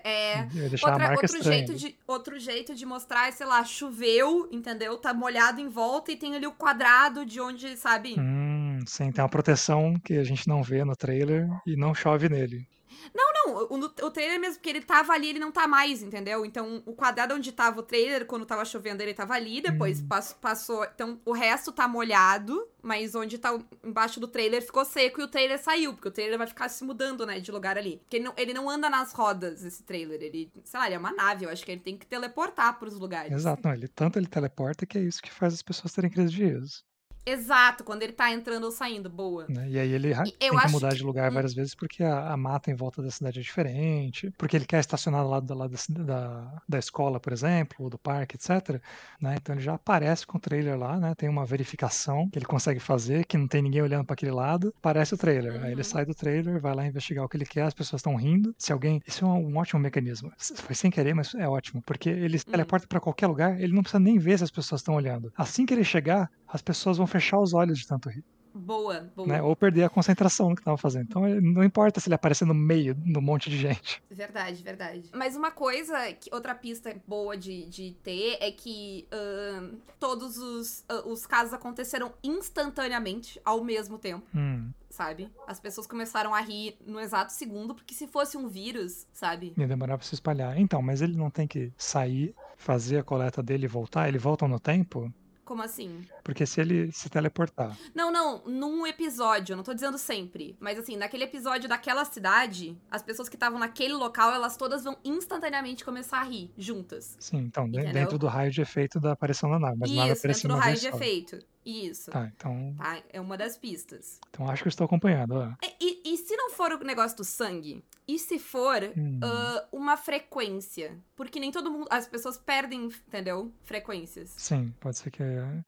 É. 0.03 0.47
Deixar 0.71 0.89
a 0.89 0.93
Outra- 0.93 1.11
outro, 1.11 1.25
estranha. 1.27 1.43
jeito 1.67 1.75
de, 1.75 1.97
outro 2.07 2.39
jeito 2.41 2.75
de 2.75 2.87
mostrar 2.87 3.29
é, 3.29 3.33
sei 3.33 3.45
lá, 3.47 3.63
choveu, 3.63 4.49
entendeu? 4.51 4.97
Tá 4.97 5.13
molhado 5.13 5.61
em 5.61 5.69
volta 5.69 6.13
e 6.13 6.17
tem 6.17 6.35
ali 6.35 6.47
o 6.47 6.53
quadrado 6.53 7.27
de 7.27 7.39
onde, 7.43 7.77
sabe? 7.77 8.15
Hum, 8.19 8.46
sim, 8.87 9.11
tem 9.13 9.23
uma 9.23 9.29
proteção 9.31 9.95
que 10.05 10.15
a 10.15 10.25
gente 10.25 10.47
não 10.49 10.63
vê 10.63 10.85
no 10.85 10.97
trailer 10.97 11.49
e 11.67 11.77
não 11.77 11.95
chove 11.95 12.29
nele. 12.29 12.67
Não, 13.15 13.67
o, 13.71 13.77
no- 13.77 13.87
o 14.03 14.11
trailer 14.11 14.41
mesmo, 14.41 14.57
porque 14.57 14.69
ele 14.69 14.81
tava 14.81 15.13
ali, 15.13 15.29
ele 15.29 15.39
não 15.39 15.53
tá 15.53 15.67
mais, 15.69 16.03
entendeu? 16.03 16.45
Então, 16.45 16.83
o 16.85 16.93
quadrado 16.93 17.35
onde 17.35 17.53
tava 17.53 17.79
o 17.79 17.83
trailer, 17.83 18.27
quando 18.27 18.45
tava 18.45 18.65
chovendo, 18.65 19.01
ele 19.03 19.15
tava 19.15 19.35
ali, 19.35 19.61
depois 19.61 20.01
Hum. 20.01 20.09
pass- 20.09 20.33
passou. 20.33 20.85
Então, 20.85 21.21
o 21.25 21.33
resto 21.33 21.71
tá 21.73 21.87
molhado, 21.87 22.67
mas 22.83 23.15
onde 23.15 23.39
tá 23.39 23.55
o- 23.55 23.65
embaixo 23.85 24.19
do 24.19 24.27
trailer 24.27 24.61
ficou 24.61 24.85
seco 24.85 25.21
e 25.21 25.25
o 25.25 25.29
trailer 25.29 25.59
saiu, 25.63 25.95
porque 25.95 26.09
o 26.09 26.11
trailer 26.11 26.37
vai 26.37 26.47
ficar 26.49 26.69
se 26.69 26.83
mudando, 26.85 27.25
né, 27.25 27.39
de 27.39 27.53
lugar 27.53 27.79
ali. 27.79 27.99
Porque 27.99 28.17
ele 28.17 28.25
não, 28.25 28.35
ele 28.37 28.53
não 28.55 28.69
anda 28.69 28.91
nas 28.91 29.13
rodas, 29.13 29.65
esse 29.65 29.85
trailer. 29.85 30.21
Ele, 30.21 30.51
sei 30.65 30.81
lá, 30.81 30.87
ele 30.87 30.97
é 30.97 30.99
uma 30.99 31.13
nave, 31.13 31.45
eu 31.45 31.51
acho 31.51 31.65
que 31.65 31.71
ele 31.71 31.81
tem 31.81 31.97
que 31.97 32.07
teleportar 32.07 32.77
pros 32.79 32.99
lugares. 32.99 33.33
Exato, 33.33 33.63
não, 33.65 33.73
ele 33.75 33.87
tanto 33.89 34.19
ele 34.19 34.27
teleporta 34.27 34.85
que 34.85 34.99
é 34.99 35.03
isso 35.03 35.23
que 35.23 35.31
faz 35.33 35.55
as 35.55 35.63
pessoas 35.63 35.93
terem 35.93 36.11
crise 36.11 36.31
de 36.35 36.45
riso. 36.45 36.83
Exato, 37.27 37.83
quando 37.83 38.03
ele 38.03 38.13
tá 38.13 38.31
entrando 38.31 38.65
ou 38.65 38.71
saindo, 38.71 39.11
boa. 39.11 39.47
né? 39.49 39.69
E 39.69 39.79
aí 39.79 39.91
ele 39.93 40.13
ra- 40.13 40.25
E 40.27 40.31
tem 40.33 40.57
que 40.57 40.69
mudar 40.69 40.91
que- 40.91 40.97
de 40.97 41.03
lugar 41.05 41.31
várias 41.31 41.53
vezes 41.55 41.75
porque 41.75 42.03
a, 42.05 42.33
a 42.33 42.37
mata 42.37 42.71
em 42.71 42.75
volta 42.75 43.03
da 43.03 43.11
cidade 43.11 43.41
é 43.41 43.43
diferente, 43.43 44.31
porque 44.39 44.57
ele 44.57 44.65
quer 44.65 44.79
estacionar 44.81 45.23
do 45.25 45.29
lado, 45.31 45.47
do 45.47 45.55
lado 45.55 45.75
da, 45.89 46.03
da, 46.05 46.63
da 46.69 46.79
escola, 46.79 47.19
por 47.19 47.33
exemplo, 47.33 47.77
ou 47.81 47.91
do 47.91 47.99
parque, 47.99 48.37
etc. 48.37 48.81
né? 49.21 49.35
Então 49.37 49.55
ele 49.55 49.63
já 49.63 49.75
aparece 49.75 50.27
com 50.27 50.39
o 50.39 50.41
trailer 50.41 50.79
lá, 50.79 50.99
né? 51.01 51.15
Tem 51.17 51.29
uma 51.29 51.45
verificação 51.45 52.29
que 52.31 52.39
ele 52.39 52.47
consegue 52.47 52.79
fazer, 52.81 53.25
que 53.27 53.37
não 53.37 53.49
tem 53.49 53.61
ninguém 53.63 53.83
olhando 53.83 54.05
para 54.05 54.15
aquele 54.15 54.33
lado, 54.33 54.73
aparece 54.79 55.15
o 55.15 55.19
trailer. 55.19 55.53
Aí 55.65 55.73
ele 55.73 55.77
Uhum. 55.81 55.85
sai 55.85 56.05
do 56.07 56.15
trailer, 56.15 56.61
vai 56.61 56.75
lá 56.75 56.87
investigar 56.87 57.25
o 57.25 57.29
que 57.29 57.37
ele 57.37 57.47
quer, 57.47 57.63
as 57.63 57.75
pessoas 57.75 58.01
estão 58.01 58.15
rindo. 58.15 58.55
Se 58.59 58.73
alguém. 58.73 59.01
Isso 59.07 59.25
é 59.25 59.29
um, 59.29 59.49
um 59.53 59.57
ótimo 59.59 59.81
mecanismo. 59.81 60.31
Foi 60.39 60.75
sem 60.75 60.91
querer, 60.91 61.15
mas 61.15 61.35
é 61.35 61.49
ótimo. 61.49 61.83
Porque 61.85 62.09
ele 62.09 62.39
se 62.39 62.45
Hum. 62.47 62.53
teleporta 62.53 62.87
para 62.89 63.01
qualquer 63.01 63.27
lugar, 63.27 63.61
ele 63.61 63.73
não 63.75 63.83
precisa 63.83 63.99
nem 64.01 64.17
ver 64.19 64.39
se 64.39 64.45
as 64.45 64.51
pessoas 64.51 64.81
estão 64.81 64.95
olhando. 64.95 65.33
Assim 65.37 65.67
que 65.67 65.75
ele 65.75 65.83
chegar, 65.85 66.29
as 66.49 66.63
pessoas 66.63 66.97
vão 66.97 67.07
fechar 67.07 67.39
os 67.41 67.53
olhos 67.55 67.79
de 67.79 67.87
tanto 67.87 68.09
rir 68.09 68.25
Boa, 68.59 69.13
boa. 69.15 69.29
né? 69.29 69.43
Ou 69.43 69.55
perder 69.55 69.83
a 69.85 69.89
concentração 69.91 70.49
no 70.49 70.55
que 70.55 70.63
estava 70.63 70.79
fazendo. 70.79 71.05
Então 71.05 71.29
ele- 71.29 71.43
não 71.53 71.63
importa 71.63 72.01
se 72.01 72.09
ele 72.09 72.15
aparecer 72.15 72.47
no 72.47 72.55
meio 72.55 72.95
do 72.95 73.21
monte 73.21 73.51
de 73.51 73.59
gente. 73.59 74.03
Verdade, 74.11 74.63
verdade. 74.63 75.11
Mas 75.15 75.37
uma 75.37 75.51
coisa, 75.51 76.11
que, 76.15 76.35
outra 76.35 76.55
pista 76.55 76.97
boa 77.07 77.37
de, 77.37 77.69
de 77.69 77.95
ter 78.03 78.39
é 78.41 78.51
que 78.51 79.07
ahn, 79.13 79.73
todos 80.01 80.39
os, 80.39 80.85
ah, 80.89 81.03
os 81.07 81.27
casos 81.27 81.53
aconteceram 81.53 82.15
instantaneamente, 82.25 83.39
ao 83.45 83.63
mesmo 83.63 83.99
tempo, 83.99 84.25
Hum, 84.35 84.71
sabe? 84.89 85.31
As 85.47 85.61
pessoas 85.61 85.87
começaram 85.87 86.35
a 86.35 86.41
rir 86.41 86.77
no 86.87 86.99
exato 86.99 87.33
segundo, 87.35 87.75
porque 87.75 87.95
se 87.95 88.07
fosse 88.07 88.39
um 88.39 88.49
vírus, 88.49 89.07
sabe? 89.13 89.53
ia 89.57 89.67
demorar 89.69 89.99
pra 89.99 90.07
se 90.07 90.15
espalhar. 90.15 90.59
Então, 90.59 90.81
mas 90.81 91.03
ele 91.03 91.15
não 91.17 91.31
tem 91.31 91.47
que 91.47 91.73
sair, 91.77 92.35
fazer 92.57 92.99
a 92.99 93.05
coleta 93.05 93.43
dele 93.43 93.67
e 93.67 93.69
voltar? 93.69 94.09
Ele 94.09 94.17
volta 94.19 94.49
no 94.49 94.59
tempo? 94.59 95.13
Como 95.47 95.63
assim? 95.63 96.01
Porque 96.25 96.45
se 96.45 96.61
ele 96.61 96.91
se 96.91 97.09
teleportar. 97.09 97.79
Não, 97.95 98.11
não, 98.11 98.43
num 98.47 98.85
episódio, 98.85 99.53
eu 99.53 99.57
não 99.57 99.63
tô 99.63 99.73
dizendo 99.73 99.97
sempre, 99.97 100.57
mas 100.59 100.77
assim, 100.77 100.97
naquele 100.97 101.23
episódio 101.23 101.69
daquela 101.69 102.05
cidade, 102.05 102.77
as 102.91 103.01
pessoas 103.01 103.29
que 103.29 103.37
estavam 103.37 103.57
naquele 103.57 103.95
local, 103.95 104.33
elas 104.33 104.57
todas 104.57 104.83
vão 104.83 104.97
instantaneamente 105.05 105.85
começar 105.85 106.19
a 106.19 106.25
rir, 106.25 106.51
juntas. 106.59 107.17
Sim, 107.21 107.39
então, 107.39 107.71
de- 107.71 107.79
Entendeu? 107.79 107.93
dentro 107.95 108.19
do 108.19 108.27
raio 108.27 108.51
de 108.51 108.61
efeito 108.61 108.99
da 108.99 109.13
aparição 109.13 109.49
da 109.49 109.61
nave. 109.61 109.77
Mas 109.79 109.91
nada 109.93 110.13
Isso, 110.13 110.19
aparece 110.19 110.43
dentro 110.43 110.57
do 110.57 110.61
raio 110.61 110.77
de 110.77 110.87
efeito. 110.89 111.39
Isso. 111.67 112.11
Tá, 112.11 112.31
então, 112.35 112.75
Tá, 112.79 113.03
é 113.13 113.21
uma 113.21 113.37
das 113.37 113.59
pistas. 113.59 114.21
então 114.31 114.49
acho 114.49 114.63
que 114.63 114.69
eu 114.69 114.71
estou 114.71 114.85
acompanhando. 114.85 115.33
Ó. 115.33 115.45
É, 115.67 115.75
E, 115.81 116.15
e 116.15 116.17
se 116.17 116.37
não 116.37 116.51
for 116.51 116.73
o 116.73 116.85
negócio 116.85 117.17
do 117.17 117.25
sangue? 117.25 117.85
E 118.09 118.19
se 118.19 118.39
for 118.39 118.83
Hum, 118.97 119.19
ah, 119.23 119.67
uma 119.73 119.97
frequência? 119.97 120.97
Porque 121.17 121.41
nem 121.41 121.51
todo 121.51 121.71
mundo. 121.71 121.87
As 121.91 122.07
pessoas 122.07 122.39
perdem, 122.39 122.85
entendeu? 122.87 123.53
Frequências. 123.65 124.33
Sim, 124.37 124.73
pode 124.81 124.97
ser 124.99 125.11
que. 125.11 125.23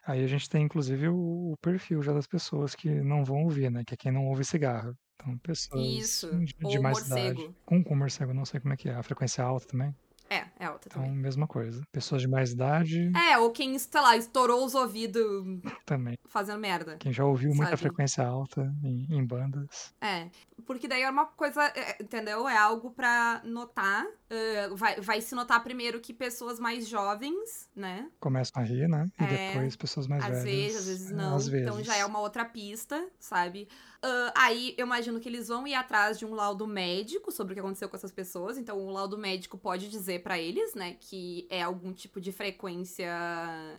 Aí 0.06 0.22
a 0.22 0.26
gente 0.28 0.48
tem 0.48 0.62
inclusive 0.64 1.08
o, 1.08 1.52
o 1.52 1.56
perfil 1.60 2.00
já 2.02 2.12
das 2.12 2.26
pessoas 2.26 2.74
que 2.74 2.88
não 2.88 3.24
vão 3.24 3.42
ouvir, 3.44 3.70
né? 3.70 3.82
Que 3.84 3.94
é 3.94 3.96
quem 3.96 4.12
não 4.12 4.26
ouve 4.28 4.44
cigarro. 4.44 4.94
Então, 5.20 5.36
pessoas 5.38 5.84
Isso. 5.84 6.28
de, 6.38 6.54
de 6.54 6.76
Ou 6.76 6.82
mais 6.82 6.98
idade. 7.06 7.34
morcego. 7.34 7.54
Com, 7.66 7.82
com 7.82 7.96
morcego, 7.96 8.32
não 8.32 8.44
sei 8.44 8.60
como 8.60 8.72
é 8.72 8.76
que 8.76 8.88
é. 8.88 8.94
A 8.94 9.02
frequência 9.02 9.42
alta 9.42 9.66
também. 9.66 9.92
É, 10.30 10.44
é 10.58 10.66
alta 10.66 10.88
Então, 10.88 11.02
também. 11.02 11.16
mesma 11.16 11.46
coisa. 11.46 11.82
Pessoas 11.90 12.20
de 12.22 12.28
mais 12.28 12.52
idade 12.52 13.10
É, 13.30 13.38
ou 13.38 13.50
quem, 13.50 13.78
sei 13.78 14.00
lá, 14.00 14.16
estourou 14.16 14.64
os 14.64 14.74
ouvidos 14.74 15.22
também. 15.86 16.18
fazendo 16.26 16.58
merda. 16.60 16.96
Quem 16.98 17.12
já 17.12 17.24
ouviu 17.24 17.50
muita 17.50 17.70
Sabe? 17.70 17.82
frequência 17.82 18.24
alta 18.26 18.72
em, 18.82 19.06
em 19.10 19.24
bandas. 19.26 19.92
É, 20.00 20.28
porque 20.66 20.86
daí 20.86 21.02
é 21.02 21.10
uma 21.10 21.26
coisa, 21.26 21.62
é, 21.68 21.96
entendeu? 22.02 22.48
É 22.48 22.56
algo 22.56 22.90
pra 22.90 23.40
notar. 23.44 24.04
eh, 24.30 24.68
vai, 24.72 25.00
vai 25.00 25.20
se 25.22 25.34
notar 25.34 25.62
primeiro 25.64 26.00
que 26.00 26.12
pessoas 26.12 26.60
mais 26.60 26.86
jovens, 26.86 27.68
né? 27.74 28.10
Começam 28.20 28.60
a 28.62 28.64
rir, 28.66 28.86
né? 28.86 29.06
E 29.18 29.24
É, 29.24 29.52
depois 29.52 29.74
pessoas 29.76 30.06
mais 30.06 30.22
às 30.22 30.28
velhas. 30.28 30.44
vezes, 30.44 30.76
às 30.78 30.86
vezes 30.86 31.10
não. 31.12 31.36
Às 31.36 31.48
vezes. 31.48 31.66
Então 31.66 31.82
já 31.82 31.96
é 31.96 32.04
uma 32.04 32.20
outra 32.20 32.44
pista, 32.44 33.08
sabe? 33.18 33.66
Ah, 34.02 34.32
aí 34.36 34.74
eu 34.76 34.84
imagino 34.86 35.18
que 35.18 35.28
eles 35.28 35.48
vão 35.48 35.66
ir 35.66 35.74
atrás 35.74 36.18
de 36.18 36.26
um 36.26 36.34
laudo 36.34 36.66
médico 36.66 37.32
sobre 37.32 37.52
o 37.52 37.54
que 37.54 37.60
aconteceu 37.60 37.88
com 37.88 37.96
essas 37.96 38.12
pessoas. 38.12 38.58
Então 38.58 38.78
o 38.78 38.90
laudo 38.90 39.16
médico 39.16 39.56
pode 39.56 39.88
dizer 39.88 40.17
pra 40.18 40.38
eles, 40.38 40.74
né, 40.74 40.96
que 41.00 41.46
é 41.50 41.62
algum 41.62 41.92
tipo 41.92 42.20
de 42.20 42.32
frequência 42.32 43.08
ah, 43.12 43.78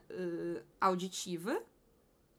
auditiva. 0.82 1.62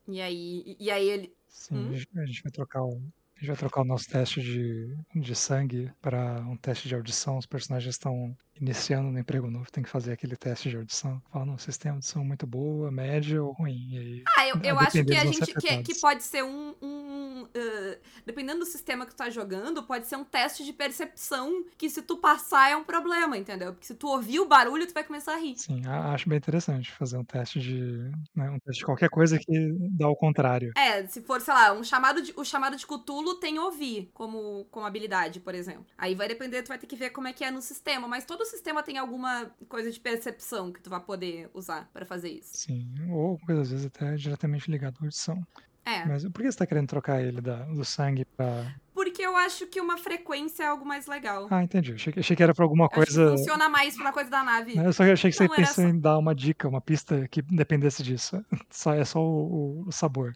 E 0.09 0.21
aí, 0.21 0.77
e 0.79 0.91
aí 0.91 1.09
ele. 1.09 1.35
Sim, 1.49 1.77
Hum? 1.77 1.91
a 1.91 1.95
gente- 1.97 2.19
a 2.19 2.27
gente 2.27 2.43
vai 2.43 2.53
trocar 2.53 2.83
o. 2.85 3.01
A 3.37 3.41
gente 3.41 3.49
vai 3.49 3.57
trocar 3.57 3.81
o 3.81 3.85
nosso 3.85 4.07
teste 4.09 4.43
de, 4.43 4.95
de 5.15 5.35
sangue 5.35 5.91
para 6.03 6.41
um 6.43 6.57
teste 6.57 6.89
de 6.89 6.95
audição. 6.95 7.39
Os 7.39 7.47
personagens 7.47 7.95
estão 7.95 8.37
iniciando 8.61 9.11
no 9.11 9.19
emprego 9.19 9.51
novo, 9.51 9.71
tem 9.71 9.83
que 9.83 9.89
fazer 9.89 10.13
aquele 10.13 10.37
teste 10.37 10.69
de 10.69 10.77
audição. 10.77 11.23
Fala, 11.31 11.45
não, 11.45 11.57
vocês 11.57 11.79
têm 11.79 11.93
audição 11.93 12.25
muito 12.25 12.47
boa, 12.47 12.91
média 12.91 13.43
ou 13.43 13.53
ruim. 13.53 13.97
Aí, 13.97 14.25
Ah, 14.37 14.49
eu, 14.49 14.57
eu 14.63 14.79
acho 14.79 15.05
que 15.05 15.17
a 15.17 15.25
gente. 15.25 15.55
Que, 15.55 15.83
que 15.83 16.01
pode 16.01 16.23
ser 16.23 16.43
um. 16.43 16.75
um, 16.83 17.49
ah, 17.55 17.99
dependendo 18.27 18.61
do 18.61 18.67
sistema 18.67 19.07
que 19.07 19.13
tu 19.13 19.19
tá 19.19 19.31
jogando, 19.31 19.83
pode 19.83 20.07
ser 20.07 20.17
um 20.17 20.25
teste 20.25 20.65
de 20.65 20.73
percepção 20.73 21.65
que 21.79 21.89
se 21.89 22.03
tu 22.03 22.17
passar 22.17 22.71
é 22.71 22.77
um 22.77 22.85
problema, 22.85 23.37
entendeu? 23.37 23.73
Porque 23.73 23.87
se 23.87 23.95
tu 23.95 24.09
ouvir 24.09 24.41
o 24.41 24.47
barulho, 24.47 24.87
tu 24.87 24.95
vai 24.95 25.05
começar 25.05 25.35
a 25.35 25.39
rir. 25.39 25.57
sim, 25.57 25.83
acho 25.87 26.29
bem 26.29 26.39
interessante 26.39 26.91
fazer 26.91 27.17
um 27.17 27.25
teste 27.25 27.61
de. 27.61 28.11
né, 28.35 28.51
um 28.51 28.59
teste 28.59 28.81
de 28.81 28.85
qualquer 28.85 29.09
coisa 29.09 29.39
que 29.39 29.75
dá 29.93 30.09
o 30.09 30.17
contrário. 30.17 30.73
É, 30.77 31.07
se 31.07 31.21
for, 31.23 31.41
sei 31.41 31.55
lá, 31.55 31.73
um 31.73 31.85
chamado 31.85 32.23
de, 32.23 32.33
o 32.37 32.45
chamado 32.45 32.77
de 32.77 32.87
Cthulhu 32.87 33.37
tem 33.37 33.59
ouvir 33.59 34.11
como, 34.13 34.67
como 34.71 34.87
habilidade, 34.87 35.41
por 35.41 35.55
exemplo. 35.55 35.87
Aí 35.97 36.15
vai 36.15 36.29
depender, 36.29 36.63
tu 36.63 36.69
vai 36.69 36.79
ter 36.79 36.87
que 36.87 36.97
ver 36.97 37.11
como 37.11 37.29
é 37.29 37.33
que 37.33 37.45
é 37.45 37.51
no 37.51 37.63
sistema, 37.63 38.09
mas 38.09 38.25
todo 38.25 38.45
sistema 38.51 38.83
tem 38.83 38.99
alguma 38.99 39.51
coisa 39.69 39.91
de 39.91 39.99
percepção 40.01 40.73
que 40.73 40.81
tu 40.81 40.91
vai 40.91 41.01
poder 41.01 41.49
usar 41.55 41.89
pra 41.93 42.05
fazer 42.05 42.29
isso. 42.31 42.51
Sim, 42.53 42.87
ou 43.11 43.39
às 43.49 43.71
vezes 43.71 43.87
até 43.87 44.15
diretamente 44.17 44.71
ligado 44.71 44.97
à 45.01 45.05
audição. 45.05 45.43
É, 45.85 46.05
Mas 46.05 46.23
por 46.29 46.43
que 46.43 46.53
você 46.53 46.59
tá 46.59 46.67
querendo 46.67 46.87
trocar 46.89 47.23
ele 47.23 47.41
da- 47.41 47.65
do 47.65 47.85
sangue 47.87 48.25
pra. 48.37 48.75
porque 48.95 49.23
eu 49.23 49.35
acho 49.35 49.67
que 49.67 49.81
uma 49.81 49.97
frequência 49.97 50.63
é 50.63 50.67
algo 50.67 50.85
mais 50.85 51.07
legal. 51.07 51.49
Ah, 51.51 51.65
entendi. 51.65 51.95
Achei, 51.95 52.13
que- 52.13 52.21
achei 52.21 52.37
que 52.37 52.43
era 52.43 52.55
pra 52.55 52.65
alguma 52.65 52.87
coisa. 52.89 53.31
funciona 53.31 53.67
mais 53.69 53.97
pra 53.97 54.13
coisa 54.13 54.29
da 54.31 54.45
nave. 54.45 54.77
Eu 54.77 54.93
só 54.93 55.05
achei 55.05 55.31
que 55.31 55.37
você 55.37 55.49
Não, 55.49 55.57
pensou 55.57 55.85
só- 55.85 55.91
em 55.91 55.99
dar 55.99 56.19
uma 56.19 56.35
dica, 56.35 56.69
uma 56.69 56.83
pista 56.83 57.27
que 57.29 57.41
dependesse 57.41 58.03
disso. 58.03 58.45
Só, 58.71 58.93
é 58.95 59.05
só 59.07 59.21
o, 59.25 59.85
o 59.87 59.91
sabor. 59.93 60.35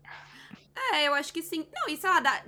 É, 0.92 1.06
eu 1.08 1.14
acho 1.14 1.32
que 1.32 1.40
sim. 1.42 1.66
Não, 1.74 1.88
e 1.88 1.96
sei 1.96 2.10
lá, 2.10 2.20
dá, 2.20 2.44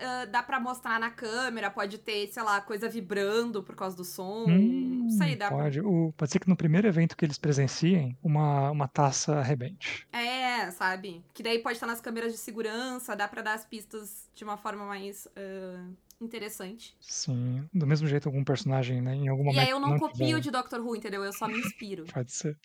ah, 0.00 0.24
dá 0.26 0.42
pra 0.42 0.60
mostrar 0.60 0.98
na 1.00 1.10
câmera, 1.10 1.70
pode 1.70 1.98
ter, 1.98 2.28
sei 2.32 2.42
lá, 2.42 2.60
coisa 2.60 2.88
vibrando 2.88 3.62
por 3.62 3.74
causa 3.74 3.96
do 3.96 4.04
som. 4.04 4.46
não 4.46 5.10
sei, 5.10 5.34
Hum, 5.34 5.38
dá 5.38 5.48
pra. 5.48 5.56
pode. 5.58 5.80
O- 5.80 6.12
pode 6.16 6.30
ser 6.32 6.38
que 6.38 6.48
no 6.48 6.56
primeiro 6.56 6.86
evento 6.86 7.16
que 7.16 7.24
eles 7.24 7.38
presenciem, 7.38 8.16
uma, 8.22 8.70
uma 8.70 8.86
taça 8.88 9.38
arrebente. 9.38 10.06
É, 10.12 10.70
sabe? 10.70 11.24
Que 11.34 11.42
daí 11.42 11.58
pode 11.58 11.74
estar 11.76 11.86
nas 11.86 12.00
câmeras 12.00 12.32
de 12.32 12.38
segurança, 12.38 13.14
dá 13.16 13.26
pra 13.28 13.42
dar 13.42 13.54
as 13.54 13.64
pistas 13.64 14.28
de 14.34 14.44
uma 14.44 14.56
forma 14.56 14.84
mais 14.86 15.26
ah, 15.36 15.84
interessante. 16.20 16.96
Sim. 17.00 17.68
Do 17.74 17.86
mesmo 17.86 18.06
jeito, 18.06 18.28
algum 18.28 18.44
personagem, 18.44 19.02
né? 19.02 19.14
Em 19.16 19.28
algum 19.28 19.50
E 19.52 19.58
aí 19.58 19.70
eu 19.70 19.80
não, 19.80 19.94
tiver- 19.94 20.08
copio 20.10 20.40
de 20.40 20.50
Doctor 20.50 20.80
Who, 20.80 20.96
entendeu? 20.96 21.24
Eu 21.24 21.32
só 21.32 21.46
me 21.48 21.58
inspiro. 21.58 22.04
Pode 22.12 22.32
ser. 22.32 22.56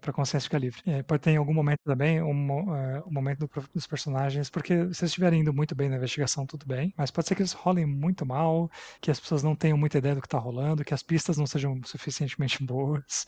Pra 0.00 0.12
consciência 0.12 0.46
ficar 0.48 0.58
livre. 0.58 0.82
É, 0.86 1.02
pode 1.02 1.22
ter 1.22 1.30
em 1.30 1.36
algum 1.36 1.54
momento 1.54 1.80
também 1.84 2.20
um, 2.20 2.74
é, 2.76 3.00
um 3.06 3.12
momento 3.12 3.40
do 3.46 3.50
dos 3.72 3.86
personagens, 3.86 4.50
porque 4.50 4.74
se 4.74 4.80
eles 4.82 5.02
estiverem 5.02 5.40
indo 5.40 5.54
muito 5.54 5.74
bem 5.74 5.88
na 5.88 5.96
investigação, 5.96 6.44
tudo 6.46 6.66
bem, 6.66 6.92
mas 6.96 7.10
pode 7.10 7.28
ser 7.28 7.34
que 7.36 7.42
eles 7.42 7.52
rolem 7.52 7.86
muito 7.86 8.26
mal, 8.26 8.68
que 9.00 9.10
as 9.10 9.20
pessoas 9.20 9.42
não 9.42 9.54
tenham 9.54 9.78
muita 9.78 9.98
ideia 9.98 10.14
do 10.16 10.20
que 10.20 10.28
tá 10.28 10.38
rolando, 10.38 10.84
que 10.84 10.92
as 10.92 11.02
pistas 11.02 11.38
não 11.38 11.46
sejam 11.46 11.80
suficientemente 11.84 12.62
boas. 12.64 13.24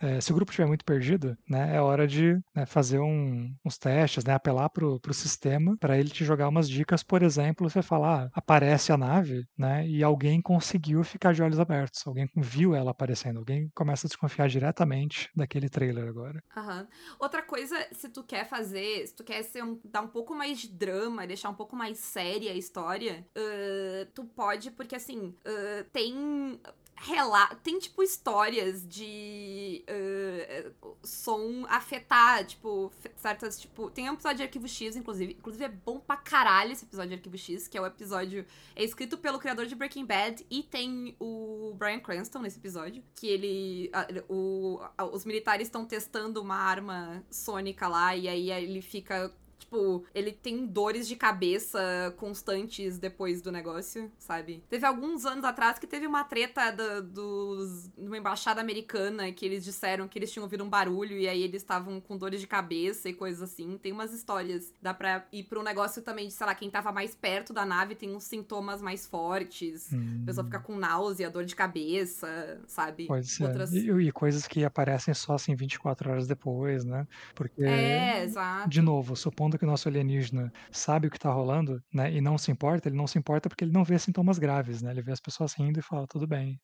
É, 0.00 0.20
se 0.20 0.32
o 0.32 0.34
grupo 0.34 0.50
estiver 0.50 0.66
muito 0.66 0.84
perdido, 0.84 1.36
né, 1.48 1.76
é 1.76 1.80
hora 1.80 2.06
de 2.06 2.34
né, 2.54 2.66
fazer 2.66 2.98
um- 2.98 3.54
uns 3.64 3.78
testes, 3.78 4.24
né, 4.24 4.34
apelar 4.34 4.68
pro, 4.70 4.98
pro 5.00 5.14
sistema 5.14 5.76
para 5.78 5.96
ele 5.98 6.10
te 6.10 6.24
jogar 6.24 6.48
umas 6.48 6.68
dicas. 6.68 7.02
Por 7.02 7.22
exemplo, 7.22 7.68
você 7.70 7.80
falar, 7.82 8.26
ah, 8.26 8.30
aparece 8.34 8.92
a 8.92 8.96
nave, 8.96 9.44
né, 9.56 9.86
e 9.88 10.02
alguém 10.02 10.40
conseguiu 10.42 11.02
ficar 11.04 11.32
de 11.32 11.42
olhos 11.42 11.60
abertos, 11.60 12.04
alguém 12.06 12.28
viu 12.36 12.74
ela 12.74 12.90
aparecendo, 12.90 13.38
alguém 13.38 13.70
começa 13.74 14.06
a 14.06 14.08
desconfiar 14.08 14.48
diretamente 14.48 15.28
daquele 15.34 15.68
trailer 15.68 15.91
agora. 16.00 16.42
Aham. 16.56 16.86
Outra 17.18 17.42
coisa, 17.42 17.76
se 17.92 18.08
tu 18.08 18.22
quer 18.24 18.48
fazer, 18.48 19.06
se 19.06 19.14
tu 19.14 19.22
quer 19.24 19.42
ser 19.42 19.62
um- 19.62 19.80
dar 19.84 20.02
um 20.02 20.08
pouco 20.08 20.34
mais 20.34 20.58
de 20.60 20.68
drama, 20.68 21.26
deixar 21.26 21.50
um 21.50 21.54
pouco 21.54 21.76
mais 21.76 21.98
séria 21.98 22.52
a 22.52 22.56
história, 22.56 23.26
ah, 23.36 24.06
tu 24.14 24.24
pode, 24.24 24.70
porque 24.70 24.94
assim, 24.96 25.34
ah, 25.44 25.84
tem. 25.92 26.60
Rela 26.94 27.48
tem, 27.64 27.80
tipo, 27.80 28.00
histórias 28.02 28.86
de 28.86 29.84
ah, 29.88 30.70
som 31.02 31.64
afetar, 31.68 32.44
tipo, 32.46 32.92
certas, 33.16 33.58
tipo. 33.60 33.90
Tem 33.90 34.08
um 34.08 34.14
episódio 34.14 34.36
de 34.36 34.42
Arquivo 34.44 34.68
X, 34.68 34.94
inclusive. 34.94 35.32
Inclusive, 35.32 35.64
é 35.64 35.68
bom 35.68 35.98
pra 35.98 36.16
caralho 36.16 36.70
esse 36.72 36.84
episódio 36.84 37.08
de 37.10 37.14
Arquivo 37.16 37.36
X, 37.36 37.66
que 37.66 37.76
é 37.76 37.80
o 37.80 37.86
episódio. 37.86 38.46
É 38.76 38.84
escrito 38.84 39.18
pelo 39.18 39.38
criador 39.40 39.66
de 39.66 39.74
Breaking 39.74 40.06
Bad 40.06 40.46
e 40.48 40.62
tem 40.62 41.16
o 41.18 41.74
Brian 41.76 41.98
Cranston 41.98 42.38
nesse 42.40 42.58
episódio. 42.58 43.02
Que 43.16 43.26
ele. 43.26 43.90
a- 43.92 44.06
o, 44.28 44.78
a- 44.96 45.04
os 45.06 45.24
militares 45.24 45.66
estão 45.66 45.84
testando 45.84 46.40
uma 46.40 46.56
arma 46.56 47.24
sônica 47.30 47.88
lá 47.88 48.14
e 48.16 48.28
aí 48.28 48.50
ele 48.50 48.80
fica. 48.82 49.34
Tipo, 49.62 50.04
ele 50.12 50.32
tem 50.32 50.66
dores 50.66 51.06
de 51.06 51.14
cabeça 51.14 52.12
constantes 52.16 52.98
depois 52.98 53.40
do 53.40 53.52
negócio, 53.52 54.10
sabe? 54.18 54.64
Teve 54.68 54.84
alguns 54.84 55.24
anos 55.24 55.44
atrás 55.44 55.78
que 55.78 55.86
teve 55.86 56.04
uma 56.04 56.24
treta 56.24 56.72
da, 56.72 56.98
dos, 56.98 57.88
numa 57.96 58.18
embaixada 58.18 58.60
americana 58.60 59.30
que 59.30 59.46
eles 59.46 59.62
disseram 59.64 60.08
que 60.08 60.18
eles 60.18 60.32
tinham 60.32 60.42
ouvido 60.42 60.64
um 60.64 60.68
barulho 60.68 61.16
e 61.16 61.28
aí 61.28 61.42
eles 61.42 61.62
estavam 61.62 62.00
com 62.00 62.18
dores 62.18 62.40
de 62.40 62.46
cabeça 62.48 63.08
e 63.08 63.14
coisas 63.14 63.40
assim. 63.40 63.78
Tem 63.78 63.92
umas 63.92 64.12
histórias. 64.12 64.74
Dá 64.82 64.92
pra 64.92 65.24
ir 65.32 65.44
pra 65.44 65.60
um 65.60 65.62
negócio 65.62 66.02
também 66.02 66.26
de, 66.26 66.34
sei 66.34 66.44
lá, 66.44 66.56
quem 66.56 66.68
tava 66.68 66.90
mais 66.90 67.14
perto 67.14 67.52
da 67.52 67.64
nave 67.64 67.94
tem 67.94 68.12
uns 68.14 68.24
sintomas 68.24 68.82
mais 68.82 69.06
fortes. 69.06 69.92
A 70.22 70.26
pessoa 70.26 70.44
fica 70.44 70.58
com 70.58 70.76
náusea, 70.76 71.30
dor 71.30 71.44
de 71.44 71.54
cabeça, 71.54 72.60
sabe? 72.66 73.06
Pode 73.06 73.28
ser. 73.28 73.44
Outras... 73.44 73.72
E, 73.72 73.88
e 73.88 74.10
coisas 74.10 74.48
que 74.48 74.64
aparecem 74.64 75.14
só 75.14 75.34
assim 75.34 75.54
24 75.54 76.10
horas 76.10 76.26
depois, 76.26 76.84
né? 76.84 77.06
Porque, 77.32 77.62
É, 77.62 78.24
exato. 78.24 78.68
de 78.68 78.82
novo, 78.82 79.14
supondo 79.14 79.51
que 79.58 79.64
o 79.64 79.68
nosso 79.68 79.88
alienígena 79.88 80.52
sabe 80.70 81.06
o 81.06 81.10
que 81.10 81.18
tá 81.18 81.30
rolando, 81.30 81.82
né? 81.92 82.12
E 82.12 82.20
não 82.20 82.36
se 82.38 82.50
importa, 82.50 82.88
ele 82.88 82.96
não 82.96 83.06
se 83.06 83.18
importa 83.18 83.48
porque 83.48 83.64
ele 83.64 83.72
não 83.72 83.84
vê 83.84 83.98
sintomas 83.98 84.38
graves, 84.38 84.82
né? 84.82 84.90
Ele 84.90 85.02
vê 85.02 85.12
as 85.12 85.20
pessoas 85.20 85.52
rindo 85.54 85.78
e 85.78 85.82
fala, 85.82 86.06
tudo 86.06 86.26
bem. 86.26 86.60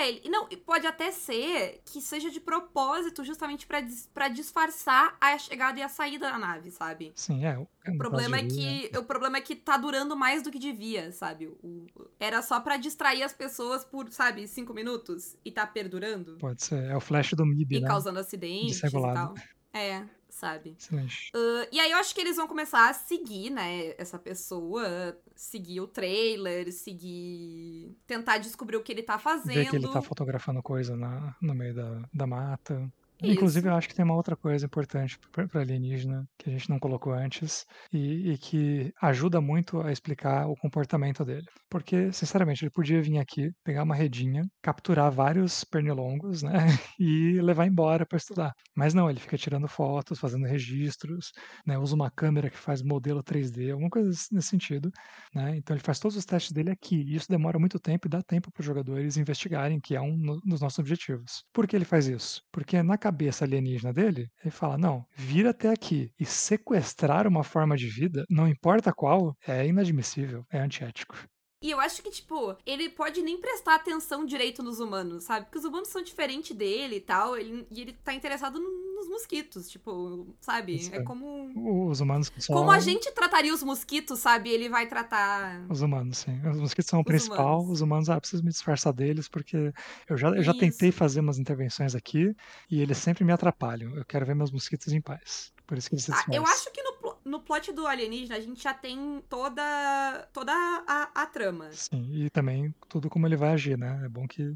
É, 0.00 0.28
não, 0.28 0.46
e 0.50 0.56
pode 0.56 0.86
até 0.86 1.10
ser 1.10 1.80
que 1.84 2.00
seja 2.00 2.30
de 2.30 2.38
propósito, 2.40 3.24
justamente 3.24 3.66
pra 3.66 3.80
dis- 3.80 4.08
disfarçar 4.32 5.16
a 5.20 5.36
chegada 5.36 5.78
e 5.78 5.82
a 5.82 5.88
saída 5.88 6.30
da 6.30 6.38
nave, 6.38 6.70
sabe? 6.70 7.12
Sim, 7.16 7.44
é. 7.44 7.58
O 7.58 7.96
problema 7.96 8.36
é 8.36 8.44
que 8.46 8.90
o 8.96 9.02
problema 9.02 9.38
é 9.38 9.40
que 9.40 9.56
tá 9.56 9.76
durando 9.76 10.16
mais 10.16 10.42
do 10.42 10.50
que 10.50 10.58
devia, 10.58 11.10
sabe? 11.10 11.48
O- 11.48 11.86
era 12.20 12.42
só 12.42 12.60
pra 12.60 12.76
distrair 12.76 13.22
as 13.22 13.32
pessoas 13.32 13.84
por, 13.84 14.10
sabe, 14.12 14.46
cinco 14.46 14.72
minutos 14.72 15.36
e 15.44 15.50
tá 15.50 15.66
perdurando 15.66 16.36
Pode 16.38 16.62
ser. 16.62 16.84
É 16.84 16.96
o 16.96 17.00
flash 17.00 17.32
do 17.32 17.44
MIB, 17.44 17.76
e 17.76 17.80
né? 17.80 17.88
causando 17.88 18.20
acidentes 18.20 18.82
e 18.82 18.90
tal. 18.90 19.34
É, 19.72 20.04
sabe? 20.38 20.76
Excelente. 20.78 21.32
Uh, 21.34 21.68
e 21.72 21.80
aí 21.80 21.90
eu 21.90 21.98
acho 21.98 22.14
que 22.14 22.20
eles 22.20 22.36
vão 22.36 22.46
começar 22.46 22.88
a 22.88 22.94
seguir, 22.94 23.50
né, 23.50 23.94
essa 23.98 24.18
pessoa, 24.18 25.18
seguir 25.34 25.80
o 25.80 25.86
trailer, 25.86 26.72
seguir. 26.72 27.96
tentar 28.06 28.38
descobrir 28.38 28.76
o 28.76 28.82
que 28.82 28.92
ele 28.92 29.02
tá 29.02 29.18
fazendo. 29.18 29.54
Ver 29.54 29.70
que 29.70 29.76
ele 29.76 29.88
tá 29.88 30.00
fotografando 30.00 30.62
coisa 30.62 30.96
na, 30.96 31.34
no 31.40 31.54
meio 31.54 31.74
da, 31.74 32.02
da 32.12 32.26
mata. 32.26 32.90
Isso. 33.20 33.32
Inclusive, 33.32 33.68
eu 33.68 33.74
acho 33.74 33.88
que 33.88 33.94
tem 33.94 34.04
uma 34.04 34.14
outra 34.14 34.36
coisa 34.36 34.66
importante 34.66 35.18
para 35.32 35.60
alienígena 35.60 36.24
que 36.38 36.48
a 36.48 36.52
gente 36.52 36.70
não 36.70 36.78
colocou 36.78 37.12
antes 37.12 37.66
e, 37.92 38.30
e 38.32 38.38
que 38.38 38.92
ajuda 39.02 39.40
muito 39.40 39.80
a 39.80 39.90
explicar 39.90 40.46
o 40.46 40.54
comportamento 40.54 41.24
dele. 41.24 41.44
Porque, 41.68 42.12
sinceramente, 42.12 42.64
ele 42.64 42.70
podia 42.70 43.02
vir 43.02 43.18
aqui, 43.18 43.50
pegar 43.64 43.82
uma 43.82 43.94
redinha, 43.94 44.42
capturar 44.62 45.10
vários 45.10 45.64
pernilongos, 45.64 46.42
né, 46.42 46.52
e 46.98 47.40
levar 47.40 47.66
embora 47.66 48.06
para 48.06 48.16
estudar. 48.16 48.52
Mas 48.76 48.94
não, 48.94 49.10
ele 49.10 49.18
fica 49.18 49.36
tirando 49.36 49.66
fotos, 49.66 50.20
fazendo 50.20 50.46
registros, 50.46 51.32
né, 51.66 51.76
usa 51.76 51.96
uma 51.96 52.10
câmera 52.12 52.48
que 52.48 52.56
faz 52.56 52.82
modelo 52.82 53.22
3D, 53.22 53.72
alguma 53.72 53.90
coisa 53.90 54.10
nesse 54.30 54.48
sentido. 54.48 54.92
Né? 55.34 55.56
Então, 55.56 55.74
ele 55.74 55.82
faz 55.82 55.98
todos 55.98 56.16
os 56.16 56.24
testes 56.24 56.52
dele 56.52 56.70
aqui. 56.70 56.96
E 57.02 57.16
isso 57.16 57.26
demora 57.28 57.58
muito 57.58 57.80
tempo 57.80 58.06
e 58.06 58.10
dá 58.10 58.22
tempo 58.22 58.52
para 58.52 58.60
os 58.60 58.66
jogadores 58.66 59.16
investigarem, 59.16 59.80
que 59.80 59.96
é 59.96 60.00
um 60.00 60.38
dos 60.44 60.60
nossos 60.60 60.78
objetivos. 60.78 61.44
Por 61.52 61.66
que 61.66 61.74
ele 61.74 61.84
faz 61.84 62.06
isso? 62.06 62.42
Porque 62.52 62.80
na 62.82 62.96
cabeça 63.08 63.44
alienígena 63.44 63.92
dele, 63.92 64.28
ele 64.42 64.50
fala: 64.50 64.76
não, 64.76 65.04
vir 65.16 65.46
até 65.46 65.70
aqui 65.70 66.10
e 66.20 66.26
sequestrar 66.26 67.26
uma 67.26 67.42
forma 67.42 67.76
de 67.76 67.88
vida, 67.88 68.24
não 68.28 68.46
importa 68.46 68.92
qual, 68.92 69.34
é 69.46 69.66
inadmissível, 69.66 70.44
é 70.50 70.58
antiético. 70.58 71.16
E 71.60 71.72
eu 71.72 71.80
acho 71.80 72.02
que, 72.02 72.10
tipo, 72.10 72.56
ele 72.64 72.88
pode 72.88 73.20
nem 73.20 73.40
prestar 73.40 73.74
atenção 73.74 74.24
direito 74.24 74.62
nos 74.62 74.78
humanos, 74.78 75.24
sabe? 75.24 75.46
Porque 75.46 75.58
os 75.58 75.64
humanos 75.64 75.88
são 75.88 76.00
diferentes 76.00 76.56
dele 76.56 76.96
e 76.96 77.00
tal, 77.00 77.36
ele, 77.36 77.66
e 77.68 77.80
ele 77.80 77.92
tá 78.04 78.14
interessado 78.14 78.60
nos 78.60 79.08
mosquitos, 79.08 79.68
tipo, 79.68 80.26
sabe? 80.40 80.76
Isso 80.76 80.94
é 80.94 80.98
é. 80.98 81.02
como. 81.02 81.88
Os 81.90 82.00
humanos 82.00 82.30
são. 82.38 82.54
Como 82.54 82.70
a 82.70 82.78
gente 82.78 83.10
trataria 83.12 83.52
os 83.52 83.62
mosquitos, 83.64 84.20
sabe? 84.20 84.50
Ele 84.50 84.68
vai 84.68 84.86
tratar. 84.86 85.66
Os 85.68 85.82
humanos, 85.82 86.18
sim. 86.18 86.40
Os 86.48 86.60
mosquitos 86.60 86.88
são 86.88 87.00
o 87.00 87.02
Os 87.02 87.06
principal. 87.06 87.58
humanos. 87.58 87.72
Os 87.72 87.80
humanos, 87.80 88.08
ah, 88.10 88.20
preciso 88.20 88.44
me 88.44 88.50
disfarçar 88.50 88.92
deles, 88.92 89.28
porque 89.28 89.72
eu 90.08 90.16
já, 90.16 90.28
eu 90.28 90.42
já 90.44 90.54
tentei 90.54 90.92
fazer 90.92 91.18
umas 91.20 91.40
intervenções 91.40 91.94
aqui 91.96 92.36
e 92.70 92.80
eles 92.80 92.98
sempre 92.98 93.24
me 93.24 93.32
atrapalham. 93.32 93.96
Eu 93.96 94.04
quero 94.04 94.24
ver 94.24 94.34
meus 94.36 94.52
mosquitos 94.52 94.92
em 94.92 95.00
paz. 95.00 95.52
Por 95.66 95.76
isso 95.76 95.88
que 95.88 95.96
eles 95.96 96.04
se 96.04 96.12
Ah, 96.12 96.24
eu 96.32 96.46
acho 96.46 96.70
que 96.72 96.82
no, 97.28 97.40
pl- 97.40 97.40
no 97.40 97.40
plot 97.40 97.72
do 97.72 97.86
alienígena 97.86 98.36
a 98.36 98.40
gente 98.40 98.62
já 98.62 98.74
tem 98.74 99.22
toda, 99.28 100.28
toda 100.32 100.52
a, 100.86 101.22
a 101.22 101.26
trama. 101.26 101.70
Sim, 101.72 102.24
e 102.24 102.30
também 102.30 102.74
tudo 102.88 103.08
como 103.08 103.26
ele 103.26 103.36
vai 103.36 103.50
agir, 103.50 103.76
né? 103.78 104.00
É 104.04 104.08
bom 104.08 104.26
que 104.26 104.54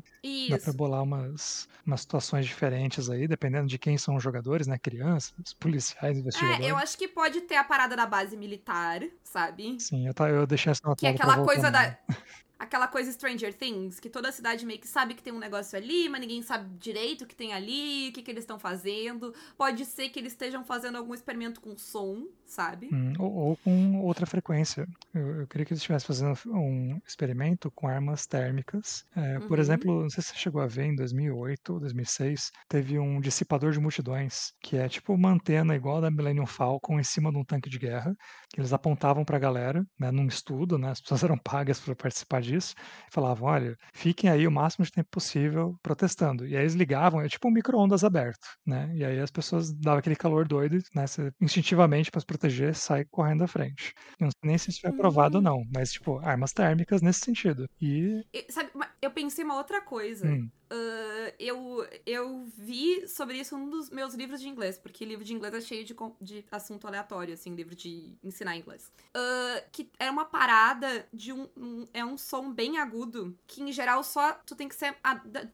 dá 0.49 0.59
pra 0.59 0.73
Isso. 0.73 0.77
bolar 0.77 1.03
umas, 1.03 1.69
umas 1.87 2.01
situações 2.01 2.47
diferentes 2.47 3.09
aí, 3.11 3.29
dependendo 3.29 3.67
de 3.69 3.79
quem 3.79 3.97
são 3.99 4.17
os 4.17 4.23
jogadores, 4.23 4.67
né? 4.67 4.79
Crianças, 4.79 5.33
policiais, 5.59 6.17
É, 6.17 6.21
investigadores. 6.21 6.67
eu 6.69 6.77
acho 6.77 6.97
que 6.99 7.09
pode 7.09 7.43
ter 7.43 7.57
a 7.57 7.65
parada 7.65 7.95
da 7.97 8.07
base 8.07 8.37
militar, 8.37 9.01
sabe? 9.23 9.79
Sim, 9.79 10.07
eu, 10.07 10.15
tá, 10.15 10.29
eu 10.29 10.47
deixei 10.47 10.71
essa 10.73 10.81
Que 10.97 11.07
é 11.07 11.11
aquela 11.11 11.43
coisa 11.45 11.71
nela. 11.71 11.91
da. 11.91 11.99
Aquela 12.63 12.87
coisa 12.87 13.11
Stranger 13.13 13.53
Things, 13.55 13.99
que 13.99 14.09
toda 14.09 14.29
a 14.29 14.33
cidade 14.33 14.65
meio 14.65 14.79
que 14.81 14.87
sabe 14.87 15.15
que 15.15 15.23
tem 15.23 15.33
um 15.33 15.39
negócio 15.39 15.77
ali, 15.77 16.09
mas 16.09 16.21
ninguém 16.21 16.43
sabe 16.43 16.77
direito 16.79 17.23
o 17.25 17.27
que 17.27 17.35
tem 17.35 17.53
ali, 17.53 18.09
o 18.11 18.13
que, 18.13 18.23
que 18.23 18.31
eles 18.31 18.45
estão 18.45 18.59
fazendo. 18.59 19.35
Pode 19.57 19.85
ser 19.85 20.09
que 20.11 20.19
eles 20.21 20.33
estejam 20.33 20.65
fazendo 20.65 20.97
algum 20.97 21.13
experimento 21.15 21.61
com 21.61 21.77
som, 21.77 22.29
sabe? 22.47 22.95
Hum, 22.95 23.15
ou, 23.19 23.33
ou 23.33 23.57
com 23.57 24.01
outra 24.03 24.27
frequência. 24.27 24.87
Eu, 25.15 25.41
eu 25.41 25.49
queria 25.49 25.65
que 25.65 25.73
eles 25.73 25.81
estivessem 25.81 26.07
fazendo 26.07 26.39
um 26.49 27.01
experimento 27.07 27.71
com 27.75 27.89
armas 27.89 28.27
térmicas. 28.27 29.05
É, 29.17 29.41
Por 29.41 29.59
Uhum. 29.59 29.63
exemplo, 29.63 30.03
não 30.03 30.11
sei 30.11 30.23
se 30.23 30.29
você 30.31 30.37
chegou 30.37 30.61
a 30.61 30.67
ver 30.67 30.85
em 30.85 30.95
2008 30.95 31.73
ou 31.73 31.81
2006, 31.81 32.51
teve 32.69 32.99
um 32.99 33.19
dissipador 33.21 33.73
de 33.73 33.81
multidões, 33.81 34.53
que 34.61 34.77
é 34.77 34.89
tipo 34.91 35.15
uma 35.15 35.31
antena 35.31 35.75
igual 35.75 35.99
a 35.99 36.01
da 36.03 36.11
Millennium 36.11 36.45
Falcon 36.47 37.01
em 37.01 37.05
cima 37.05 37.33
de 37.33 37.39
um 37.39 37.45
tanque 37.45 37.71
de 37.71 37.79
guerra, 37.79 38.15
que 38.51 38.61
eles 38.61 38.73
apontavam 38.75 39.25
para 39.25 39.37
a 39.39 39.41
galera, 39.41 39.83
né, 39.99 40.11
num 40.11 40.27
estudo, 40.27 40.77
né, 40.77 40.91
as 40.91 41.01
pessoas 41.01 41.23
eram 41.25 41.39
pagas 41.39 41.81
para 41.81 41.97
participar 41.97 42.43
disso, 42.53 42.75
falavam, 43.13 43.49
olha, 43.49 43.77
fiquem 43.95 44.31
aí 44.31 44.47
o 44.47 44.51
máximo 44.53 44.85
de 44.85 44.93
tempo 44.93 45.09
possível 45.11 45.77
protestando. 45.83 46.47
E 46.47 46.57
aí 46.57 46.63
eles 46.63 46.75
ligavam, 46.75 47.21
é 47.21 47.29
tipo 47.29 47.49
um 47.49 47.53
micro-ondas 47.53 48.05
aberto, 48.05 48.47
né, 48.67 48.91
e 48.95 49.05
aí 49.05 49.19
as 49.21 49.31
pessoas 49.31 49.73
davam 49.75 49.99
aquele 50.01 50.17
calor 50.17 50.47
doido, 50.47 50.79
né, 50.95 51.07
você, 51.07 51.31
instintivamente 51.41 52.11
para 52.11 52.21
se 52.21 52.27
proteger, 52.27 52.75
sai 52.75 53.05
correndo 53.11 53.41
da 53.41 53.49
frente. 53.49 53.93
Eu 54.21 54.25
não 54.27 54.31
sei 54.31 54.49
nem 54.49 54.59
se 54.59 54.71
isso 54.71 54.81
foi 54.81 54.91
aprovado 54.91 55.39
ou 55.39 55.43
Hum. 55.43 55.45
não, 55.45 55.63
mas 55.75 55.93
tipo, 55.93 56.19
armas 56.21 56.53
térmicas 56.53 57.03
nesse 57.03 57.21
sentido. 57.21 57.67
E, 57.81 58.23
E, 58.33 58.51
sabe, 58.51 58.71
eu 59.01 59.11
pensei 59.13 59.45
uma 59.45 59.57
outra 59.57 59.81
coisa. 59.83 60.39
hum, 60.39 60.51
Ah, 60.75 61.35
eu, 61.39 61.87
eu 62.07 62.45
vi 62.57 63.07
sobre 63.07 63.37
isso 63.39 63.59
num 63.59 63.69
dos 63.69 63.91
meus 63.91 64.15
livros 64.15 64.41
de 64.41 64.49
inglês, 64.49 64.79
porque 64.79 65.05
livro 65.05 65.23
de 65.25 65.35
inglês 65.35 65.53
é 65.53 65.61
cheio 65.61 65.85
de, 65.85 65.95
de 66.21 66.45
assunto 66.51 66.87
aleatório, 66.87 67.35
assim, 67.35 67.55
livro 67.55 67.75
de 67.75 68.17
ensinar 68.25 68.57
inglês. 68.57 68.91
Ah, 69.15 69.63
que 69.71 69.91
era 69.99 70.11
uma 70.11 70.25
parada 70.25 71.07
de 71.13 71.31
um, 71.33 71.47
um- 71.57 71.87
É 71.93 72.03
um 72.05 72.17
som 72.17 72.51
bem 72.51 72.79
agudo, 72.79 73.37
que 73.47 73.63
em 73.63 73.71
geral 73.71 74.03
só 74.03 74.33
tu 74.47 74.55
tem 74.57 74.67
que 74.69 74.75
ser 74.75 74.97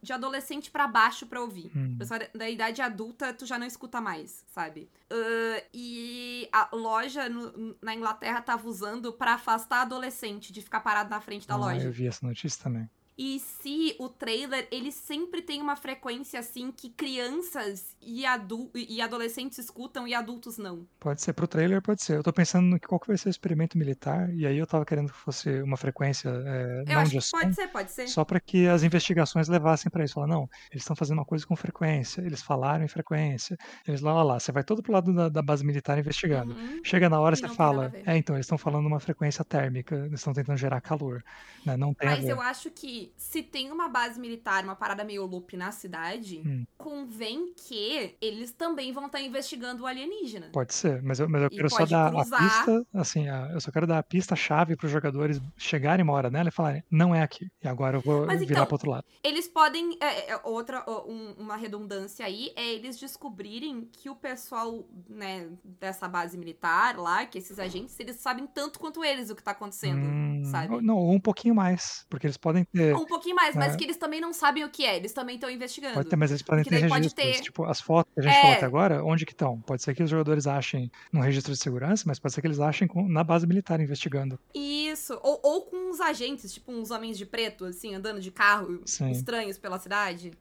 de 0.01 0.13
adolescente 0.13 0.71
pra 0.71 0.87
baixo 0.87 1.27
pra 1.27 1.41
ouvir. 1.41 1.71
hum. 1.77 1.97
Pessoal 1.99 2.21
da- 2.21 2.29
da 2.35 2.49
idade 2.49 2.81
adulta, 2.81 3.33
tu 3.35 3.45
já 3.45 3.59
não 3.59 3.67
escuta 3.67 4.01
mais, 4.01 4.45
sabe? 4.49 4.89
Ah, 5.11 5.63
e 5.75 6.49
a 6.53 6.69
loja 6.73 7.29
no- 7.29 7.77
na 7.83 7.93
Inglaterra 7.95 8.41
tava 8.41 8.69
usando 8.69 9.13
pra 9.13 9.35
afastar 9.35 9.83
adolescente 9.83 10.53
de 10.53 10.63
ficar 10.63 10.81
parado 10.81 11.11
na 11.11 11.21
frente 11.21 11.47
da 11.49 11.55
Ah, 11.55 11.59
loja. 11.59 11.85
eu 11.87 11.91
vi 11.93 12.07
essa 12.07 12.25
notícia 12.25 12.63
também. 12.63 12.89
E 13.19 13.41
se 13.41 13.97
o 13.99 14.09
trailer, 14.09 14.69
ele 14.71 14.93
sempre 14.93 15.43
tem 15.43 15.61
uma 15.61 15.75
frequência 15.75 16.39
assim 16.39 16.71
que 16.71 16.89
crianças 16.89 17.97
e, 18.01 18.25
adu 18.25 18.71
e 18.73 19.03
adolescentes 19.03 19.59
escutam 19.59 20.07
e 20.07 20.15
adultos 20.15 20.57
não. 20.57 20.87
Pode 21.01 21.21
ser 21.21 21.33
pro 21.33 21.49
trailer, 21.49 21.83
pode 21.83 22.01
ser. 22.01 22.19
Eu 22.19 22.23
tô 22.23 22.33
pensando 22.33 22.67
no 22.67 22.79
que 22.79 22.87
qual 22.87 23.01
que 23.01 23.09
vai 23.09 23.19
ser 23.19 23.29
o 23.29 23.31
experimento 23.31 23.77
militar, 23.77 24.33
e 24.33 24.47
aí 24.47 24.57
eu 24.57 24.67
tava 24.69 24.85
querendo 24.85 25.11
que 25.13 25.19
fosse 25.19 25.61
uma 25.63 25.77
frequência 25.77 26.29
é, 26.29 26.85
Eu 26.87 26.95
não 26.95 27.01
acho 27.01 27.19
de 27.19 27.31
pode 27.31 27.55
ser, 27.57 27.67
pode 27.69 27.91
ser. 27.91 28.07
só 28.07 28.25
para 28.25 28.39
que 28.39 28.69
as 28.69 28.85
investigações 28.85 29.49
levassem 29.49 29.91
para 29.91 30.05
isso. 30.05 30.15
Falar, 30.15 30.29
não, 30.29 30.49
eles 30.71 30.85
estão 30.85 30.95
fazendo 30.95 31.19
uma 31.19 31.25
coisa 31.25 31.45
com 31.45 31.57
frequência, 31.57 32.21
eles 32.21 32.41
falaram 32.41 32.85
em 32.85 32.89
frequência, 32.89 33.59
eles 33.85 34.01
lá, 34.01 34.15
lá, 34.15 34.23
lá. 34.23 34.39
Você 34.39 34.53
vai 34.53 34.63
todo 34.63 34.81
pro 34.81 34.93
lado 34.93 35.13
da, 35.13 35.29
da 35.29 35.43
base 35.43 35.65
militar 35.65 35.99
investigando. 35.99 36.55
Uhum. 36.55 36.81
Chega 36.85 37.09
na 37.09 37.19
hora, 37.19 37.35
E 37.35 37.39
você 37.39 37.49
fala, 37.49 37.93
é, 38.07 38.17
então, 38.17 38.37
eles 38.37 38.47
estão 38.47 38.57
falando 38.57 38.87
uma 38.87 39.01
frequência 39.01 39.45
térmica, 39.45 39.97
eles 39.97 40.21
estão 40.21 40.33
tentando 40.33 40.57
gerar 40.57 40.81
calor. 40.81 41.25
Né? 41.67 41.77
Não 41.77 41.93
tem 41.93 42.09
Mas 42.09 42.25
eu 42.29 42.41
acho 42.41 42.71
que 42.71 43.08
se 43.17 43.43
tem 43.43 43.71
uma 43.73 43.89
base 43.89 44.19
militar, 44.21 44.65
uma 44.65 44.77
parada 44.77 45.05
meio 45.05 45.25
loop 45.27 45.57
na 45.57 45.71
cidade, 45.73 46.43
Hum. 46.47 46.65
convém 46.77 47.53
que 47.55 48.17
eles 48.21 48.53
também 48.53 48.93
vão 48.93 49.07
estar 49.07 49.21
investigando 49.21 49.83
o 49.83 49.87
alienígena. 49.87 50.51
Pode 50.53 50.75
ser, 50.75 51.03
mas 51.03 51.21
eu, 51.21 51.29
mas 51.29 51.43
eu 51.43 51.51
quero 51.51 51.69
só 51.71 51.85
dar 51.87 52.07
a 52.09 52.11
cruzar. 52.11 52.43
pista, 52.43 52.87
assim, 52.95 53.29
a- 53.29 53.51
eu 53.53 53.61
só 53.61 53.71
quero 53.71 53.87
dar 53.87 53.99
a 53.99 54.03
pista-chave 54.03 54.77
para 54.77 54.87
os 54.87 54.93
jogadores 54.93 55.41
chegarem 55.57 56.03
uma 56.05 56.13
hora 56.13 56.31
nela 56.31 56.49
e 56.49 56.53
falarem, 56.53 56.83
não 56.91 57.15
é 57.15 57.23
aqui. 57.23 57.47
E 57.63 57.69
agora 57.69 57.97
eu 57.97 58.01
vou 58.01 58.27
Mas 58.27 58.41
virar 58.41 58.53
então, 58.53 58.67
para 58.67 58.75
outro 58.75 58.91
lado. 58.91 59.05
Eles 59.23 59.49
podem. 59.49 59.97
é, 60.01 60.31
é, 60.33 60.41
outra, 60.45 60.85
ó, 60.87 61.05
um- 61.09 61.35
uma 61.39 61.57
redundância 61.57 62.25
aí 62.25 62.53
é 62.57 62.67
eles 62.75 62.99
descobrirem 62.99 63.89
que 63.93 64.09
o 64.09 64.15
pessoal, 64.17 64.89
né, 65.09 65.49
dessa 65.65 66.09
base 66.09 66.37
militar 66.39 66.97
lá, 66.97 67.27
que 67.27 67.39
esses 67.39 67.59
agentes, 67.59 67.99
eles 67.99 68.17
sabem 68.17 68.47
tanto 68.47 68.79
quanto 68.79 69.05
eles 69.05 69.31
o 69.31 69.37
que 69.37 69.43
tá 69.43 69.51
acontecendo, 69.53 69.99
Hum, 70.07 70.43
sabe? 70.45 70.81
não, 70.83 70.97
ou 70.97 71.13
um 71.13 71.21
pouquinho 71.21 71.55
mais, 71.55 72.05
porque 72.09 72.27
eles 72.27 72.37
podem 72.37 72.65
ter, 72.65 72.95
Um 73.03 73.07
pouquinho 73.07 73.35
mais, 73.37 73.55
mas 73.55 73.75
É. 73.75 73.77
que 73.77 73.85
eles 73.85 73.97
também 73.97 74.21
não 74.21 74.33
sabem 74.33 74.65
o 74.65 74.69
que 74.71 74.85
é, 74.85 74.97
eles 74.97 75.13
também 75.13 75.37
estão 75.37 75.51
investigando. 75.51 75.95
pode 75.95 76.09
ter, 76.09 76.17
mas 76.17 76.31
eles 76.31 76.43
podem 76.43 76.65
ter 76.65 76.79
registros, 76.79 77.13
ter- 77.13 77.41
tipo, 77.41 77.65
as 77.65 77.81
fotos 77.81 78.13
que 78.15 78.21
a 78.21 78.23
gente 78.23 78.35
falou 78.35 78.53
É. 78.53 78.57
até 78.57 78.67
agora, 78.67 79.05
onde 79.05 79.25
que 79.27 79.33
estão? 79.33 79.61
Pode 79.61 79.83
ser 79.83 79.95
que 79.95 80.03
os 80.03 80.11
jogadores 80.11 80.47
achem 80.47 80.91
num 81.13 81.21
registro 81.21 81.53
de 81.53 81.59
segurança, 81.59 82.05
mas 82.07 82.19
pode 82.19 82.35
ser 82.35 82.41
que 82.41 82.47
eles 82.47 82.61
achem 82.61 82.87
com- 82.89 83.09
na 83.09 83.23
base 83.25 83.47
militar 83.47 83.81
investigando. 83.81 84.39
Isso. 84.55 85.19
Ou, 85.23 85.41
ou 85.43 85.63
com 85.63 85.91
uns 85.91 86.01
agentes, 86.01 86.53
tipo 86.53 86.73
uns 86.73 86.91
homens 86.91 87.17
de 87.17 87.25
preto, 87.27 87.65
assim, 87.65 87.95
andando 87.95 88.21
de 88.21 88.31
carro 88.31 88.81
Sim. 88.85 89.11
estranhos 89.11 89.59
pela 89.59 89.79
cidade. 89.79 90.33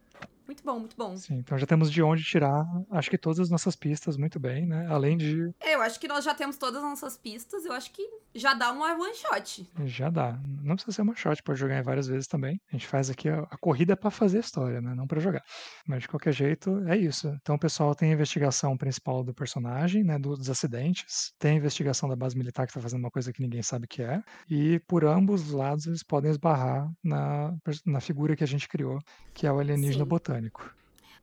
Muito 0.48 0.64
bom, 0.64 0.80
muito 0.80 0.96
bom. 0.96 1.16
Sim, 1.18 1.36
então 1.36 1.58
já 1.58 1.66
temos 1.68 1.92
de 1.92 2.02
onde 2.02 2.24
tirar, 2.24 2.66
acho 2.90 3.10
que 3.10 3.18
todas 3.18 3.40
as 3.40 3.50
nossas 3.50 3.76
pistas 3.76 4.16
muito 4.18 4.40
bem, 4.40 4.66
né? 4.66 4.88
Além 4.90 5.18
de 5.18 5.52
Eu 5.62 5.82
acho 5.82 6.00
que 6.00 6.08
nós 6.08 6.24
já 6.24 6.34
temos 6.34 6.58
todas 6.58 6.82
as 6.82 6.90
nossas 6.90 7.18
pistas, 7.18 7.66
eu 7.66 7.74
acho 7.74 7.92
que 7.92 8.02
já 8.34 8.54
dá 8.54 8.72
uma 8.72 8.94
one 8.94 9.14
shot. 9.14 9.70
Já 9.86 10.10
dá. 10.10 10.40
Não 10.64 10.76
precisa 10.76 10.96
ser 10.96 11.02
uma 11.02 11.16
shot, 11.16 11.44
pode 11.44 11.60
jogar 11.60 11.84
várias 11.84 12.08
vezes 12.08 12.28
também. 12.28 12.60
A 12.72 12.76
gente 12.76 12.88
faz 12.88 13.10
aqui 13.10 13.28
a, 13.28 13.40
a 13.42 13.58
corrida 13.58 13.98
para 13.98 14.10
fazer 14.10 14.38
a 14.38 14.42
história, 14.42 14.80
né? 14.80 14.96
Não 14.96 15.06
para 15.06 15.20
jogar. 15.20 15.44
Mas 15.86 16.04
de 16.04 16.08
qualquer 16.08 16.32
jeito, 16.34 16.82
é 16.88 16.96
isso. 16.96 17.28
Então 17.42 17.56
o 17.56 17.60
pessoal 17.60 17.94
tem 17.94 18.10
a 18.12 18.14
investigação 18.14 18.78
principal 18.78 19.24
do 19.24 19.34
personagem, 19.34 20.04
né? 20.04 20.18
do- 20.18 20.38
Dos 20.38 20.50
acidentes. 20.50 21.34
Tem 21.40 21.52
a 21.52 21.56
investigação 21.56 22.08
da 22.08 22.16
base 22.16 22.38
militar 22.38 22.66
que 22.68 22.74
tá 22.74 22.80
fazendo 22.80 23.00
uma 23.00 23.12
coisa 23.12 23.34
que 23.34 23.42
ninguém 23.42 23.62
sabe 23.64 23.86
o 23.86 23.88
que 23.88 24.02
é. 24.02 24.22
E 24.50 24.80
por 24.88 25.04
ambos 25.04 25.42
os 25.48 25.52
lados 25.52 25.88
eles 25.88 26.04
podem 26.04 26.32
esbarrar 26.32 26.90
na, 27.04 27.54
na 27.86 28.00
figura 28.00 28.36
que 28.36 28.44
a 28.44 28.48
gente 28.48 28.68
criou, 28.70 29.00
que 29.34 29.46
é 29.48 29.52
o 29.52 29.60
alienígena 29.60 30.04
Sim. 30.04 30.10
botânico. 30.10 30.37
pânico. 30.38 30.72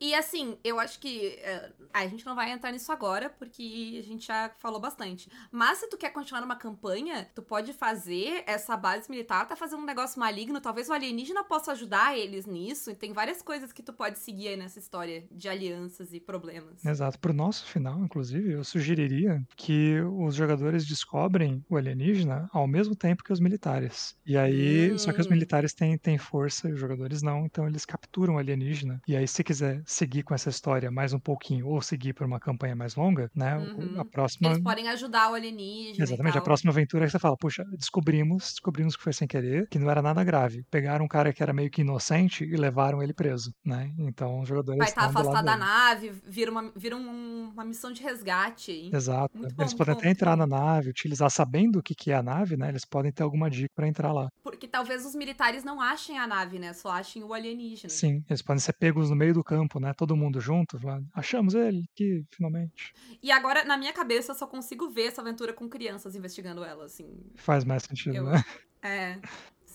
E 0.04 0.14
assim, 0.14 0.58
eu 0.62 0.78
acho 0.78 1.00
que. 1.00 1.28
é, 1.40 1.72
a 1.94 2.06
gente 2.06 2.26
não 2.26 2.34
vai 2.34 2.50
entrar 2.50 2.70
nisso 2.72 2.92
agora, 2.92 3.30
porque 3.30 3.96
a 3.98 4.02
gente 4.02 4.26
já 4.26 4.50
falou 4.58 4.78
bastante. 4.78 5.30
Mas 5.50 5.78
se 5.78 5.88
tu 5.88 5.96
quer 5.96 6.10
continuar 6.10 6.42
numa 6.42 6.56
campanha, 6.56 7.26
tu 7.34 7.40
pode 7.40 7.72
fazer 7.72 8.42
essa 8.46 8.76
base 8.76 9.08
militar, 9.08 9.46
tá 9.46 9.56
fazendo 9.56 9.80
um 9.80 9.86
negócio 9.86 10.20
maligno. 10.20 10.60
Talvez 10.60 10.90
o 10.90 10.92
alienígena 10.92 11.42
possa 11.42 11.72
ajudar 11.72 12.18
eles 12.18 12.44
nisso. 12.44 12.90
E 12.90 12.94
tem 12.94 13.14
várias 13.14 13.40
coisas 13.40 13.72
que 13.72 13.82
tu 13.82 13.94
pode 13.94 14.18
seguir 14.18 14.48
aí 14.48 14.56
nessa 14.58 14.78
história 14.78 15.24
de 15.30 15.48
alianças 15.48 16.12
e 16.12 16.20
problemas. 16.20 16.84
Exato. 16.84 17.18
Pro 17.18 17.32
nosso 17.32 17.64
final, 17.64 17.98
inclusive, 18.00 18.52
eu 18.52 18.64
sugeriria 18.64 19.42
que 19.56 20.00
os 20.18 20.34
jogadores 20.34 20.84
descobrem 20.84 21.64
o 21.70 21.76
alienígena 21.78 22.46
ao 22.52 22.66
mesmo 22.66 22.94
tempo 22.94 23.24
que 23.24 23.32
os 23.32 23.40
militares. 23.40 24.14
E 24.26 24.36
aí, 24.36 24.98
só 24.98 25.12
que 25.14 25.20
os 25.20 25.26
Hum. 25.28 25.30
militares 25.30 25.72
têm, 25.72 25.96
têm 25.96 26.18
força 26.18 26.68
e 26.68 26.72
os 26.72 26.80
jogadores 26.80 27.22
não, 27.22 27.46
então 27.46 27.66
eles 27.66 27.86
capturam 27.86 28.34
o 28.34 28.38
alienígena. 28.38 29.00
E 29.08 29.16
aí, 29.16 29.26
se 29.26 29.42
quiser 29.42 29.80
seguir 29.94 30.22
com 30.22 30.34
essa 30.34 30.48
história 30.50 30.90
mais 30.90 31.12
um 31.12 31.18
pouquinho 31.20 31.66
ou 31.68 31.80
seguir 31.80 32.12
por 32.14 32.26
uma 32.26 32.40
campanha 32.40 32.74
mais 32.74 32.94
longa, 32.96 33.30
né? 33.34 33.56
Uhum. 33.56 34.00
A 34.00 34.04
próxima. 34.04 34.48
Eles 34.50 34.62
podem 34.62 34.88
ajudar 34.88 35.30
o 35.30 35.34
alienígena. 35.34 36.04
Exatamente, 36.04 36.38
a 36.38 36.40
próxima 36.42 36.70
aventura 36.72 37.04
é 37.04 37.06
que 37.06 37.12
você 37.12 37.18
fala, 37.18 37.36
puxa, 37.36 37.64
descobrimos, 37.78 38.44
descobrimos 38.52 38.96
que 38.96 39.02
foi 39.02 39.12
sem 39.12 39.26
querer, 39.28 39.68
que 39.68 39.78
não 39.78 39.90
era 39.90 40.02
nada 40.02 40.22
grave. 40.24 40.64
Pegaram 40.70 41.04
um 41.04 41.08
cara 41.08 41.32
que 41.32 41.42
era 41.42 41.52
meio 41.52 41.70
que 41.70 41.82
inocente 41.82 42.44
e 42.44 42.56
levaram 42.56 43.02
ele 43.02 43.14
preso, 43.14 43.52
né? 43.64 43.92
Então 43.98 44.40
os 44.40 44.48
jogadores 44.48 44.78
Vai 44.78 44.88
estar 44.88 45.06
do 45.08 45.14
lado 45.14 45.20
afastado 45.20 45.44
da 45.44 45.56
nave, 45.56 46.12
vira 46.26 46.50
uma, 46.50 46.72
vira 46.76 46.96
um- 46.96 47.50
uma 47.52 47.64
missão 47.64 47.92
de 47.92 48.02
resgate 48.02 48.70
aí. 48.70 48.90
Exato. 48.92 49.36
Muito 49.36 49.54
Eles 49.58 49.72
bom, 49.72 49.78
podem 49.78 49.94
bom, 49.94 50.00
até 50.00 50.10
entrar 50.10 50.36
na 50.36 50.46
nave, 50.46 50.90
utilizar, 50.90 51.30
sabendo 51.30 51.78
o 51.78 51.82
que, 51.82 51.94
que 51.94 52.10
é 52.10 52.14
a 52.16 52.22
nave, 52.22 52.56
né? 52.56 52.68
Eles 52.68 52.84
podem 52.84 53.12
ter 53.12 53.22
alguma 53.22 53.48
dica 53.50 53.68
para 53.74 53.86
entrar 53.88 54.12
lá. 54.12 54.28
Porque 54.42 54.66
talvez 54.66 55.04
os 55.06 55.14
militares 55.14 55.62
não 55.64 55.80
achem 55.80 56.18
a 56.18 56.26
nave, 56.26 56.58
né? 56.58 56.72
Só 56.72 56.90
achem 56.90 57.22
o 57.22 57.32
alienígena. 57.32 57.88
Sim, 57.90 58.22
eles 58.28 58.42
podem 58.42 58.60
ser 58.60 58.74
pegos 58.78 59.10
no 59.10 59.16
meio 59.16 59.34
do 59.34 59.44
campo 59.44 59.73
tempo, 59.74 59.80
né? 59.80 59.92
Todo 59.94 60.16
mundo 60.16 60.40
junto, 60.40 60.78
falando, 60.78 61.06
achamos 61.12 61.54
ele 61.54 61.84
aqui, 61.92 62.24
finalmente. 62.30 62.92
E 63.22 63.30
agora, 63.30 63.64
na 63.64 63.76
minha 63.76 63.92
cabeça, 63.92 64.32
eu 64.32 64.36
só 64.36 64.46
consigo 64.46 64.90
ver 64.90 65.06
essa 65.08 65.20
aventura 65.20 65.52
com 65.52 65.68
crianças 65.68 66.14
investigando 66.14 66.64
ela, 66.64 66.84
assim. 66.84 67.08
Faz 67.36 67.64
mais 67.64 67.82
sentido, 67.82 68.16
Eu- 68.16 68.24
né? 68.24 68.44
É, 68.82 69.18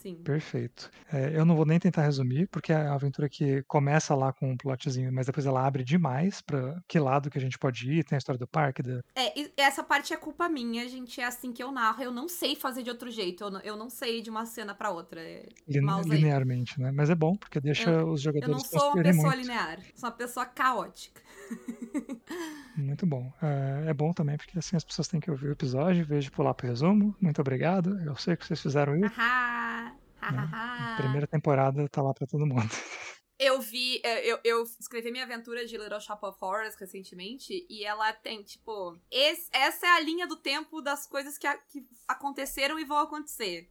sim. 0.02 0.16
Perfeito. 0.16 0.90
É, 1.12 1.36
eu 1.36 1.46
não 1.46 1.56
vou 1.56 1.66
nem 1.66 1.80
tentar 1.80 2.04
resumir, 2.04 2.48
porque 2.48 2.72
é 2.72 2.78
uma 2.78 2.96
aventura 2.96 3.30
que 3.30 3.64
começa 3.64 4.16
lá 4.16 4.32
com 4.34 4.52
um 4.52 4.58
plotzinho, 4.58 5.12
mas 5.12 5.26
depois 5.26 5.46
ela 5.46 5.66
abre 5.66 5.84
demais 5.84 6.42
pra 6.42 6.82
que 6.88 7.00
lado 7.00 7.30
que 7.30 7.38
a 7.38 7.42
gente 7.42 7.58
pode 7.58 7.92
ir. 7.92 8.04
Tem 8.04 8.16
a 8.16 8.20
história 8.20 8.40
do 8.40 8.48
parque, 8.48 8.82
da... 8.82 9.02
É, 9.16 9.34
essa 9.58 9.84
parte 9.84 10.14
é 10.14 10.18
culpa 10.18 10.48
minha, 10.50 10.88
gente. 10.88 11.20
É 11.22 11.26
assim 11.26 11.52
que 11.52 11.62
eu 11.62 11.72
narro. 11.72 12.02
Eu 12.02 12.12
não 12.12 12.28
sei 12.28 12.56
fazer 12.56 12.84
de 12.84 12.90
outro 12.90 13.10
jeito. 13.12 13.44
Eu 13.44 13.52
não, 13.52 13.60
eu 13.62 13.78
não 13.78 13.90
sei 13.90 14.22
de 14.22 14.30
uma 14.30 14.46
cena 14.46 14.74
pra 14.74 14.90
outra. 14.90 15.22
É, 15.22 15.48
linearmente, 15.68 16.80
né? 16.80 16.92
Mas 16.92 17.10
é 17.10 17.16
bom, 17.16 17.36
porque 17.36 17.60
deixa 17.60 17.90
os 17.90 18.26
Eu 18.26 18.34
não 18.34 18.40
jogadores 18.40 18.68
sou 18.68 18.92
uma 18.94 19.04
pessoa 19.04 19.28
muito. 19.28 19.42
linear. 19.42 19.80
Sou 19.96 20.10
uma 20.10 20.16
pessoa 20.16 20.46
caótica. 20.46 21.22
Muito 22.78 23.06
bom. 23.06 23.32
É, 23.42 23.90
é 23.90 23.94
bom 23.94 24.14
também, 24.14 24.38
porque 24.38 24.58
assim 24.58 24.76
as 24.76 24.84
pessoas 24.84 25.08
têm 25.08 25.20
que 25.20 25.30
ouvir 25.30 25.48
o 25.48 25.52
episódio, 25.52 26.06
de 26.06 26.32
pular 26.32 26.54
pro 26.54 26.68
resumo. 26.68 27.16
Muito 27.20 27.42
obrigado. 27.42 28.00
Eu 28.02 28.16
sei 28.16 28.36
que 28.36 28.46
vocês 28.46 28.62
fizeram 28.62 28.96
isso. 28.96 29.14
Haha. 29.16 29.99
A 30.30 30.96
primeira 31.02 31.28
temporada 31.28 31.88
tá 31.90 32.02
lá 32.02 32.14
pra 32.14 32.28
todo 32.28 32.46
mundo. 32.46 32.70
Eu 33.42 33.62
vi, 33.62 34.02
é, 34.04 34.28
eu, 34.30 34.38
eu 34.44 34.64
escrevi 34.78 35.12
minha 35.12 35.24
aventura 35.24 35.66
de 35.66 35.78
Little 35.78 36.02
Shop 36.02 36.26
of 36.26 36.38
Horrors 36.42 36.76
recentemente 36.76 37.66
e 37.70 37.86
ela 37.86 38.12
tem, 38.12 38.44
tipo, 38.44 39.00
esse- 39.10 39.48
essa 39.54 39.86
é 39.88 39.90
a 39.92 40.00
linha 40.02 40.28
do 40.28 40.36
tempo 40.36 40.82
das 40.82 41.08
coisas 41.08 41.38
que, 41.38 41.48
a- 41.48 41.58
que 41.58 41.88
aconteceram 42.06 42.78
e 42.78 42.84
vão 42.84 42.98
acontecer. 42.98 43.70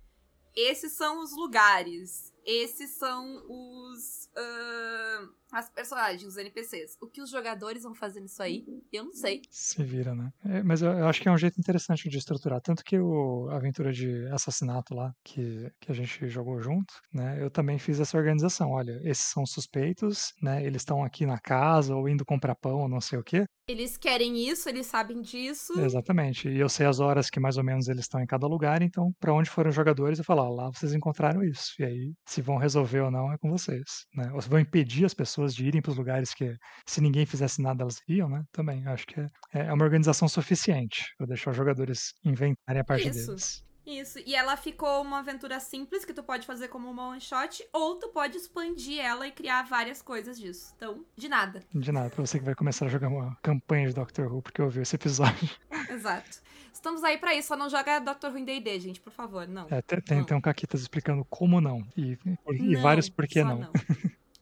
Esses 0.56 0.92
são 0.92 1.22
os 1.22 1.36
lugares. 1.36 2.32
Esses 2.50 2.92
são 2.92 3.44
os. 3.46 4.26
ahn, 4.34 5.28
as 5.52 5.68
personagens, 5.70 6.24
os 6.24 6.36
NPCs. 6.36 6.96
O 7.00 7.06
que 7.06 7.20
os 7.20 7.30
jogadores 7.30 7.82
vão 7.82 7.94
fazer 7.94 8.20
nisso 8.20 8.42
aí, 8.42 8.64
eu 8.92 9.04
não 9.04 9.12
sei. 9.12 9.42
Se 9.50 9.82
vira, 9.82 10.14
né? 10.14 10.30
É, 10.44 10.62
mas 10.62 10.82
eu, 10.82 10.90
eu 10.92 11.06
acho 11.06 11.20
que 11.20 11.28
é 11.28 11.32
um 11.32 11.38
jeito 11.38 11.58
interessante 11.58 12.08
de 12.08 12.18
estruturar. 12.18 12.60
Tanto 12.60 12.84
que 12.84 12.98
o, 12.98 13.48
a 13.50 13.56
aventura 13.56 13.92
de 13.92 14.26
assassinato 14.28 14.94
lá, 14.94 15.12
que, 15.24 15.70
que 15.80 15.90
a 15.92 15.94
gente 15.94 16.28
jogou 16.28 16.60
junto, 16.60 16.94
né? 17.12 17.42
Eu 17.42 17.50
também 17.50 17.78
fiz 17.78 18.00
essa 18.00 18.16
organização. 18.16 18.70
Olha, 18.70 19.00
esses 19.04 19.26
são 19.26 19.44
suspeitos, 19.46 20.32
né? 20.42 20.64
Eles 20.64 20.82
estão 20.82 21.02
aqui 21.02 21.24
na 21.26 21.38
casa 21.38 21.94
ou 21.94 22.08
indo 22.08 22.24
comprar 22.24 22.54
pão 22.54 22.80
ou 22.80 22.88
não 22.88 23.00
sei 23.00 23.18
o 23.18 23.24
quê. 23.24 23.44
Eles 23.68 23.98
querem 23.98 24.48
isso, 24.48 24.68
eles 24.68 24.86
sabem 24.86 25.20
disso. 25.20 25.78
Exatamente. 25.78 26.48
E 26.48 26.58
eu 26.58 26.70
sei 26.70 26.86
as 26.86 27.00
horas 27.00 27.28
que 27.28 27.38
mais 27.38 27.58
ou 27.58 27.64
menos 27.64 27.86
eles 27.88 28.04
estão 28.04 28.20
em 28.20 28.26
cada 28.26 28.46
lugar, 28.46 28.80
então 28.80 29.12
para 29.20 29.34
onde 29.34 29.50
foram 29.50 29.68
os 29.68 29.76
jogadores, 29.76 30.18
eu 30.18 30.24
falo, 30.24 30.42
ó, 30.42 30.48
lá 30.48 30.70
vocês 30.70 30.94
encontraram 30.94 31.42
isso. 31.42 31.74
E 31.78 31.84
aí, 31.84 32.12
se 32.26 32.37
vão 32.42 32.56
resolver 32.56 33.00
ou 33.00 33.10
não, 33.10 33.32
é 33.32 33.38
com 33.38 33.50
vocês, 33.50 34.06
né? 34.14 34.30
Ou 34.32 34.40
se 34.40 34.48
vão 34.48 34.58
impedir 34.58 35.04
as 35.04 35.14
pessoas 35.14 35.54
de 35.54 35.66
irem 35.66 35.82
para 35.82 35.90
os 35.90 35.96
lugares 35.96 36.34
que, 36.34 36.56
se 36.86 37.00
ninguém 37.00 37.26
fizesse 37.26 37.62
nada, 37.62 37.82
elas 37.82 38.00
iriam, 38.08 38.28
né? 38.28 38.42
Também, 38.52 38.86
acho 38.86 39.06
que 39.06 39.20
é, 39.20 39.28
é 39.52 39.72
uma 39.72 39.84
organização 39.84 40.28
suficiente 40.28 41.04
para 41.16 41.26
deixar 41.26 41.50
os 41.50 41.56
jogadores 41.56 42.12
inventarem 42.24 42.80
a 42.80 42.84
parte 42.84 43.08
Isso. 43.08 43.26
deles. 43.26 43.67
Isso, 43.88 44.18
e 44.26 44.34
ela 44.34 44.54
ficou 44.54 45.00
uma 45.00 45.20
aventura 45.20 45.58
simples 45.58 46.04
que 46.04 46.12
tu 46.12 46.22
pode 46.22 46.46
fazer 46.46 46.68
como 46.68 46.90
uma 46.90 47.08
one 47.08 47.20
shot, 47.22 47.66
ou 47.72 47.96
tu 47.96 48.08
pode 48.08 48.36
expandir 48.36 49.00
ela 49.00 49.26
e 49.26 49.32
criar 49.32 49.62
várias 49.62 50.02
coisas 50.02 50.38
disso. 50.38 50.74
Então, 50.76 51.06
de 51.16 51.26
nada. 51.26 51.62
De 51.74 51.90
nada, 51.90 52.10
para 52.10 52.24
você 52.24 52.38
que 52.38 52.44
vai 52.44 52.54
começar 52.54 52.84
a 52.84 52.88
jogar 52.90 53.08
uma 53.08 53.34
campanha 53.42 53.88
de 53.88 53.94
Doctor 53.94 54.30
Who, 54.30 54.42
porque 54.42 54.60
ouviu 54.60 54.82
esse 54.82 54.94
episódio. 54.94 55.48
Exato. 55.88 56.42
Estamos 56.70 57.02
aí 57.02 57.16
pra 57.16 57.34
isso, 57.34 57.48
só 57.48 57.56
não 57.56 57.70
joga 57.70 57.98
Dr. 57.98 58.26
Who 58.26 58.38
em 58.38 58.44
D&D, 58.44 58.78
gente, 58.78 59.00
por 59.00 59.10
favor, 59.10 59.48
não. 59.48 59.66
É, 59.70 59.80
tem, 59.80 60.18
Não. 60.18 60.24
tem 60.24 60.36
um 60.36 60.40
Caquitas 60.40 60.82
explicando 60.82 61.24
como 61.24 61.58
não, 61.58 61.82
e, 61.96 62.18
e 62.52 62.74
Não, 62.74 62.82
vários 62.82 63.08
por 63.08 63.26
que 63.26 63.40
só 63.40 63.48
não. 63.48 63.70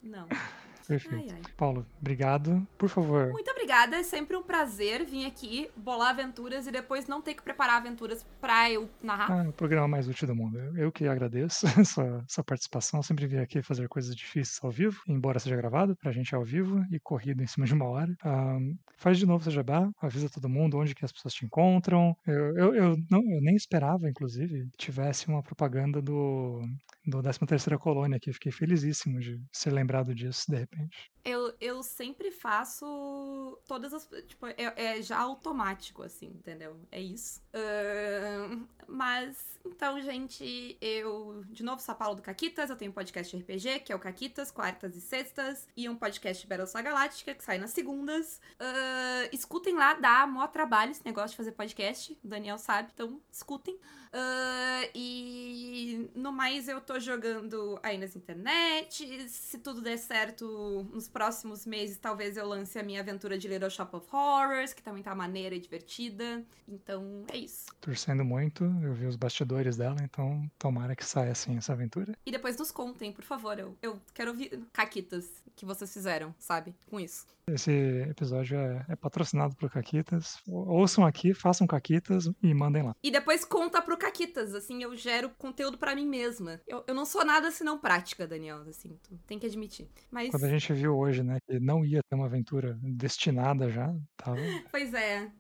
Não. 0.03 0.28
Perfeito. 0.87 1.32
Ai, 1.34 1.41
ai. 1.45 1.53
Paulo, 1.57 1.87
obrigado. 2.01 2.66
Por 2.78 2.89
favor, 2.89 3.30
Muito 3.32 3.51
obrigada, 3.51 3.97
é 3.97 4.03
sempre 4.03 4.37
um 4.37 4.43
prazer 4.43 5.05
vir 5.05 5.26
aqui 5.26 5.68
bolar 5.76 6.11
aventuras 6.11 6.66
e 6.66 6.70
depois 6.70 7.07
não 7.07 7.20
ter 7.20 7.34
que 7.34 7.43
preparar 7.43 7.76
aventuras 7.76 8.24
pra 8.41 8.70
eu 8.70 8.89
narrar. 9.03 9.30
Ah, 9.30 9.49
o 9.49 9.53
programa 9.53 9.89
mais 9.89 10.09
útil 10.09 10.26
do 10.28 10.34
mundo. 10.34 10.59
Eu- 10.59 10.76
Eu 10.87 10.93
que 10.93 11.07
agradeço 11.09 11.66
a 11.66 11.70
sua, 11.84 12.24
sua 12.28 12.45
participação. 12.45 13.03
Sempre 13.03 13.26
vim 13.26 13.39
aqui 13.39 13.61
fazer 13.62 13.89
coisas 13.89 14.14
difíceis 14.14 14.59
ao 14.62 14.70
vivo, 14.70 15.01
embora 15.09 15.39
seja 15.41 15.57
gravado, 15.57 15.97
pra 15.97 16.12
gente 16.12 16.34
é 16.34 16.39
ao 16.39 16.45
vivo 16.45 16.80
e 16.93 17.01
corrido 17.01 17.43
em 17.43 17.47
cima 17.47 17.66
de 17.66 17.74
uma 17.74 17.87
hora. 17.87 18.14
Ahn, 18.24 18.74
faz 18.97 19.18
de 19.18 19.26
novo 19.26 19.43
seu 19.43 19.53
jabá, 19.53 19.91
avisa 20.01 20.30
todo 20.30 20.49
mundo 20.49 20.78
onde 20.78 20.95
que 20.95 21.05
as 21.05 21.11
pessoas 21.12 21.34
te 21.34 21.45
encontram. 21.45 22.16
Eu, 22.26 22.57
eu, 22.57 22.74
eu, 22.74 22.97
não, 23.11 23.18
eu 23.20 23.41
nem 23.43 23.57
esperava, 23.57 24.09
inclusive, 24.09 24.68
que 24.72 24.76
tivesse 24.87 25.26
uma 25.28 25.43
propaganda 25.43 26.01
do, 26.01 26.61
do 27.05 27.18
13ª 27.22 27.76
Colônia 27.78 28.16
aqui. 28.16 28.32
Fiquei 28.32 28.53
felizíssimo 28.53 29.18
de 29.18 29.41
ser 29.53 29.72
lembrado 29.72 30.14
disso, 30.14 30.45
de 30.51 30.57
repente. 30.59 30.75
Eu, 31.24 31.52
eu 31.60 31.82
sempre 31.82 32.30
faço 32.30 33.58
todas 33.66 33.92
as. 33.92 34.08
Tipo, 34.28 34.46
é, 34.46 34.54
é 34.76 35.02
já 35.02 35.18
automático, 35.18 36.04
assim, 36.04 36.26
entendeu? 36.26 36.80
É 36.92 37.00
isso. 37.00 37.42
Ahn, 37.52 38.64
mas, 38.86 39.58
então, 39.64 40.00
gente, 40.00 40.78
eu. 40.80 41.42
De 41.48 41.64
novo, 41.64 41.82
sou 41.82 41.92
a 41.92 41.96
Paula 41.96 42.14
do 42.14 42.22
Caquitas. 42.22 42.70
Eu 42.70 42.76
tenho 42.76 42.92
um 42.92 42.94
podcast 42.94 43.36
RPG, 43.36 43.80
que 43.80 43.92
é 43.92 43.96
o 43.96 43.98
Caquitas, 43.98 44.52
quartas 44.52 44.94
e 44.94 45.00
sextas. 45.00 45.66
E 45.76 45.88
um 45.88 45.96
podcast 45.96 46.46
Battlestar 46.46 46.84
Galáctica, 46.84 47.34
que 47.34 47.42
sai 47.42 47.58
nas 47.58 47.70
segundas. 47.70 48.40
Ahn, 48.60 49.28
escutem 49.32 49.74
lá, 49.74 49.94
dá 49.94 50.24
mó 50.28 50.46
trabalho 50.46 50.92
esse 50.92 51.04
negócio 51.04 51.30
de 51.30 51.36
fazer 51.38 51.52
podcast. 51.52 52.16
O 52.22 52.28
Daniel 52.28 52.58
sabe, 52.58 52.90
então 52.94 53.20
escutem. 53.32 53.76
Ahn, 54.12 54.90
e 54.94 56.08
no 56.14 56.30
mais, 56.30 56.68
eu 56.68 56.80
tô 56.80 57.00
jogando 57.00 57.80
aí 57.82 57.98
nas 57.98 58.14
internet. 58.14 59.28
Se 59.28 59.58
tudo 59.58 59.80
der 59.80 59.96
certo, 59.98 60.46
nos 60.92 61.08
próximos 61.08 61.66
meses, 61.66 61.98
talvez 61.98 62.36
eu 62.36 62.46
lance 62.46 62.78
a 62.78 62.82
minha 62.82 63.00
aventura 63.00 63.38
de 63.38 63.48
Little 63.48 63.70
Shop 63.70 63.94
of 63.96 64.06
Horrors, 64.12 64.72
que 64.72 64.82
também 64.82 65.02
tá 65.02 65.14
maneira 65.14 65.54
e 65.54 65.58
divertida. 65.60 66.44
Então, 66.68 67.24
é 67.32 67.36
isso. 67.38 67.66
Torcendo 67.80 68.24
muito, 68.24 68.64
eu 68.82 68.92
vi 68.94 69.06
os 69.06 69.16
bastidores 69.16 69.76
dela, 69.76 69.96
então 70.02 70.50
tomara 70.58 70.96
que 70.96 71.04
saia 71.04 71.32
assim 71.32 71.56
essa 71.56 71.72
aventura. 71.72 72.16
E 72.26 72.30
depois 72.30 72.56
nos 72.56 72.70
contem, 72.70 73.12
por 73.12 73.24
favor. 73.24 73.58
Eu, 73.58 73.76
eu 73.82 74.00
quero 74.12 74.30
ouvir 74.32 74.60
caquitas 74.72 75.30
que 75.54 75.64
vocês 75.64 75.92
fizeram, 75.92 76.34
sabe? 76.38 76.74
Com 76.90 76.98
isso. 77.00 77.26
Esse 77.48 77.70
episódio 78.10 78.58
é, 78.58 78.84
é 78.88 78.96
patrocinado 78.96 79.54
por 79.54 79.70
Caquitas. 79.70 80.38
Ou- 80.48 80.66
Ouçam 80.68 81.06
aqui, 81.06 81.32
façam 81.32 81.64
Caquitas 81.64 82.28
e 82.42 82.52
mandem 82.52 82.82
lá. 82.82 82.96
E 83.00 83.08
depois 83.08 83.44
conta 83.44 83.80
pro 83.80 83.96
Caquitas, 83.96 84.52
assim, 84.52 84.82
eu 84.82 84.96
gero 84.96 85.30
conteúdo 85.38 85.78
pra 85.78 85.94
mim 85.94 86.08
mesma. 86.08 86.60
Eu, 86.66 86.82
eu 86.88 86.92
não 86.92 87.04
sou 87.06 87.24
nada 87.24 87.52
senão 87.52 87.78
prática, 87.78 88.26
Daniel, 88.26 88.62
assim, 88.68 88.98
tu 89.00 89.16
tem 89.28 89.38
que 89.38 89.46
admitir. 89.46 89.86
Mas, 90.10 90.30
Quando 90.30 90.42
a 90.42 90.48
gente 90.48 90.55
viu 90.64 90.96
hoje, 90.96 91.22
né, 91.22 91.38
que 91.46 91.59
não 91.61 91.84
ia 91.84 92.00
ter 92.09 92.14
uma 92.16 92.26
aventura 92.26 92.78
destinada 92.82 93.70
já, 93.70 93.94
tava. 94.16 94.38
pois 94.70 94.92
é. 94.94 95.30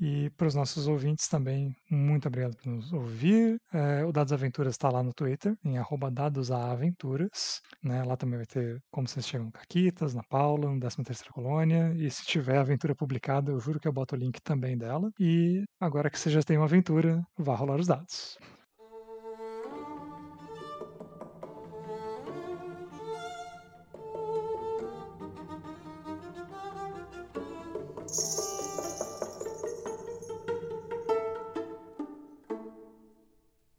E 0.00 0.28
para 0.30 0.48
os 0.48 0.54
nossos 0.54 0.88
ouvintes 0.88 1.28
também, 1.28 1.74
muito 1.88 2.26
obrigado 2.26 2.56
por 2.56 2.66
nos 2.66 2.92
ouvir. 2.92 3.60
É, 3.72 4.04
o 4.04 4.12
Dados 4.12 4.32
Aventuras 4.32 4.74
está 4.74 4.90
lá 4.90 5.02
no 5.02 5.14
Twitter, 5.14 5.56
em 5.64 5.78
arroba 5.78 6.10
dadosaventuras. 6.10 7.60
Né? 7.82 8.02
Lá 8.02 8.16
também 8.16 8.38
vai 8.38 8.46
ter 8.46 8.82
como 8.90 9.06
vocês 9.06 9.26
chegam 9.26 9.50
Caquitas, 9.50 10.14
na 10.14 10.22
Paula, 10.24 10.70
no 10.70 10.80
13ª 10.80 11.30
Colônia. 11.30 11.94
E 11.96 12.10
se 12.10 12.24
tiver 12.24 12.58
aventura 12.58 12.94
publicada, 12.94 13.52
eu 13.52 13.60
juro 13.60 13.78
que 13.78 13.86
eu 13.86 13.92
boto 13.92 14.14
o 14.16 14.18
link 14.18 14.40
também 14.42 14.76
dela. 14.76 15.10
E 15.18 15.62
agora 15.80 16.10
que 16.10 16.18
você 16.18 16.28
já 16.30 16.42
tem 16.42 16.56
uma 16.56 16.66
aventura, 16.66 17.22
vá 17.38 17.54
rolar 17.54 17.76
os 17.78 17.86
dados. 17.86 18.36